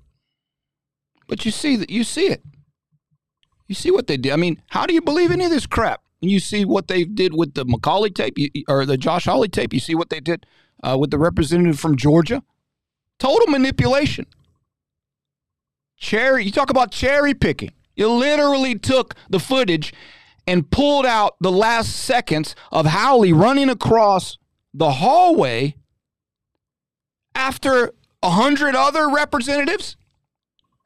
But 1.31 1.45
you 1.45 1.53
see 1.53 1.77
that 1.77 1.91
you 1.91 2.03
see 2.03 2.27
it. 2.27 2.43
You 3.69 3.77
see 3.77 3.93
what 3.93 4.09
they 4.09 4.17
did. 4.17 4.33
I 4.33 4.37
mean, 4.37 4.61
how 4.67 4.85
do 4.85 4.93
you 4.93 5.01
believe 5.01 5.31
any 5.31 5.45
of 5.45 5.51
this 5.53 5.65
crap? 5.65 6.03
You 6.21 6.41
see 6.41 6.65
what 6.65 6.89
they 6.89 7.05
did 7.05 7.35
with 7.35 7.55
the 7.55 7.65
McCauley 7.65 8.13
tape 8.13 8.37
or 8.69 8.85
the 8.85 8.99
Josh 8.99 9.27
Hawley 9.27 9.49
tape. 9.49 9.73
You 9.73 9.79
see 9.79 9.95
what 9.95 10.11
they 10.11 10.19
did 10.19 10.45
uh, 10.83 10.99
with 10.99 11.13
the 11.13 11.19
representative 11.19 11.79
from 11.79 11.97
Georgia. 11.97 12.43
Total 13.21 13.47
manipulation. 13.47 14.27
Cherry. 15.97 16.45
You 16.45 16.51
talk 16.51 16.69
about 16.69 16.91
cherry 16.91 17.33
picking. 17.33 17.71
You 17.95 18.09
literally 18.09 18.77
took 18.77 19.15
the 19.29 19.39
footage 19.39 19.95
and 20.49 20.69
pulled 20.69 21.07
out 21.07 21.37
the 21.41 21.53
last 21.53 21.95
seconds 21.95 22.57
of 22.73 22.87
Hawley 22.87 23.33
running 23.33 23.71
across 23.71 24.37
the 24.75 24.91
hallway 24.91 25.77
after 27.37 27.93
a 28.21 28.31
hundred 28.31 28.75
other 28.75 29.09
representatives 29.09 29.97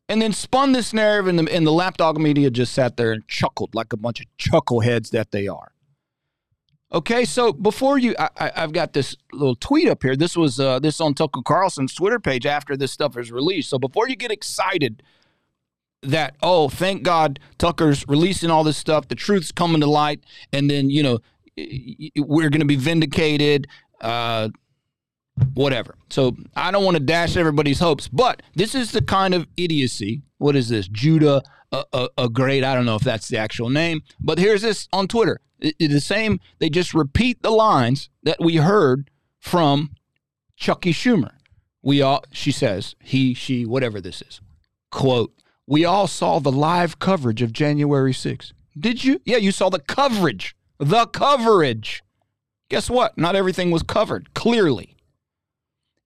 and 0.09 0.21
then 0.21 0.33
spun 0.33 0.73
this 0.73 0.93
narrative 0.93 1.27
and 1.29 1.39
the, 1.39 1.53
and 1.55 1.67
the 1.67 1.73
lapdog 1.73 2.19
media 2.19 2.51
just 2.51 2.73
sat 2.73 2.97
there 2.97 3.13
and 3.13 3.27
chuckled 3.29 3.75
like 3.75 3.93
a 3.93 3.97
bunch 3.97 4.21
of 4.21 4.27
chuckleheads 4.39 5.11
that 5.11 5.31
they 5.31 5.49
are. 5.49 5.73
Okay 6.93 7.25
so 7.25 7.53
before 7.53 7.99
you 7.99 8.15
I, 8.19 8.53
have 8.55 8.73
got 8.73 8.93
this 8.93 9.17
little 9.33 9.57
tweet 9.57 9.89
up 9.89 10.03
here. 10.03 10.15
This 10.17 10.37
was 10.37 10.61
uh, 10.61 10.79
this 10.79 11.01
on 11.01 11.15
tucker 11.15 11.43
carlson's 11.43 11.95
twitter 11.95 12.21
page 12.21 12.47
after 12.47 12.77
this 12.77 12.93
stuff 12.93 13.17
is 13.17 13.33
released. 13.33 13.71
So 13.71 13.79
before 13.79 14.09
you 14.09 14.17
get 14.17 14.31
excited 14.31 15.03
that 16.03 16.37
oh 16.43 16.69
thank 16.69 17.03
god 17.03 17.41
tucker's 17.59 18.07
releasing 18.07 18.51
all 18.51 18.63
this 18.63 18.77
stuff 18.77 19.09
the 19.09 19.15
truth's 19.15 19.51
coming 19.51 19.81
to 19.81 19.87
light 19.87 20.23
and 20.53 20.71
then 20.71 20.91
you 20.91 21.03
know 21.03 21.19
we're 22.17 22.51
going 22.51 22.61
to 22.61 22.67
be 22.67 22.77
vindicated 22.77 23.67
uh, 24.01 24.49
whatever. 25.55 25.97
So 26.11 26.37
I 26.55 26.71
don't 26.71 26.85
want 26.85 26.97
to 26.97 27.03
dash 27.03 27.37
everybody's 27.37 27.81
hopes, 27.81 28.09
but 28.09 28.43
this 28.55 28.75
is 28.75 28.93
the 28.93 29.03
kind 29.03 29.35
of 29.35 29.47
idiocy. 29.57 30.23
What 30.39 30.57
is 30.57 30.69
this? 30.69 30.89
Judah, 30.89 31.43
a, 31.73 31.85
a, 31.93 32.09
a 32.19 32.29
great, 32.29 32.65
I 32.65 32.75
don't 32.75 32.87
know 32.87 32.97
if 32.97 33.03
that's 33.03 33.29
the 33.29 33.39
actual 33.39 33.71
name, 33.71 34.03
but 34.21 34.39
here's 34.39 34.63
this 34.63 34.89
on 34.93 35.09
Twitter. 35.09 35.41
It, 35.59 35.75
it, 35.79 35.89
the 35.89 36.01
same, 36.01 36.41
they 36.59 36.69
just 36.69 36.95
repeat 36.95 37.43
the 37.43 37.51
lines 37.51 38.11
that 38.23 38.39
we 38.41 38.57
heard 38.57 39.11
from 39.41 39.91
Chucky 40.57 40.93
Schumer. 40.93 41.33
We 41.83 42.01
all, 42.01 42.25
she 42.33 42.53
says, 42.53 42.95
he, 43.01 43.35
she, 43.35 43.65
whatever 43.65 44.01
this 44.01 44.23
is. 44.23 44.41
Quote, 44.91 45.33
we 45.67 45.85
all 45.85 46.07
saw 46.07 46.39
the 46.39 46.53
live 46.53 46.99
coverage 46.99 47.43
of 47.43 47.53
January 47.53 48.13
6th. 48.13 48.53
Did 48.79 49.05
you? 49.05 49.21
Yeah, 49.25 49.37
you 49.37 49.53
saw 49.53 49.71
the 49.71 49.79
coverage. 49.79 50.57
The 50.79 51.07
coverage. 51.07 52.03
Guess 52.69 52.91
what? 52.91 53.17
Not 53.17 53.37
everything 53.37 53.71
was 53.71 53.83
covered, 53.83 54.35
clearly 54.35 54.94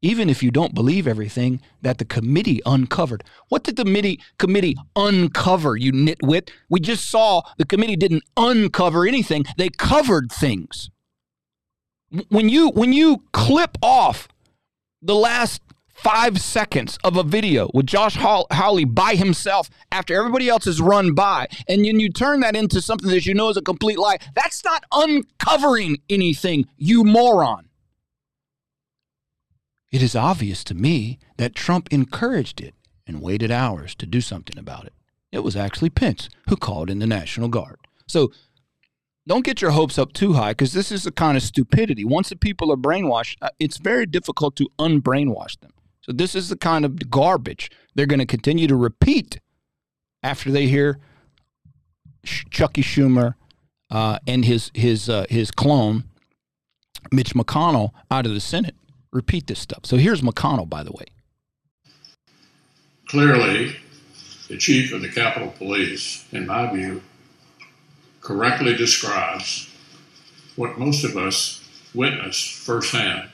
even 0.03 0.31
if 0.31 0.43
you 0.43 0.51
don't 0.51 0.75
believe 0.75 1.07
everything 1.07 1.61
that 1.83 1.99
the 1.99 2.05
committee 2.05 2.61
uncovered. 2.65 3.25
What 3.49 3.65
did 3.65 3.77
the 3.77 3.85
committee, 3.85 4.21
committee 4.39 4.77
uncover, 4.95 5.77
you 5.77 5.93
nitwit? 5.93 6.51
We 6.69 6.81
just 6.81 7.09
saw 7.11 7.43
the 7.59 7.65
committee 7.65 7.97
didn't 7.97 8.25
uncover 8.37 9.07
anything, 9.07 9.45
they 9.57 9.69
covered 9.69 10.31
things. 10.31 10.91
When 12.29 12.49
you 12.49 12.71
when 12.71 12.93
you 12.93 13.25
clip 13.33 13.77
off 13.83 14.29
the 15.03 15.15
last 15.15 15.61
five 15.89 16.41
seconds 16.41 16.97
of 17.03 17.17
a 17.17 17.23
video 17.23 17.69
with 17.75 17.87
Josh 17.87 18.17
Hawley 18.17 18.85
by 18.85 19.15
himself 19.17 19.69
after 19.91 20.15
everybody 20.15 20.49
else 20.49 20.65
has 20.65 20.81
run 20.81 21.13
by, 21.13 21.49
and 21.69 21.85
then 21.85 22.01
you 22.01 22.09
turn 22.09 22.41
that 22.41 22.57
into 22.57 22.81
something 22.81 23.11
that 23.11 23.27
you 23.27 23.35
know 23.35 23.49
is 23.51 23.57
a 23.57 23.63
complete 23.63 23.99
lie, 23.99 24.19
that's 24.35 24.65
not 24.65 24.85
uncovering 24.93 25.99
anything, 26.09 26.67
you 26.77 27.05
moron. 27.05 27.68
It 29.91 30.03
is 30.03 30.15
obvious 30.15 30.65
to 30.65 30.75
me 30.75 31.19
that 31.37 31.55
Trump 31.55 31.89
encouraged 31.91 32.61
it 32.61 32.75
and 33.07 33.23
waited 33.23 33.51
hours 33.51 33.95
to 33.97 34.07
do 34.07 34.21
something 34.21 34.59
about 34.59 34.85
it. 34.85 34.93
It 35.33 35.41
was 35.41 35.57
actually 35.57 35.91
Pence 35.91 36.29
who 36.49 36.57
called 36.57 36.91
in 36.91 36.99
the 36.99 37.07
National 37.07 37.49
Guard. 37.49 37.79
So 38.07 38.33
don't 39.27 39.45
get 39.45 39.61
your 39.61 39.73
hopes 39.73 39.99
up 39.99 40.13
too 40.13 40.35
high 40.35 40.51
because 40.51 40.73
this 40.73 40.91
is 40.91 41.05
the 41.05 41.13
kind 41.13 41.37
of 41.37 41.43
stupidity. 41.43 42.05
Once 42.05 42.29
the 42.31 42.37
people 42.37 42.73
are 42.73 42.77
brainwashed, 42.77 43.37
uh, 43.43 43.51
it's 43.59 43.77
very 43.77 44.07
difficult 44.07 44.57
to 44.57 44.69
unbrainwash 44.79 45.59
them. 45.61 45.73
So 46.01 46.13
this 46.13 46.35
is 46.35 46.49
the 46.49 46.57
kind 46.57 46.85
of 46.85 47.11
garbage 47.11 47.71
they're 47.95 48.07
going 48.07 48.21
to 48.21 48.27
continue 48.27 48.67
to 48.67 48.77
repeat 48.77 49.41
after 50.23 50.51
they 50.51 50.67
hear 50.67 50.99
Chucky 52.25 52.83
Schumer 52.83 53.35
uh, 53.91 54.19
and 54.27 54.45
his 54.45 54.71
his 54.75 55.09
uh, 55.09 55.27
his 55.29 55.51
clone 55.51 56.05
Mitch 57.13 57.35
McConnell 57.35 57.91
out 58.11 58.27
of 58.27 58.33
the 58.33 58.41
Senate 58.41 58.75
repeat 59.13 59.47
this 59.47 59.59
stuff. 59.59 59.81
So 59.85 59.97
here's 59.97 60.23
McConnell, 60.23 60.69
by 60.69 60.83
the 60.83 60.93
way. 60.93 61.07
Clearly, 63.07 63.77
the 64.49 64.59
chief 64.59 64.93
of 64.93 65.03
the 65.03 65.09
Capitol 65.09 65.53
Police, 65.57 66.27
in 66.33 66.47
my 66.47 66.71
view, 66.73 67.03
correctly 68.21 68.77
describes 68.77 69.73
what 70.57 70.79
most 70.79 71.05
of 71.05 71.17
us 71.17 71.67
witnessed 71.95 72.53
firsthand 72.53 73.31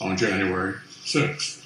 on 0.00 0.16
January 0.16 0.74
6th. 1.04 1.64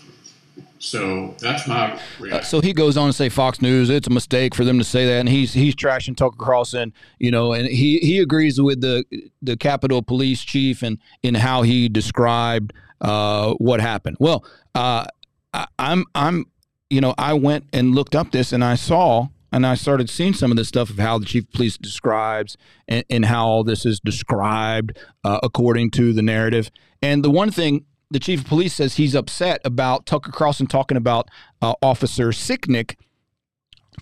So 0.78 1.34
that's 1.38 1.66
my 1.66 2.00
uh, 2.32 2.40
so 2.40 2.62
he 2.62 2.72
goes 2.72 2.96
on 2.96 3.06
to 3.06 3.12
say 3.12 3.28
Fox 3.28 3.60
News, 3.60 3.90
it's 3.90 4.06
a 4.06 4.10
mistake 4.10 4.54
for 4.54 4.64
them 4.64 4.78
to 4.78 4.84
say 4.84 5.04
that, 5.04 5.20
and 5.20 5.28
he's 5.28 5.52
he's 5.52 5.74
trashing 5.74 6.16
Tucker 6.16 6.36
Carlson, 6.38 6.94
you 7.18 7.30
know, 7.30 7.52
and 7.52 7.68
he 7.68 7.98
he 7.98 8.18
agrees 8.18 8.58
with 8.58 8.80
the 8.80 9.04
the 9.42 9.58
Capitol 9.58 10.02
Police 10.02 10.42
chief 10.42 10.82
and 10.82 10.98
in 11.22 11.34
how 11.34 11.62
he 11.62 11.90
described 11.90 12.72
uh, 13.00 13.54
what 13.54 13.80
happened. 13.80 14.16
Well, 14.20 14.44
uh, 14.74 15.06
I, 15.52 15.66
I'm 15.78 16.04
I'm 16.14 16.46
you 16.88 17.00
know 17.00 17.14
I 17.18 17.34
went 17.34 17.64
and 17.72 17.94
looked 17.94 18.14
up 18.14 18.30
this 18.32 18.52
and 18.52 18.64
I 18.64 18.74
saw 18.74 19.28
and 19.52 19.66
I 19.66 19.74
started 19.74 20.08
seeing 20.08 20.32
some 20.32 20.50
of 20.50 20.56
this 20.56 20.68
stuff 20.68 20.90
of 20.90 20.98
how 20.98 21.18
the 21.18 21.26
chief 21.26 21.44
of 21.44 21.52
police 21.52 21.76
describes 21.76 22.56
and, 22.86 23.04
and 23.10 23.24
how 23.24 23.46
all 23.46 23.64
this 23.64 23.84
is 23.84 24.00
described 24.00 24.98
uh, 25.24 25.40
according 25.42 25.90
to 25.92 26.12
the 26.12 26.22
narrative. 26.22 26.70
And 27.02 27.24
the 27.24 27.30
one 27.30 27.50
thing 27.50 27.84
the 28.10 28.20
chief 28.20 28.40
of 28.40 28.46
police 28.46 28.74
says 28.74 28.94
he's 28.94 29.14
upset 29.14 29.60
about 29.64 30.06
Tucker 30.06 30.32
Carlson 30.32 30.66
talking 30.66 30.96
about 30.96 31.28
uh, 31.62 31.74
Officer 31.82 32.28
Sicknick 32.28 32.96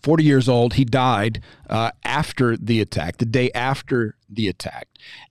40 0.03 0.25
years 0.25 0.49
old. 0.49 0.75
He 0.75 0.85
died 0.85 1.43
uh, 1.69 1.91
after 2.05 2.57
the 2.57 2.81
attack, 2.81 3.19
the 3.19 3.27
day 3.27 3.51
after 3.55 4.17
the 4.29 4.49
attack. 4.49 4.89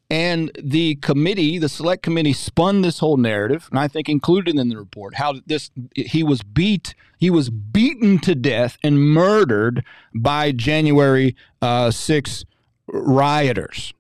And 0.09 0.51
the 0.61 0.95
committee, 0.95 1.59
the 1.59 1.69
select 1.69 2.03
committee, 2.03 2.33
spun 2.33 2.81
this 2.81 2.99
whole 2.99 3.17
narrative, 3.17 3.67
and 3.69 3.79
I 3.79 3.87
think 3.87 4.07
included 4.07 4.57
in 4.57 4.69
the 4.69 4.77
report 4.77 5.15
how 5.15 5.35
this 5.45 5.69
he 5.95 6.23
was 6.23 6.43
beat, 6.43 6.95
he 7.17 7.29
was 7.29 7.49
beaten 7.49 8.19
to 8.19 8.35
death 8.35 8.77
and 8.83 8.99
murdered 8.99 9.83
by 10.15 10.51
January 10.51 11.35
uh, 11.61 11.91
6 11.91 12.45
rioters, 12.87 13.93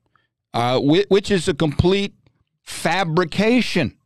uh, 0.53 0.79
which 0.79 1.29
is 1.29 1.47
a 1.47 1.53
complete 1.53 2.13
fabrication. 2.63 3.97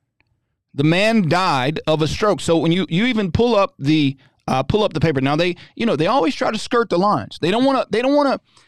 The 0.73 0.83
man 0.83 1.27
died 1.27 1.79
of 1.85 2.01
a 2.01 2.07
stroke. 2.07 2.39
So 2.41 2.57
when 2.57 2.71
you 2.71 2.87
you 2.89 3.05
even 3.05 3.31
pull 3.31 3.55
up 3.55 3.75
the 3.77 4.17
uh, 4.47 4.63
pull 4.63 4.83
up 4.83 4.93
the 4.93 4.99
paper. 4.99 5.21
Now 5.21 5.35
they, 5.35 5.55
you 5.75 5.85
know, 5.85 5.95
they 5.95 6.07
always 6.07 6.35
try 6.35 6.51
to 6.51 6.57
skirt 6.57 6.89
the 6.89 6.97
lines. 6.97 7.37
They 7.41 7.51
don't 7.51 7.63
want 7.63 7.81
to. 7.81 7.87
They 7.89 8.01
don't 8.01 8.15
want 8.15 8.29
to. 8.33 8.63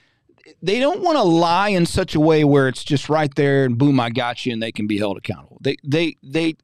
They 0.61 0.79
don't 0.79 1.01
want 1.01 1.17
to 1.17 1.23
lie 1.23 1.69
in 1.69 1.85
such 1.85 2.15
a 2.15 2.19
way 2.19 2.43
where 2.43 2.67
it's 2.67 2.83
just 2.83 3.09
right 3.09 3.33
there 3.35 3.65
and 3.65 3.77
boom, 3.77 3.99
I 3.99 4.09
got 4.09 4.45
you, 4.45 4.53
and 4.53 4.61
they 4.61 4.71
can 4.71 4.87
be 4.87 4.97
held 4.97 5.17
accountable. 5.17 5.57
They 5.61 5.77
they 5.83 6.15
they 6.21 6.55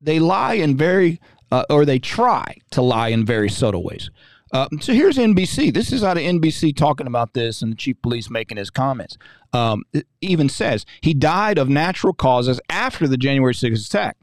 they 0.00 0.18
lie 0.18 0.54
in 0.54 0.76
very 0.76 1.20
uh, 1.50 1.64
or 1.70 1.84
they 1.84 1.98
try 1.98 2.56
to 2.72 2.82
lie 2.82 3.08
in 3.08 3.24
very 3.24 3.48
subtle 3.48 3.82
ways. 3.82 4.10
Uh, 4.52 4.68
so 4.80 4.92
here's 4.92 5.16
NBC. 5.16 5.72
This 5.72 5.92
is 5.92 6.04
out 6.04 6.18
of 6.18 6.22
NBC 6.22 6.76
talking 6.76 7.06
about 7.06 7.32
this, 7.32 7.62
and 7.62 7.72
the 7.72 7.76
chief 7.76 8.00
police 8.02 8.28
making 8.28 8.58
his 8.58 8.70
comments. 8.70 9.16
Um, 9.52 9.84
even 10.20 10.48
says 10.48 10.84
he 11.00 11.14
died 11.14 11.58
of 11.58 11.68
natural 11.68 12.12
causes 12.12 12.60
after 12.68 13.08
the 13.08 13.16
January 13.16 13.54
6th 13.54 13.86
attack. 13.86 14.16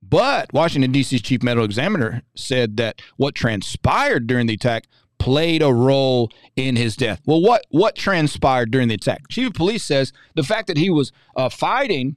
But 0.00 0.52
Washington, 0.52 0.92
D.C.'s 0.92 1.22
chief 1.22 1.42
medical 1.42 1.64
examiner 1.64 2.22
said 2.36 2.76
that 2.76 3.00
what 3.16 3.34
transpired 3.34 4.26
during 4.26 4.46
the 4.46 4.54
attack 4.54 4.86
played 5.24 5.62
a 5.62 5.72
role 5.72 6.30
in 6.54 6.76
his 6.76 6.96
death. 6.96 7.22
Well, 7.24 7.40
what, 7.40 7.64
what 7.70 7.96
transpired 7.96 8.70
during 8.70 8.88
the 8.88 8.94
attack? 8.94 9.26
Chief 9.30 9.46
of 9.46 9.54
police 9.54 9.82
says 9.82 10.12
the 10.34 10.42
fact 10.42 10.66
that 10.66 10.76
he 10.76 10.90
was 10.90 11.12
uh, 11.34 11.48
fighting 11.48 12.16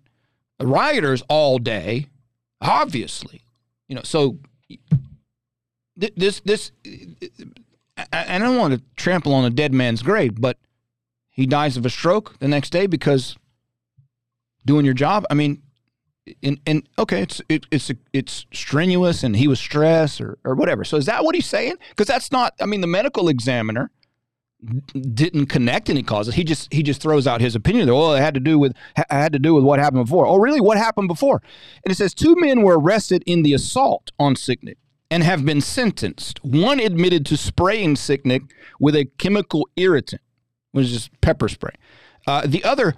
rioters 0.60 1.24
all 1.30 1.58
day, 1.58 2.08
obviously, 2.60 3.43
you 3.88 3.95
know, 3.95 4.01
so 4.03 4.39
this, 5.95 6.41
this, 6.41 6.74
I, 7.95 8.36
I 8.36 8.39
don't 8.39 8.58
want 8.58 8.74
to 8.74 8.82
trample 8.97 9.34
on 9.34 9.45
a 9.45 9.49
dead 9.51 9.74
man's 9.74 10.03
grave, 10.03 10.41
but 10.41 10.58
he 11.30 11.45
dies 11.45 11.78
of 11.78 11.86
a 11.86 11.89
stroke 11.89 12.38
the 12.39 12.47
next 12.49 12.72
day 12.72 12.88
because 12.88 13.38
doing 14.66 14.84
your 14.84 14.93
job. 14.93 15.26
I 15.30 15.34
mean, 15.34 15.62
and 16.43 16.59
and 16.65 16.88
okay, 16.97 17.21
it's 17.21 17.41
it, 17.49 17.65
it's 17.71 17.91
it's 18.13 18.45
strenuous, 18.51 19.23
and 19.23 19.36
he 19.36 19.47
was 19.47 19.59
stressed 19.59 20.21
or 20.21 20.38
or 20.43 20.55
whatever. 20.55 20.84
So 20.84 20.97
is 20.97 21.05
that 21.05 21.23
what 21.23 21.36
he's 21.36 21.45
saying? 21.45 21.75
Because 21.89 22.07
that's 22.07 22.32
not. 22.32 22.53
I 22.59 22.65
mean, 22.65 22.82
the 22.82 22.88
medical 22.88 23.30
examiner 23.30 23.91
didn't 25.13 25.47
connect 25.47 25.89
any 25.89 26.03
causes. 26.03 26.36
He 26.36 26.43
just 26.43 26.73
he 26.73 26.82
just 26.82 27.01
throws 27.01 27.28
out 27.28 27.41
his 27.41 27.55
opinion. 27.55 27.86
There, 27.86 27.95
well, 27.95 28.11
oh, 28.11 28.15
it 28.15 28.21
had 28.21 28.34
to 28.34 28.39
do 28.39 28.57
with 28.57 28.73
had 29.09 29.34
to 29.34 29.39
do 29.39 29.53
with 29.53 29.63
what 29.63 29.80
happened 29.80 30.05
before. 30.05 30.25
Oh, 30.25 30.38
really? 30.38 30.61
What 30.61 30.78
happened 30.78 31.07
before? 31.07 31.41
And 31.86 31.91
it 31.91 31.95
says 31.95 32.13
two 32.13 32.36
men 32.36 32.63
were 32.63 32.80
arrested 32.80 33.23
in 33.25 33.43
the 33.43 33.53
assault 33.53 34.11
on 34.19 34.36
Sicknick 34.36 34.78
and 35.11 35.23
have 35.23 35.45
been 35.45 35.61
sentenced. 35.61 36.43
One 36.43 36.80
admitted 36.80 37.25
to 37.28 37.38
spraying 37.38 37.95
Sicknick 37.95 38.49
with 38.80 38.95
a 38.95 39.05
chemical 39.17 39.67
irritant, 39.78 40.21
which 40.71 40.88
is 40.88 41.09
pepper 41.21 41.49
spray. 41.49 41.73
Uh, 42.28 42.45
the 42.45 42.63
other, 42.65 42.93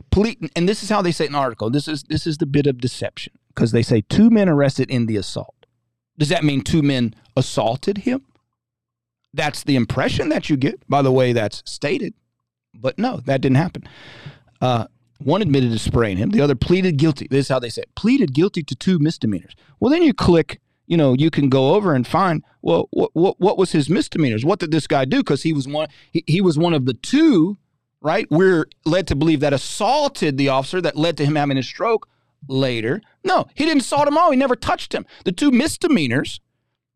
and 0.55 0.67
this 0.67 0.82
is 0.82 0.89
how 0.89 1.03
they 1.03 1.11
say 1.11 1.27
in 1.27 1.34
the 1.34 1.38
article. 1.38 1.69
This 1.69 1.88
is 1.88 2.03
this 2.03 2.25
is 2.25 2.39
the 2.39 2.47
bit 2.47 2.65
of 2.65 2.80
deception 2.80 3.34
because 3.49 3.71
they 3.71 3.84
say 3.84 4.01
two 4.01 4.32
men 4.32 4.49
arrested 4.49 4.89
in 4.89 5.05
the 5.05 5.17
assault. 5.17 5.67
Does 6.17 6.30
that 6.30 6.43
mean 6.43 6.61
two 6.61 6.82
men 6.82 7.13
assaulted 7.38 7.99
him? 7.99 8.25
That's 9.32 9.63
the 9.63 9.75
impression 9.75 10.30
that 10.30 10.49
you 10.49 10.57
get 10.57 10.82
by 10.89 11.03
the 11.03 11.11
way 11.11 11.34
that's 11.34 11.61
stated. 11.65 12.15
But 12.73 12.97
no, 12.97 13.17
that 13.25 13.41
didn't 13.41 13.57
happen. 13.57 13.84
Uh, 14.61 14.88
one 15.19 15.41
admitted 15.41 15.71
to 15.71 15.80
spraying 15.80 16.17
him. 16.17 16.32
The 16.32 16.41
other 16.41 16.55
pleaded 16.55 16.97
guilty. 16.97 17.27
This 17.30 17.45
is 17.45 17.49
how 17.49 17.59
they 17.59 17.69
say 17.69 17.84
it. 17.84 17.93
Pleaded 17.95 18.34
guilty 18.34 18.63
to 18.63 18.75
two 18.75 18.97
misdemeanors. 18.97 19.55
Well, 19.80 19.91
then 19.91 20.01
you 20.01 20.13
click. 20.13 20.59
You 20.88 20.97
know, 20.97 21.13
you 21.13 21.30
can 21.30 21.49
go 21.49 21.75
over 21.75 21.93
and 21.93 22.07
find. 22.07 22.43
Well, 22.63 22.88
what 22.89 23.11
what, 23.13 23.39
what 23.39 23.59
was 23.59 23.73
his 23.73 23.91
misdemeanors? 23.91 24.43
What 24.43 24.59
did 24.59 24.71
this 24.71 24.88
guy 24.88 25.05
do? 25.05 25.17
Because 25.17 25.43
he 25.43 25.53
was 25.53 25.67
one. 25.67 25.88
He, 26.11 26.23
he 26.25 26.41
was 26.41 26.57
one 26.57 26.73
of 26.73 26.86
the 26.86 26.95
two. 26.95 27.57
Right. 28.02 28.28
We're 28.30 28.68
led 28.86 29.08
to 29.08 29.16
believe 29.16 29.41
that 29.41 29.52
assaulted 29.54 30.38
the 30.38 30.50
officer 30.50 30.80
that 30.82 30.95
led 30.95 31.18
to 31.18 31.26
him 31.26 31.36
having 31.36 31.58
a 31.58 31.64
stroke 31.64 32.08
later. 32.47 33.02
No, 33.24 33.47
he 33.56 33.66
didn't 33.66 33.82
assault 33.82 34.08
him 34.08 34.18
all. 34.18 34.32
He 34.32 34.38
never 34.38 34.56
touched 34.56 34.93
him. 34.93 35.06
The 35.26 35.34
two 35.34 35.52
misdemeanors 35.52 36.39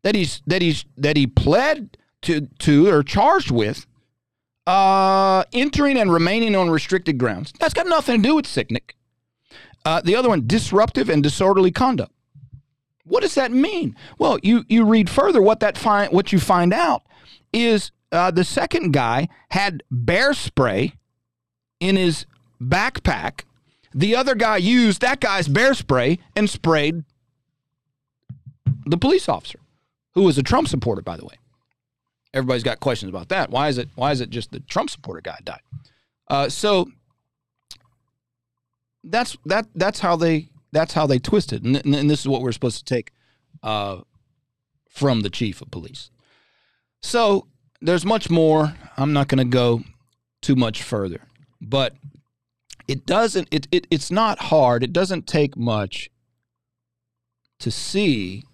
that 0.02 0.14
he's 0.14 0.42
that 0.46 0.62
he's 0.62 0.84
that 0.96 1.16
he 1.16 1.26
pled 1.26 1.98
to 2.22 2.48
to 2.60 2.88
or 2.88 3.02
charged 3.02 3.50
with 3.50 3.86
uh, 4.66 5.44
entering 5.52 5.98
and 5.98 6.12
remaining 6.12 6.56
on 6.56 6.70
restricted 6.70 7.18
grounds. 7.18 7.52
That's 7.58 7.74
got 7.74 7.86
nothing 7.86 8.22
to 8.22 8.28
do 8.28 8.34
with 8.36 8.46
Sicknick. 8.46 8.92
Uh, 9.84 10.00
the 10.00 10.16
other 10.16 10.30
one, 10.30 10.46
disruptive 10.46 11.10
and 11.10 11.22
disorderly 11.22 11.70
conduct. 11.70 12.12
What 13.04 13.20
does 13.20 13.34
that 13.34 13.52
mean? 13.52 13.94
Well, 14.18 14.38
you 14.42 14.64
you 14.68 14.86
read 14.86 15.10
further. 15.10 15.42
What 15.42 15.60
that 15.60 15.76
find 15.76 16.10
what 16.12 16.32
you 16.32 16.38
find 16.38 16.72
out 16.72 17.02
is 17.52 17.92
uh, 18.14 18.30
the 18.30 18.44
second 18.44 18.92
guy 18.92 19.28
had 19.50 19.82
bear 19.90 20.32
spray 20.32 20.94
in 21.80 21.96
his 21.96 22.26
backpack. 22.60 23.42
The 23.94 24.16
other 24.16 24.34
guy 24.34 24.56
used 24.56 25.00
that 25.02 25.20
guy's 25.20 25.48
bear 25.48 25.74
spray 25.74 26.18
and 26.34 26.48
sprayed 26.48 27.04
the 28.86 28.96
police 28.96 29.28
officer, 29.28 29.60
who 30.14 30.22
was 30.22 30.38
a 30.38 30.42
Trump 30.42 30.68
supporter, 30.68 31.02
by 31.02 31.16
the 31.16 31.24
way 31.24 31.36
everybody's 32.34 32.64
got 32.64 32.80
questions 32.80 33.08
about 33.08 33.28
that. 33.30 33.50
Why 33.50 33.68
is 33.68 33.78
it? 33.78 33.88
Why 33.94 34.10
is 34.12 34.20
it 34.20 34.28
just 34.28 34.50
the 34.50 34.60
Trump 34.60 34.90
supporter 34.90 35.22
guy 35.22 35.38
died? 35.44 35.60
Uh, 36.28 36.48
so 36.48 36.90
that's 39.04 39.38
that. 39.46 39.66
That's 39.74 40.00
how 40.00 40.16
they. 40.16 40.48
That's 40.72 40.92
how 40.92 41.06
they 41.06 41.20
twisted, 41.20 41.64
and, 41.64 41.76
and 41.76 42.10
this 42.10 42.20
is 42.20 42.26
what 42.26 42.42
we're 42.42 42.50
supposed 42.50 42.78
to 42.78 42.84
take 42.84 43.12
uh, 43.62 44.00
from 44.88 45.20
the 45.20 45.30
chief 45.30 45.62
of 45.62 45.70
police. 45.70 46.10
So 47.00 47.46
there's 47.84 48.04
much 48.04 48.30
more. 48.30 48.74
I'm 48.96 49.12
not 49.12 49.28
going 49.28 49.38
to 49.38 49.44
go 49.44 49.82
too 50.40 50.56
much 50.56 50.82
further, 50.82 51.20
but 51.60 51.94
it 52.88 53.06
doesn't. 53.06 53.48
It, 53.50 53.68
it 53.70 53.86
it's 53.90 54.10
not 54.10 54.38
hard. 54.38 54.82
It 54.82 54.92
doesn't 54.92 55.26
take 55.26 55.56
much 55.56 56.10
to 57.60 57.70
see 57.70 58.44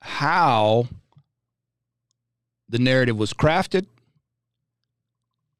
how 0.00 0.88
the 2.68 2.78
narrative 2.78 3.18
was 3.18 3.32
crafted, 3.32 3.86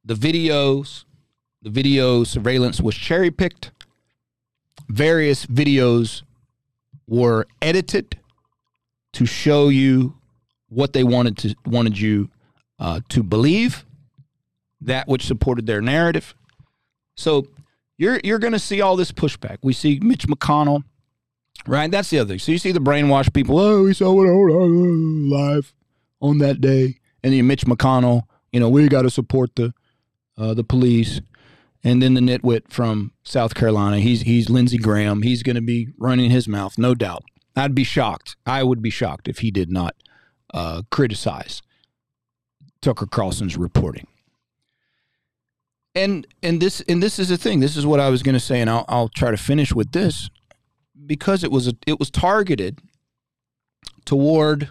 the 0.05 0.15
videos, 0.15 1.05
the 1.63 1.71
video 1.71 2.25
surveillance 2.25 2.81
was 2.81 2.95
cherry 2.95 3.31
picked, 3.31 3.73
various 4.89 5.47
videos 5.47 6.23
were 7.07 7.47
edited 7.63 8.19
to 9.15 9.25
show 9.25 9.71
you 9.71 10.15
what 10.69 10.93
they 10.93 11.03
wanted 11.03 11.39
to 11.39 11.55
wanted 11.65 11.99
you 11.99 12.29
uh, 12.79 13.01
to 13.09 13.23
believe, 13.23 13.85
that 14.81 15.09
which 15.09 15.27
supported 15.27 15.67
their 15.67 15.81
narrative. 15.81 16.35
So 17.17 17.49
you're 17.97 18.21
you're 18.23 18.39
going 18.39 18.53
to 18.53 18.59
see 18.59 18.81
all 18.81 18.97
this 18.97 19.13
pushback. 19.13 19.59
We 19.63 19.73
see 19.73 19.99
Mitch 20.03 20.27
McConnell, 20.29 20.85
right? 21.67 21.91
That's 21.91 22.11
the 22.11 22.21
other 22.21 22.29
thing. 22.29 22.39
So 22.39 22.53
you 22.53 22.59
see 22.59 22.73
the 22.73 22.81
brainwashed 22.81 23.33
people. 23.35 23.59
Oh, 23.59 23.85
we 23.85 23.95
saw 23.95 24.13
it 24.13 24.29
live 24.29 25.75
on 26.21 26.39
that 26.39 26.61
day. 26.61 26.99
And 27.23 27.33
then 27.33 27.47
Mitch 27.47 27.67
McConnell, 27.67 28.23
you 28.53 28.61
know, 28.61 28.69
we 28.69 28.89
got 28.89 29.03
to 29.03 29.11
support 29.11 29.57
the 29.57 29.75
uh, 30.37 30.55
the 30.55 30.65
police. 30.65 31.21
And 31.85 32.03
then 32.03 32.15
the 32.15 32.21
nitwit 32.21 32.71
from 32.71 33.13
South 33.23 33.55
Carolina, 33.55 34.01
he's 34.01 34.23
he's 34.23 34.51
Lindsey 34.51 34.79
Graham. 34.79 35.23
He's 35.23 35.43
going 35.43 35.57
to 35.57 35.63
be 35.63 35.89
running 35.97 36.31
his 36.31 36.49
mouth, 36.49 36.77
no 36.77 36.95
doubt. 36.95 37.25
I'd 37.57 37.75
be 37.75 37.85
shocked. 37.85 38.37
I 38.47 38.63
would 38.63 38.83
be 38.83 38.91
shocked 38.91 39.29
if 39.29 39.39
he 39.39 39.51
did 39.51 39.71
not 39.71 39.95
uh, 40.53 40.83
criticize 40.91 41.63
Tucker 42.83 43.07
Carlson's 43.07 43.57
reporting. 43.57 44.07
And 45.95 46.27
and 46.43 46.61
this 46.61 46.81
and 46.83 47.03
this 47.03 47.19
is 47.19 47.29
the 47.29 47.37
thing. 47.37 47.61
This 47.61 47.77
is 47.77 47.85
what 47.85 47.99
I 48.01 48.09
was 48.09 48.23
going 48.23 48.35
to 48.35 48.41
say, 48.41 48.61
and 48.61 48.71
I'll 48.71 48.85
I'll 48.89 49.09
try 49.09 49.31
to 49.31 49.37
finish 49.37 49.73
with 49.73 49.93
this 49.93 50.31
because 51.07 51.43
it 51.43 51.51
was 51.51 51.67
a, 51.69 51.73
it 51.87 51.99
was 51.99 52.11
targeted 52.11 52.79
toward 54.05 54.69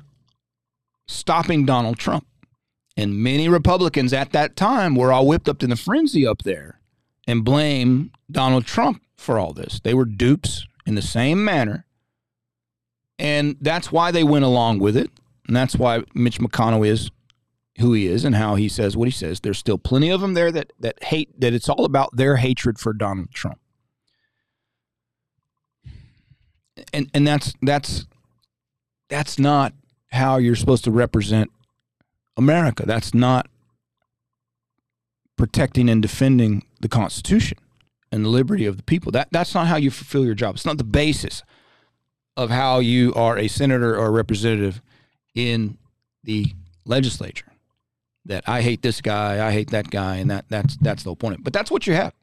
stopping 1.07 1.65
Donald 1.65 1.97
Trump. 1.97 2.25
And 2.95 3.15
many 3.15 3.47
Republicans 3.47 4.11
at 4.13 4.31
that 4.31 4.55
time 4.55 4.95
were 4.95 5.11
all 5.11 5.27
whipped 5.27 5.47
up 5.47 5.61
in 5.61 5.69
the 5.69 5.75
frenzy 5.75 6.25
up 6.25 6.43
there 6.43 6.79
and 7.27 7.45
blame 7.45 8.11
Donald 8.31 8.65
Trump 8.65 9.03
for 9.15 9.37
all 9.37 9.53
this. 9.53 9.79
They 9.83 9.93
were 9.93 10.05
dupes 10.05 10.65
in 10.85 10.95
the 10.95 11.01
same 11.01 11.43
manner. 11.43 11.85
And 13.19 13.57
that's 13.61 13.91
why 13.91 14.11
they 14.11 14.23
went 14.23 14.45
along 14.45 14.79
with 14.79 14.97
it. 14.97 15.11
And 15.47 15.55
that's 15.55 15.75
why 15.75 16.03
Mitch 16.13 16.39
McConnell 16.39 16.87
is 16.87 17.11
who 17.79 17.93
he 17.93 18.07
is 18.07 18.25
and 18.25 18.35
how 18.35 18.55
he 18.55 18.67
says 18.67 18.97
what 18.97 19.07
he 19.07 19.11
says. 19.11 19.39
There's 19.39 19.57
still 19.57 19.77
plenty 19.77 20.09
of 20.09 20.21
them 20.21 20.33
there 20.33 20.51
that, 20.51 20.73
that 20.79 21.03
hate 21.03 21.39
that 21.39 21.53
it's 21.53 21.69
all 21.69 21.85
about 21.85 22.15
their 22.15 22.37
hatred 22.37 22.79
for 22.79 22.93
Donald 22.93 23.31
Trump. 23.31 23.59
And 26.93 27.09
and 27.13 27.25
that's 27.25 27.53
that's 27.61 28.05
that's 29.09 29.39
not 29.39 29.73
how 30.11 30.37
you're 30.37 30.55
supposed 30.55 30.83
to 30.83 30.91
represent 30.91 31.51
America. 32.35 32.85
That's 32.85 33.13
not 33.13 33.47
protecting 35.37 35.89
and 35.89 36.01
defending 36.01 36.65
the 36.81 36.87
Constitution 36.87 37.57
and 38.11 38.23
the 38.23 38.29
liberty 38.29 38.65
of 38.65 38.77
the 38.77 38.83
people. 38.83 39.11
That 39.11 39.29
that's 39.31 39.55
not 39.55 39.67
how 39.67 39.77
you 39.77 39.89
fulfill 39.89 40.23
your 40.23 40.35
job. 40.35 40.55
It's 40.55 40.65
not 40.65 40.77
the 40.77 40.83
basis 40.83 41.41
of 42.35 42.51
how 42.51 42.77
you 42.79 43.13
are 43.15 43.37
a 43.37 43.47
senator 43.47 43.97
or 43.97 44.07
a 44.07 44.11
representative 44.11 44.81
in 45.33 45.77
the 46.23 46.53
legislature. 46.85 47.46
That 48.27 48.43
I 48.47 48.61
hate 48.61 48.81
this 48.81 49.01
guy, 49.01 49.45
I 49.45 49.51
hate 49.51 49.71
that 49.71 49.89
guy, 49.89 50.17
and 50.17 50.29
that 50.29 50.45
that's 50.49 50.77
that's 50.77 51.03
the 51.03 51.09
whole 51.09 51.15
point. 51.15 51.43
But 51.43 51.53
that's 51.53 51.71
what 51.71 51.87
you 51.87 51.93
have. 51.93 52.13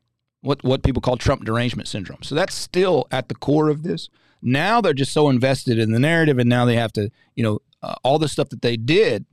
What 0.43 0.63
what 0.63 0.83
people 0.83 1.03
call 1.03 1.17
Trump 1.17 1.45
derangement 1.45 1.89
syndrome. 1.89 2.23
So 2.23 2.35
that's 2.35 2.55
still 2.55 3.07
at 3.11 3.29
the 3.29 3.35
core 3.35 3.71
of 3.71 3.83
this. 3.83 4.09
Now 4.43 4.81
they're 4.81 4.93
just 4.93 5.13
so 5.13 5.31
invested 5.31 5.79
in 5.79 5.93
the 5.93 5.99
narrative, 5.99 6.39
and 6.39 6.49
now 6.49 6.67
they 6.67 6.77
have 6.77 6.93
to, 6.93 7.11
you 7.35 7.43
know, 7.43 7.59
uh, 7.83 7.95
all 8.03 8.19
the 8.19 8.29
stuff 8.29 8.51
that 8.51 8.63
they 8.63 8.77
did 8.77 9.25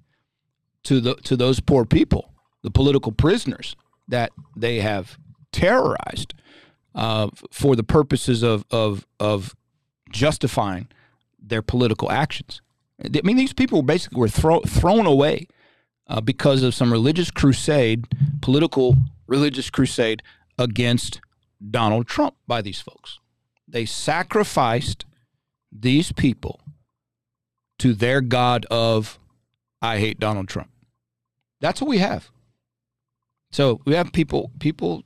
to 0.83 1.01
the 1.01 1.15
to 1.15 1.35
those 1.35 1.59
poor 1.59 1.85
people, 1.85 2.33
the 2.63 2.71
political 2.71 3.11
prisoners 3.11 3.75
that 4.07 4.31
they 4.55 4.79
have 4.79 5.17
terrorized 5.51 6.33
uh, 6.95 7.29
for 7.51 7.75
the 7.75 7.83
purposes 7.83 8.43
of 8.43 8.65
of 8.71 9.05
of 9.19 9.55
justifying 10.11 10.87
their 11.41 11.61
political 11.61 12.11
actions. 12.11 12.61
I 13.03 13.21
mean, 13.23 13.35
these 13.35 13.53
people 13.53 13.81
basically 13.81 14.19
were 14.19 14.27
throw, 14.27 14.61
thrown 14.61 15.05
away 15.05 15.47
uh, 16.11 16.19
because 16.19 16.61
of 16.61 16.75
some 16.75 16.91
religious 16.91 17.31
crusade, 17.31 18.05
political 18.41 18.97
religious 19.27 19.69
crusade 19.69 20.21
against 20.57 21.21
Donald 21.69 22.05
Trump 22.05 22.35
by 22.45 22.61
these 22.61 22.81
folks. 22.81 23.19
They 23.65 23.85
sacrificed 23.85 25.05
these 25.71 26.11
people 26.11 26.59
to 27.79 27.93
their 27.93 28.19
God 28.19 28.65
of, 28.69 29.17
I 29.81 29.99
hate 29.99 30.19
Donald 30.19 30.49
Trump. 30.49 30.69
That's 31.61 31.79
what 31.79 31.89
we 31.89 31.99
have. 31.99 32.29
So 33.51 33.79
we 33.85 33.93
have 33.95 34.11
people 34.11 34.51
people 34.59 35.03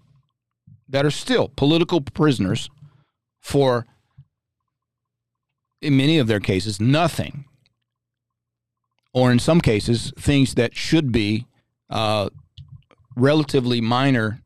that 0.90 1.06
are 1.06 1.12
still 1.12 1.50
political 1.56 2.02
prisoners 2.02 2.70
for 3.42 3.86
in 5.82 5.98
many 5.98 6.18
of 6.18 6.28
their 6.28 6.40
cases 6.40 6.80
nothing 6.80 7.46
or 9.16 9.32
in 9.32 9.40
some 9.40 9.62
cases 9.62 10.14
things 10.20 10.54
that 10.56 10.76
should 10.76 11.12
be 11.12 11.48
uh, 11.90 12.30
relatively 13.16 13.80
minor 13.80 14.42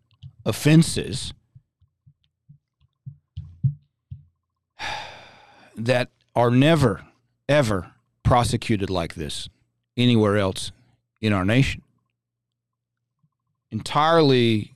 offenses 0.46 1.34
that 5.76 6.10
are 6.36 6.52
never, 6.52 7.04
ever 7.50 7.92
prosecuted 8.24 8.90
like 8.92 9.16
this 9.16 9.50
anywhere 9.98 10.38
else 10.38 10.72
in 11.20 11.34
our 11.34 11.44
nation. 11.44 11.82
Entirely 13.72 14.74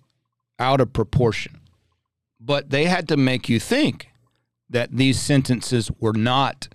out 0.57 0.81
of 0.81 0.91
proportion. 0.91 1.59
But 2.39 2.71
they 2.71 2.85
had 2.85 3.07
to 3.09 3.17
make 3.17 3.47
you 3.47 3.59
think 3.59 4.09
that 4.69 4.91
these 4.91 5.21
sentences 5.21 5.91
were 5.99 6.13
not 6.13 6.69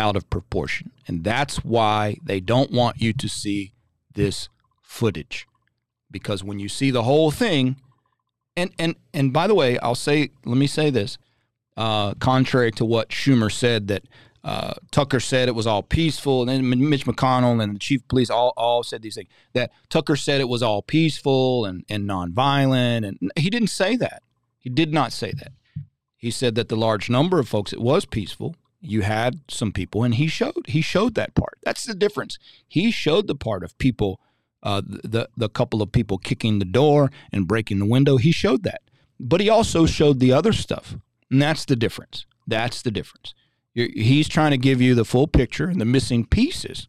out 0.00 0.16
of 0.16 0.28
proportion. 0.30 0.90
And 1.06 1.22
that's 1.22 1.58
why 1.64 2.16
they 2.24 2.40
don't 2.40 2.72
want 2.72 3.00
you 3.00 3.12
to 3.12 3.28
see 3.28 3.72
this 4.14 4.48
footage. 4.82 5.46
Because 6.10 6.42
when 6.42 6.58
you 6.58 6.68
see 6.68 6.90
the 6.90 7.04
whole 7.04 7.30
thing, 7.30 7.76
and 8.56 8.72
and 8.78 8.96
and 9.14 9.32
by 9.32 9.46
the 9.46 9.54
way, 9.54 9.78
I'll 9.78 9.94
say 9.94 10.30
let 10.44 10.56
me 10.56 10.66
say 10.66 10.90
this. 10.90 11.18
Uh, 11.76 12.14
contrary 12.14 12.72
to 12.72 12.84
what 12.84 13.10
Schumer 13.10 13.50
said 13.50 13.88
that 13.88 14.02
uh, 14.42 14.74
Tucker 14.90 15.20
said 15.20 15.48
it 15.48 15.54
was 15.54 15.66
all 15.66 15.82
peaceful, 15.82 16.42
and 16.42 16.50
then 16.50 16.88
Mitch 16.88 17.06
McConnell 17.06 17.62
and 17.62 17.74
the 17.74 17.78
chief 17.78 18.00
of 18.00 18.08
police 18.08 18.30
all, 18.30 18.52
all 18.56 18.82
said 18.82 19.02
these 19.02 19.14
things. 19.14 19.28
That 19.52 19.70
Tucker 19.88 20.16
said 20.16 20.40
it 20.40 20.48
was 20.48 20.62
all 20.62 20.82
peaceful 20.82 21.64
and, 21.66 21.84
and 21.88 22.08
nonviolent, 22.08 23.06
and 23.06 23.32
he 23.36 23.50
didn't 23.50 23.68
say 23.68 23.96
that. 23.96 24.22
He 24.58 24.70
did 24.70 24.92
not 24.92 25.12
say 25.12 25.32
that. 25.32 25.52
He 26.16 26.30
said 26.30 26.54
that 26.56 26.68
the 26.68 26.76
large 26.76 27.08
number 27.08 27.38
of 27.38 27.48
folks 27.48 27.72
it 27.72 27.80
was 27.80 28.04
peaceful. 28.04 28.56
You 28.80 29.02
had 29.02 29.40
some 29.48 29.72
people, 29.72 30.02
and 30.04 30.14
he 30.14 30.26
showed 30.26 30.66
he 30.66 30.80
showed 30.80 31.14
that 31.14 31.34
part. 31.34 31.58
That's 31.62 31.84
the 31.84 31.94
difference. 31.94 32.38
He 32.66 32.90
showed 32.90 33.26
the 33.26 33.34
part 33.34 33.62
of 33.62 33.76
people, 33.78 34.20
uh, 34.62 34.82
the 34.84 35.28
the 35.36 35.48
couple 35.48 35.82
of 35.82 35.92
people 35.92 36.18
kicking 36.18 36.58
the 36.58 36.64
door 36.64 37.10
and 37.30 37.46
breaking 37.46 37.78
the 37.78 37.86
window. 37.86 38.16
He 38.16 38.32
showed 38.32 38.62
that, 38.62 38.82
but 39.18 39.40
he 39.40 39.50
also 39.50 39.84
showed 39.86 40.18
the 40.18 40.32
other 40.32 40.52
stuff, 40.52 40.96
and 41.30 41.42
that's 41.42 41.64
the 41.66 41.76
difference. 41.76 42.24
That's 42.46 42.80
the 42.82 42.90
difference. 42.90 43.34
He's 43.74 44.28
trying 44.28 44.50
to 44.50 44.58
give 44.58 44.80
you 44.80 44.94
the 44.94 45.04
full 45.04 45.28
picture 45.28 45.68
and 45.68 45.80
the 45.80 45.84
missing 45.84 46.24
pieces, 46.24 46.88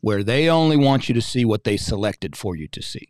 where 0.00 0.22
they 0.22 0.48
only 0.48 0.76
want 0.76 1.08
you 1.08 1.14
to 1.14 1.22
see 1.22 1.44
what 1.44 1.64
they 1.64 1.76
selected 1.76 2.36
for 2.36 2.54
you 2.54 2.68
to 2.68 2.82
see 2.82 3.08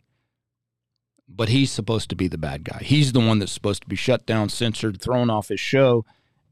but 1.33 1.49
he's 1.49 1.71
supposed 1.71 2.11
to 2.11 2.17
be 2.17 2.29
the 2.29 2.39
bad 2.39 2.65
guy. 2.65 2.81
He's 2.83 3.13
the 3.13 3.21
one 3.21 3.39
that's 3.39 3.53
supposed 3.53 3.83
to 3.83 3.89
be 3.89 3.97
shut 3.97 4.27
down, 4.27 4.49
censored, 4.49 5.01
thrown 5.01 5.31
off 5.31 5.49
his 5.49 5.61
show, 5.61 6.05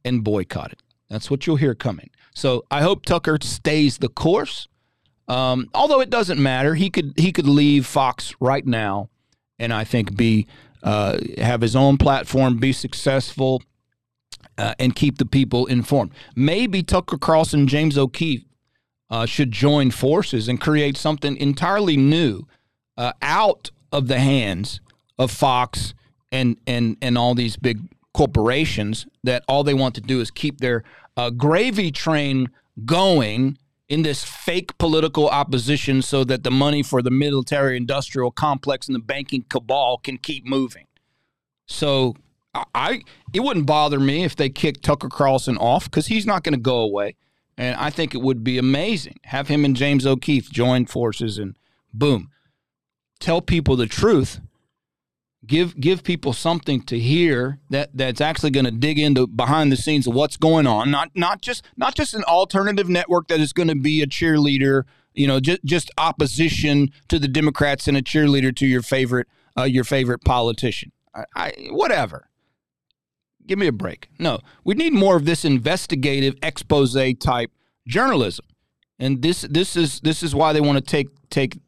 and 0.05 0.22
boycotted. 0.22 0.79
That's 1.11 1.30
what 1.30 1.46
you'll 1.46 1.56
hear 1.56 1.74
coming. 1.74 2.11
So 2.34 2.64
I 2.70 2.82
hope 2.82 3.04
Tucker 3.04 3.38
stays 3.42 3.98
the 3.98 4.09
course. 4.09 4.68
Um, 5.26 5.68
although 5.74 6.00
it 6.00 6.11
doesn't 6.11 6.40
matter, 6.40 6.74
he 6.74 6.90
could 6.90 7.14
he 7.16 7.32
could 7.32 7.46
leave 7.46 7.86
Fox 7.86 8.34
right 8.40 8.66
now, 8.66 9.11
and 9.59 9.72
I 9.72 9.84
think 9.84 10.16
be 10.16 10.46
uh, 10.82 11.18
have 11.38 11.61
his 11.61 11.76
own 11.76 11.98
platform, 11.98 12.56
be 12.56 12.72
successful, 12.72 13.62
uh, 14.56 14.74
and 14.78 14.94
keep 14.94 15.18
the 15.18 15.26
people 15.26 15.66
informed. 15.66 16.12
Maybe 16.34 16.82
Tucker 16.82 17.18
Carlson, 17.18 17.66
James 17.66 17.98
O'Keefe 17.98 18.44
uh, 19.11 19.26
should 19.26 19.52
join 19.52 19.90
forces 19.90 20.48
and 20.48 20.61
create 20.61 20.96
something 20.96 21.36
entirely 21.36 21.96
new 21.96 22.46
uh, 22.96 23.12
out 23.20 23.70
of 23.92 24.09
the 24.09 24.18
hands 24.18 24.80
of 25.18 25.30
Fox 25.30 25.94
and 26.30 26.56
and 26.66 26.96
and 27.02 27.18
all 27.18 27.34
these 27.34 27.56
big 27.56 27.80
corporations 28.18 29.06
that 29.22 29.44
all 29.46 29.62
they 29.62 29.72
want 29.72 29.94
to 29.94 30.00
do 30.00 30.20
is 30.20 30.28
keep 30.28 30.58
their 30.58 30.82
uh, 31.16 31.30
gravy 31.30 31.92
train 31.92 32.50
going 32.84 33.56
in 33.88 34.02
this 34.02 34.24
fake 34.24 34.76
political 34.76 35.28
opposition 35.28 36.02
so 36.02 36.24
that 36.24 36.42
the 36.42 36.50
money 36.50 36.82
for 36.82 37.00
the 37.00 37.12
military 37.12 37.76
industrial 37.76 38.32
complex 38.32 38.88
and 38.88 38.96
the 38.96 39.00
banking 39.00 39.44
cabal 39.48 39.98
can 39.98 40.18
keep 40.18 40.44
moving. 40.44 40.84
So 41.66 42.16
I 42.74 43.02
it 43.32 43.38
wouldn't 43.38 43.66
bother 43.66 44.00
me 44.00 44.24
if 44.24 44.34
they 44.34 44.48
kicked 44.48 44.82
Tucker 44.82 45.08
Carlson 45.08 45.56
off 45.56 45.84
because 45.84 46.08
he's 46.08 46.26
not 46.26 46.42
going 46.42 46.54
to 46.54 46.60
go 46.60 46.78
away. 46.78 47.14
And 47.56 47.76
I 47.76 47.90
think 47.90 48.16
it 48.16 48.20
would 48.20 48.42
be 48.42 48.58
amazing. 48.58 49.20
Have 49.26 49.46
him 49.46 49.64
and 49.64 49.76
James 49.76 50.04
O'Keefe 50.04 50.50
join 50.50 50.86
forces 50.86 51.38
and 51.38 51.56
boom 51.94 52.30
tell 53.20 53.40
people 53.40 53.76
the 53.76 53.86
truth 53.86 54.40
give 55.47 55.78
give 55.78 56.03
people 56.03 56.32
something 56.32 56.82
to 56.82 56.99
hear 56.99 57.59
that 57.70 57.91
that's 57.95 58.20
actually 58.20 58.51
going 58.51 58.64
to 58.64 58.70
dig 58.70 58.99
into 58.99 59.26
behind 59.26 59.70
the 59.70 59.76
scenes 59.76 60.07
of 60.07 60.14
what's 60.14 60.36
going 60.36 60.66
on. 60.66 60.91
Not 60.91 61.11
not 61.14 61.41
just 61.41 61.64
not 61.76 61.95
just 61.95 62.14
an 62.14 62.24
alternative 62.24 62.89
network 62.89 63.28
that 63.28 63.41
is 63.41 63.53
going 63.53 63.68
to 63.68 63.76
be 63.76 64.03
a 64.03 64.07
cheerleader 64.07 64.84
you 65.14 65.26
know 65.26 65.41
just 65.41 65.64
just 65.64 65.91
opposition 65.99 66.91
to 67.09 67.18
the 67.18 67.28
democrats 67.28 67.89
and 67.89 67.97
a 67.97 68.03
cheerleader 68.03 68.55
to 68.55 68.66
your 68.66 68.82
favorite 68.82 69.26
uh, 69.57 69.64
your 69.64 69.84
favorite 69.84 70.24
politician. 70.24 70.93
I, 71.14 71.24
I 71.34 71.53
whatever. 71.70 72.28
Give 73.47 73.59
me 73.59 73.66
a 73.66 73.72
break. 73.72 74.09
No 74.18 74.41
we 74.64 74.74
need 74.74 74.93
more 74.93 75.16
of 75.16 75.24
this 75.24 75.45
investigative 75.45 76.34
expose 76.43 76.97
type 77.20 77.51
journalism. 77.86 78.47
And 78.99 79.22
this 79.22 79.43
this 79.43 79.76
is 79.76 80.01
this 80.01 80.22
is 80.22 80.34
why 80.34 80.53
they 80.53 80.61
want 80.61 80.76
to 80.78 80.84
take 80.84 81.09
take 81.30 81.59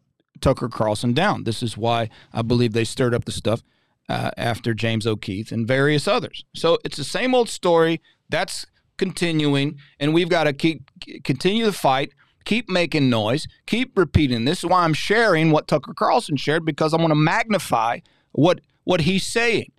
Tucker 0.41 0.69
Carlson 0.69 1.13
down. 1.13 1.45
This 1.45 1.63
is 1.63 1.77
why 1.77 2.09
I 2.33 2.43
believe 2.43 2.73
they 2.73 2.85
stirred 2.85 3.15
up 3.15 3.25
the 3.25 3.33
stuff 3.33 3.63
uh, 4.09 4.31
after 4.37 4.75
James 4.75 5.07
O'Keefe 5.07 5.53
and 5.53 5.67
various 5.67 6.09
others. 6.09 6.45
So 6.55 6.79
it's 6.85 6.97
the 6.97 7.05
same 7.05 7.35
old 7.35 7.49
story 7.49 8.01
that's 8.29 8.67
continuing, 8.97 9.79
and 9.99 10.13
we've 10.13 10.29
got 10.29 10.45
to 10.45 10.53
keep 10.53 10.91
continue 11.25 11.65
the 11.65 11.73
fight. 11.73 12.13
Keep 12.45 12.71
making 12.71 13.11
noise. 13.11 13.47
Keep 13.67 13.97
repeating. 13.97 14.47
This 14.47 14.59
is 14.61 14.67
why 14.67 14.83
I'm 14.85 14.95
sharing 14.95 15.51
what 15.51 15.69
Tucker 15.69 15.93
Carlson 15.95 16.37
shared 16.37 16.65
because 16.65 16.95
I 16.95 16.97
want 16.97 17.11
to 17.11 17.17
magnify 17.17 18.01
what 18.33 18.61
what 18.85 19.03
he's 19.03 19.27
saying. 19.27 19.73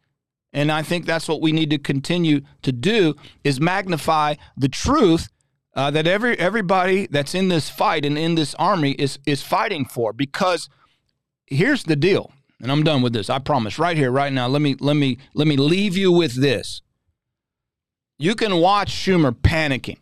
And 0.54 0.72
I 0.72 0.84
think 0.84 1.06
that's 1.06 1.28
what 1.28 1.42
we 1.42 1.52
need 1.52 1.70
to 1.70 1.78
continue 1.78 2.42
to 2.62 2.72
do 2.72 3.16
is 3.44 3.60
magnify 3.60 4.36
the 4.58 4.70
truth 4.70 5.30
uh, 5.74 5.92
that 5.92 6.08
every 6.08 6.38
everybody 6.38 7.08
that's 7.08 7.34
in 7.36 7.48
this 7.48 7.70
fight 7.70 8.06
and 8.06 8.18
in 8.18 8.36
this 8.36 8.56
army 8.56 8.92
is 8.92 9.20
is 9.26 9.42
fighting 9.42 9.86
for. 9.86 10.14
Because 10.14 10.70
here's 11.48 11.84
the 11.84 11.96
deal, 11.96 12.32
and 12.62 12.72
I'm 12.72 12.84
done 12.84 13.02
with 13.02 13.14
this. 13.14 13.30
I 13.30 13.40
promise. 13.40 13.80
Right 13.80 13.98
here, 13.98 14.12
right 14.12 14.34
now. 14.34 14.48
Let 14.48 14.62
me 14.62 14.76
let 14.80 14.96
me 14.96 15.18
let 15.34 15.48
me 15.48 15.58
leave 15.58 15.98
you 15.98 16.12
with 16.12 16.34
this. 16.34 16.82
You 18.18 18.36
can 18.36 18.58
watch 18.58 18.92
Schumer 18.92 19.32
panicking. 19.32 19.98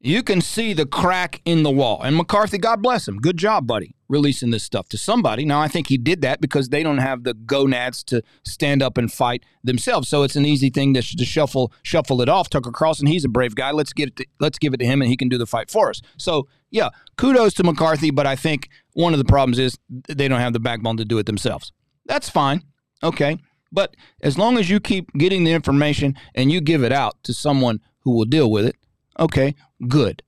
You 0.00 0.22
can 0.22 0.40
see 0.40 0.72
the 0.72 0.86
crack 0.86 1.40
in 1.44 1.62
the 1.62 1.70
wall. 1.70 2.02
And 2.02 2.16
McCarthy, 2.16 2.58
God 2.58 2.82
bless 2.82 3.06
him. 3.06 3.18
Good 3.18 3.36
job, 3.36 3.66
buddy 3.66 3.94
releasing 4.12 4.50
this 4.50 4.62
stuff 4.62 4.88
to 4.90 4.98
somebody. 4.98 5.44
Now, 5.46 5.60
I 5.60 5.68
think 5.68 5.88
he 5.88 5.96
did 5.96 6.20
that 6.20 6.40
because 6.40 6.68
they 6.68 6.82
don't 6.82 6.98
have 6.98 7.24
the 7.24 7.32
gonads 7.32 8.04
to 8.04 8.22
stand 8.44 8.82
up 8.82 8.98
and 8.98 9.10
fight 9.10 9.42
themselves. 9.64 10.06
So 10.06 10.22
it's 10.22 10.36
an 10.36 10.44
easy 10.44 10.68
thing 10.68 10.92
to, 10.94 11.02
to 11.02 11.24
shuffle 11.24 11.72
shuffle 11.82 12.20
it 12.20 12.28
off. 12.28 12.50
Tucker 12.50 12.70
Carlson, 12.70 13.06
he's 13.06 13.24
a 13.24 13.28
brave 13.28 13.54
guy. 13.54 13.70
Let's 13.70 13.94
get 13.94 14.10
it. 14.10 14.16
To, 14.16 14.26
let's 14.38 14.58
give 14.58 14.74
it 14.74 14.76
to 14.76 14.84
him, 14.84 15.00
and 15.00 15.08
he 15.08 15.16
can 15.16 15.30
do 15.30 15.38
the 15.38 15.46
fight 15.46 15.70
for 15.70 15.88
us. 15.88 16.02
So 16.18 16.46
yeah, 16.70 16.90
kudos 17.16 17.54
to 17.54 17.64
McCarthy. 17.64 18.10
But 18.10 18.26
I 18.26 18.36
think 18.36 18.68
one 18.92 19.14
of 19.14 19.18
the 19.18 19.24
problems 19.24 19.58
is 19.58 19.78
they 19.88 20.28
don't 20.28 20.40
have 20.40 20.52
the 20.52 20.60
backbone 20.60 20.98
to 20.98 21.04
do 21.06 21.18
it 21.18 21.24
themselves. 21.24 21.72
That's 22.04 22.28
fine. 22.28 22.62
Okay. 23.02 23.38
But 23.72 23.96
as 24.20 24.36
long 24.36 24.58
as 24.58 24.68
you 24.68 24.78
keep 24.78 25.10
getting 25.14 25.44
the 25.44 25.52
information 25.52 26.14
and 26.34 26.52
you 26.52 26.60
give 26.60 26.84
it 26.84 26.92
out 26.92 27.16
to 27.24 27.32
someone 27.32 27.80
who 28.00 28.10
will 28.10 28.26
deal 28.26 28.50
with 28.50 28.66
it, 28.66 28.76
okay, 29.18 29.54
good. 29.88 30.22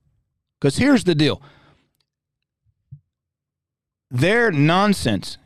Because 0.59 0.77
here's 0.77 1.03
the 1.03 1.13
deal 1.13 1.43
their 4.11 4.51
nonsense 4.51 5.37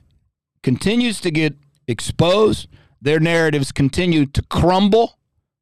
continues 0.64 1.20
to 1.22 1.32
get 1.32 1.56
exposed. 1.88 2.68
Their 3.02 3.20
narratives 3.20 3.72
continue 3.72 4.26
to 4.28 4.42
crumble. 4.44 5.18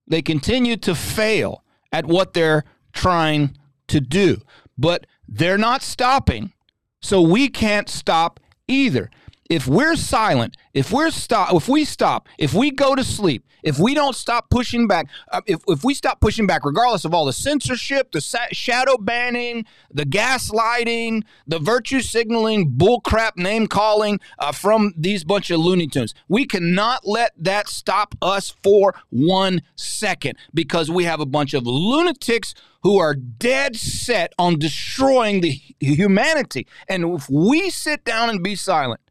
They 0.07 0.21
continue 0.21 0.77
to 0.77 0.95
fail 0.95 1.63
at 1.91 2.05
what 2.05 2.33
they're 2.33 2.63
trying 2.93 3.57
to 3.87 3.99
do. 3.99 4.41
But 4.77 5.05
they're 5.27 5.57
not 5.57 5.81
stopping, 5.81 6.53
so 7.01 7.21
we 7.21 7.49
can't 7.49 7.89
stop 7.89 8.39
either 8.67 9.09
if 9.49 9.67
we're 9.67 9.95
silent, 9.95 10.57
if 10.73 10.91
we're 10.91 11.11
stop, 11.11 11.53
if 11.53 11.67
we 11.67 11.85
stop, 11.85 12.27
if 12.37 12.53
we 12.53 12.71
go 12.71 12.95
to 12.95 13.03
sleep, 13.03 13.45
if 13.63 13.79
we 13.79 13.93
don't 13.93 14.15
stop 14.15 14.49
pushing 14.49 14.87
back, 14.87 15.07
uh, 15.31 15.41
if, 15.45 15.61
if 15.67 15.83
we 15.83 15.93
stop 15.93 16.21
pushing 16.21 16.47
back, 16.47 16.63
regardless 16.63 17.05
of 17.05 17.13
all 17.13 17.25
the 17.25 17.33
censorship, 17.33 18.11
the 18.11 18.21
sa- 18.21 18.47
shadow 18.51 18.97
banning, 18.97 19.65
the 19.91 20.05
gaslighting, 20.05 21.23
the 21.47 21.59
virtue 21.59 22.01
signaling, 22.01 22.71
bullcrap 22.71 23.35
name 23.37 23.67
calling 23.67 24.19
uh, 24.39 24.51
from 24.51 24.93
these 24.97 25.23
bunch 25.23 25.49
of 25.49 25.59
Looney 25.59 25.87
Tunes, 25.87 26.13
we 26.27 26.45
cannot 26.45 27.07
let 27.07 27.31
that 27.37 27.67
stop 27.67 28.15
us 28.21 28.49
for 28.63 28.93
one 29.09 29.61
second 29.75 30.37
because 30.53 30.89
we 30.89 31.05
have 31.05 31.19
a 31.19 31.25
bunch 31.25 31.53
of 31.53 31.65
lunatics 31.65 32.53
who 32.83 32.99
are 32.99 33.15
dead 33.15 33.75
set 33.75 34.33
on 34.37 34.59
destroying 34.59 35.41
the 35.41 35.59
humanity. 35.79 36.67
And 36.87 37.15
if 37.15 37.29
we 37.29 37.69
sit 37.69 38.05
down 38.05 38.29
and 38.29 38.43
be 38.43 38.55
silent, 38.55 39.01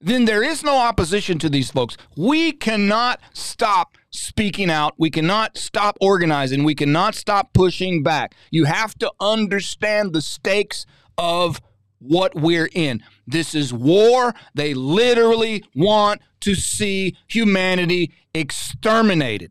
then 0.00 0.24
there 0.26 0.42
is 0.42 0.62
no 0.62 0.76
opposition 0.76 1.38
to 1.40 1.48
these 1.48 1.70
folks. 1.70 1.96
We 2.16 2.52
cannot 2.52 3.20
stop 3.32 3.98
speaking 4.10 4.70
out. 4.70 4.94
We 4.96 5.10
cannot 5.10 5.58
stop 5.58 5.98
organizing. 6.00 6.62
We 6.64 6.74
cannot 6.74 7.14
stop 7.14 7.52
pushing 7.52 8.02
back. 8.02 8.34
You 8.50 8.64
have 8.64 8.94
to 8.98 9.12
understand 9.20 10.12
the 10.12 10.22
stakes 10.22 10.86
of 11.16 11.60
what 11.98 12.34
we're 12.34 12.70
in. 12.72 13.02
This 13.26 13.54
is 13.54 13.74
war. 13.74 14.34
They 14.54 14.72
literally 14.72 15.64
want 15.74 16.22
to 16.40 16.54
see 16.54 17.16
humanity 17.26 18.12
exterminated. 18.32 19.50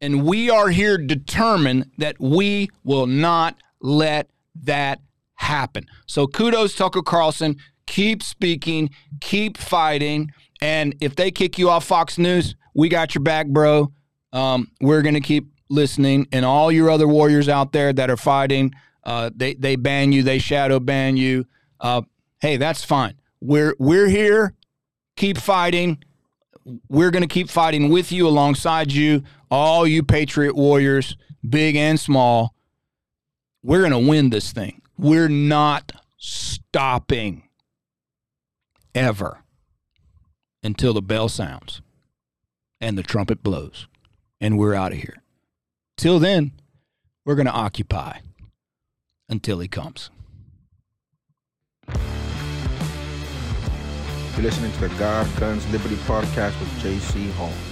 And 0.00 0.24
we 0.24 0.50
are 0.50 0.70
here 0.70 0.98
determined 0.98 1.90
that 1.98 2.16
we 2.18 2.70
will 2.82 3.06
not 3.06 3.56
let 3.80 4.30
that 4.62 5.00
happen. 5.34 5.86
So 6.06 6.26
kudos, 6.26 6.74
Tucker 6.74 7.02
Carlson. 7.02 7.56
Keep 7.86 8.22
speaking, 8.22 8.90
keep 9.20 9.58
fighting. 9.58 10.32
And 10.60 10.94
if 11.00 11.16
they 11.16 11.30
kick 11.30 11.58
you 11.58 11.68
off 11.68 11.84
Fox 11.84 12.18
News, 12.18 12.54
we 12.74 12.88
got 12.88 13.14
your 13.14 13.22
back, 13.22 13.48
bro. 13.48 13.92
Um, 14.32 14.70
we're 14.80 15.02
going 15.02 15.14
to 15.14 15.20
keep 15.20 15.52
listening. 15.68 16.28
And 16.32 16.44
all 16.44 16.70
your 16.70 16.90
other 16.90 17.08
warriors 17.08 17.48
out 17.48 17.72
there 17.72 17.92
that 17.92 18.10
are 18.10 18.16
fighting, 18.16 18.72
uh, 19.04 19.30
they, 19.34 19.54
they 19.54 19.76
ban 19.76 20.12
you, 20.12 20.22
they 20.22 20.38
shadow 20.38 20.78
ban 20.78 21.16
you. 21.16 21.46
Uh, 21.80 22.02
hey, 22.40 22.56
that's 22.56 22.84
fine. 22.84 23.14
We're, 23.40 23.74
we're 23.78 24.08
here. 24.08 24.54
Keep 25.16 25.38
fighting. 25.38 26.02
We're 26.88 27.10
going 27.10 27.22
to 27.22 27.28
keep 27.28 27.50
fighting 27.50 27.88
with 27.90 28.12
you, 28.12 28.28
alongside 28.28 28.92
you, 28.92 29.24
all 29.50 29.86
you 29.86 30.04
Patriot 30.04 30.54
warriors, 30.54 31.16
big 31.48 31.74
and 31.74 31.98
small. 31.98 32.54
We're 33.64 33.80
going 33.80 33.92
to 33.92 34.08
win 34.08 34.30
this 34.30 34.52
thing. 34.52 34.80
We're 34.96 35.28
not 35.28 35.90
stopping 36.18 37.48
ever 38.94 39.38
until 40.62 40.92
the 40.92 41.02
bell 41.02 41.28
sounds 41.28 41.80
and 42.80 42.96
the 42.96 43.02
trumpet 43.02 43.42
blows 43.42 43.86
and 44.40 44.58
we're 44.58 44.74
out 44.74 44.92
of 44.92 44.98
here. 44.98 45.16
Till 45.96 46.18
then, 46.18 46.52
we're 47.24 47.36
going 47.36 47.46
to 47.46 47.52
occupy 47.52 48.18
until 49.28 49.60
he 49.60 49.68
comes. 49.68 50.10
You're 54.34 54.42
listening 54.42 54.72
to 54.72 54.80
the 54.80 54.88
God 54.98 55.28
Guns 55.38 55.70
Liberty 55.70 55.96
podcast 55.96 56.58
with 56.58 56.68
JC 56.82 57.30
Holmes. 57.32 57.71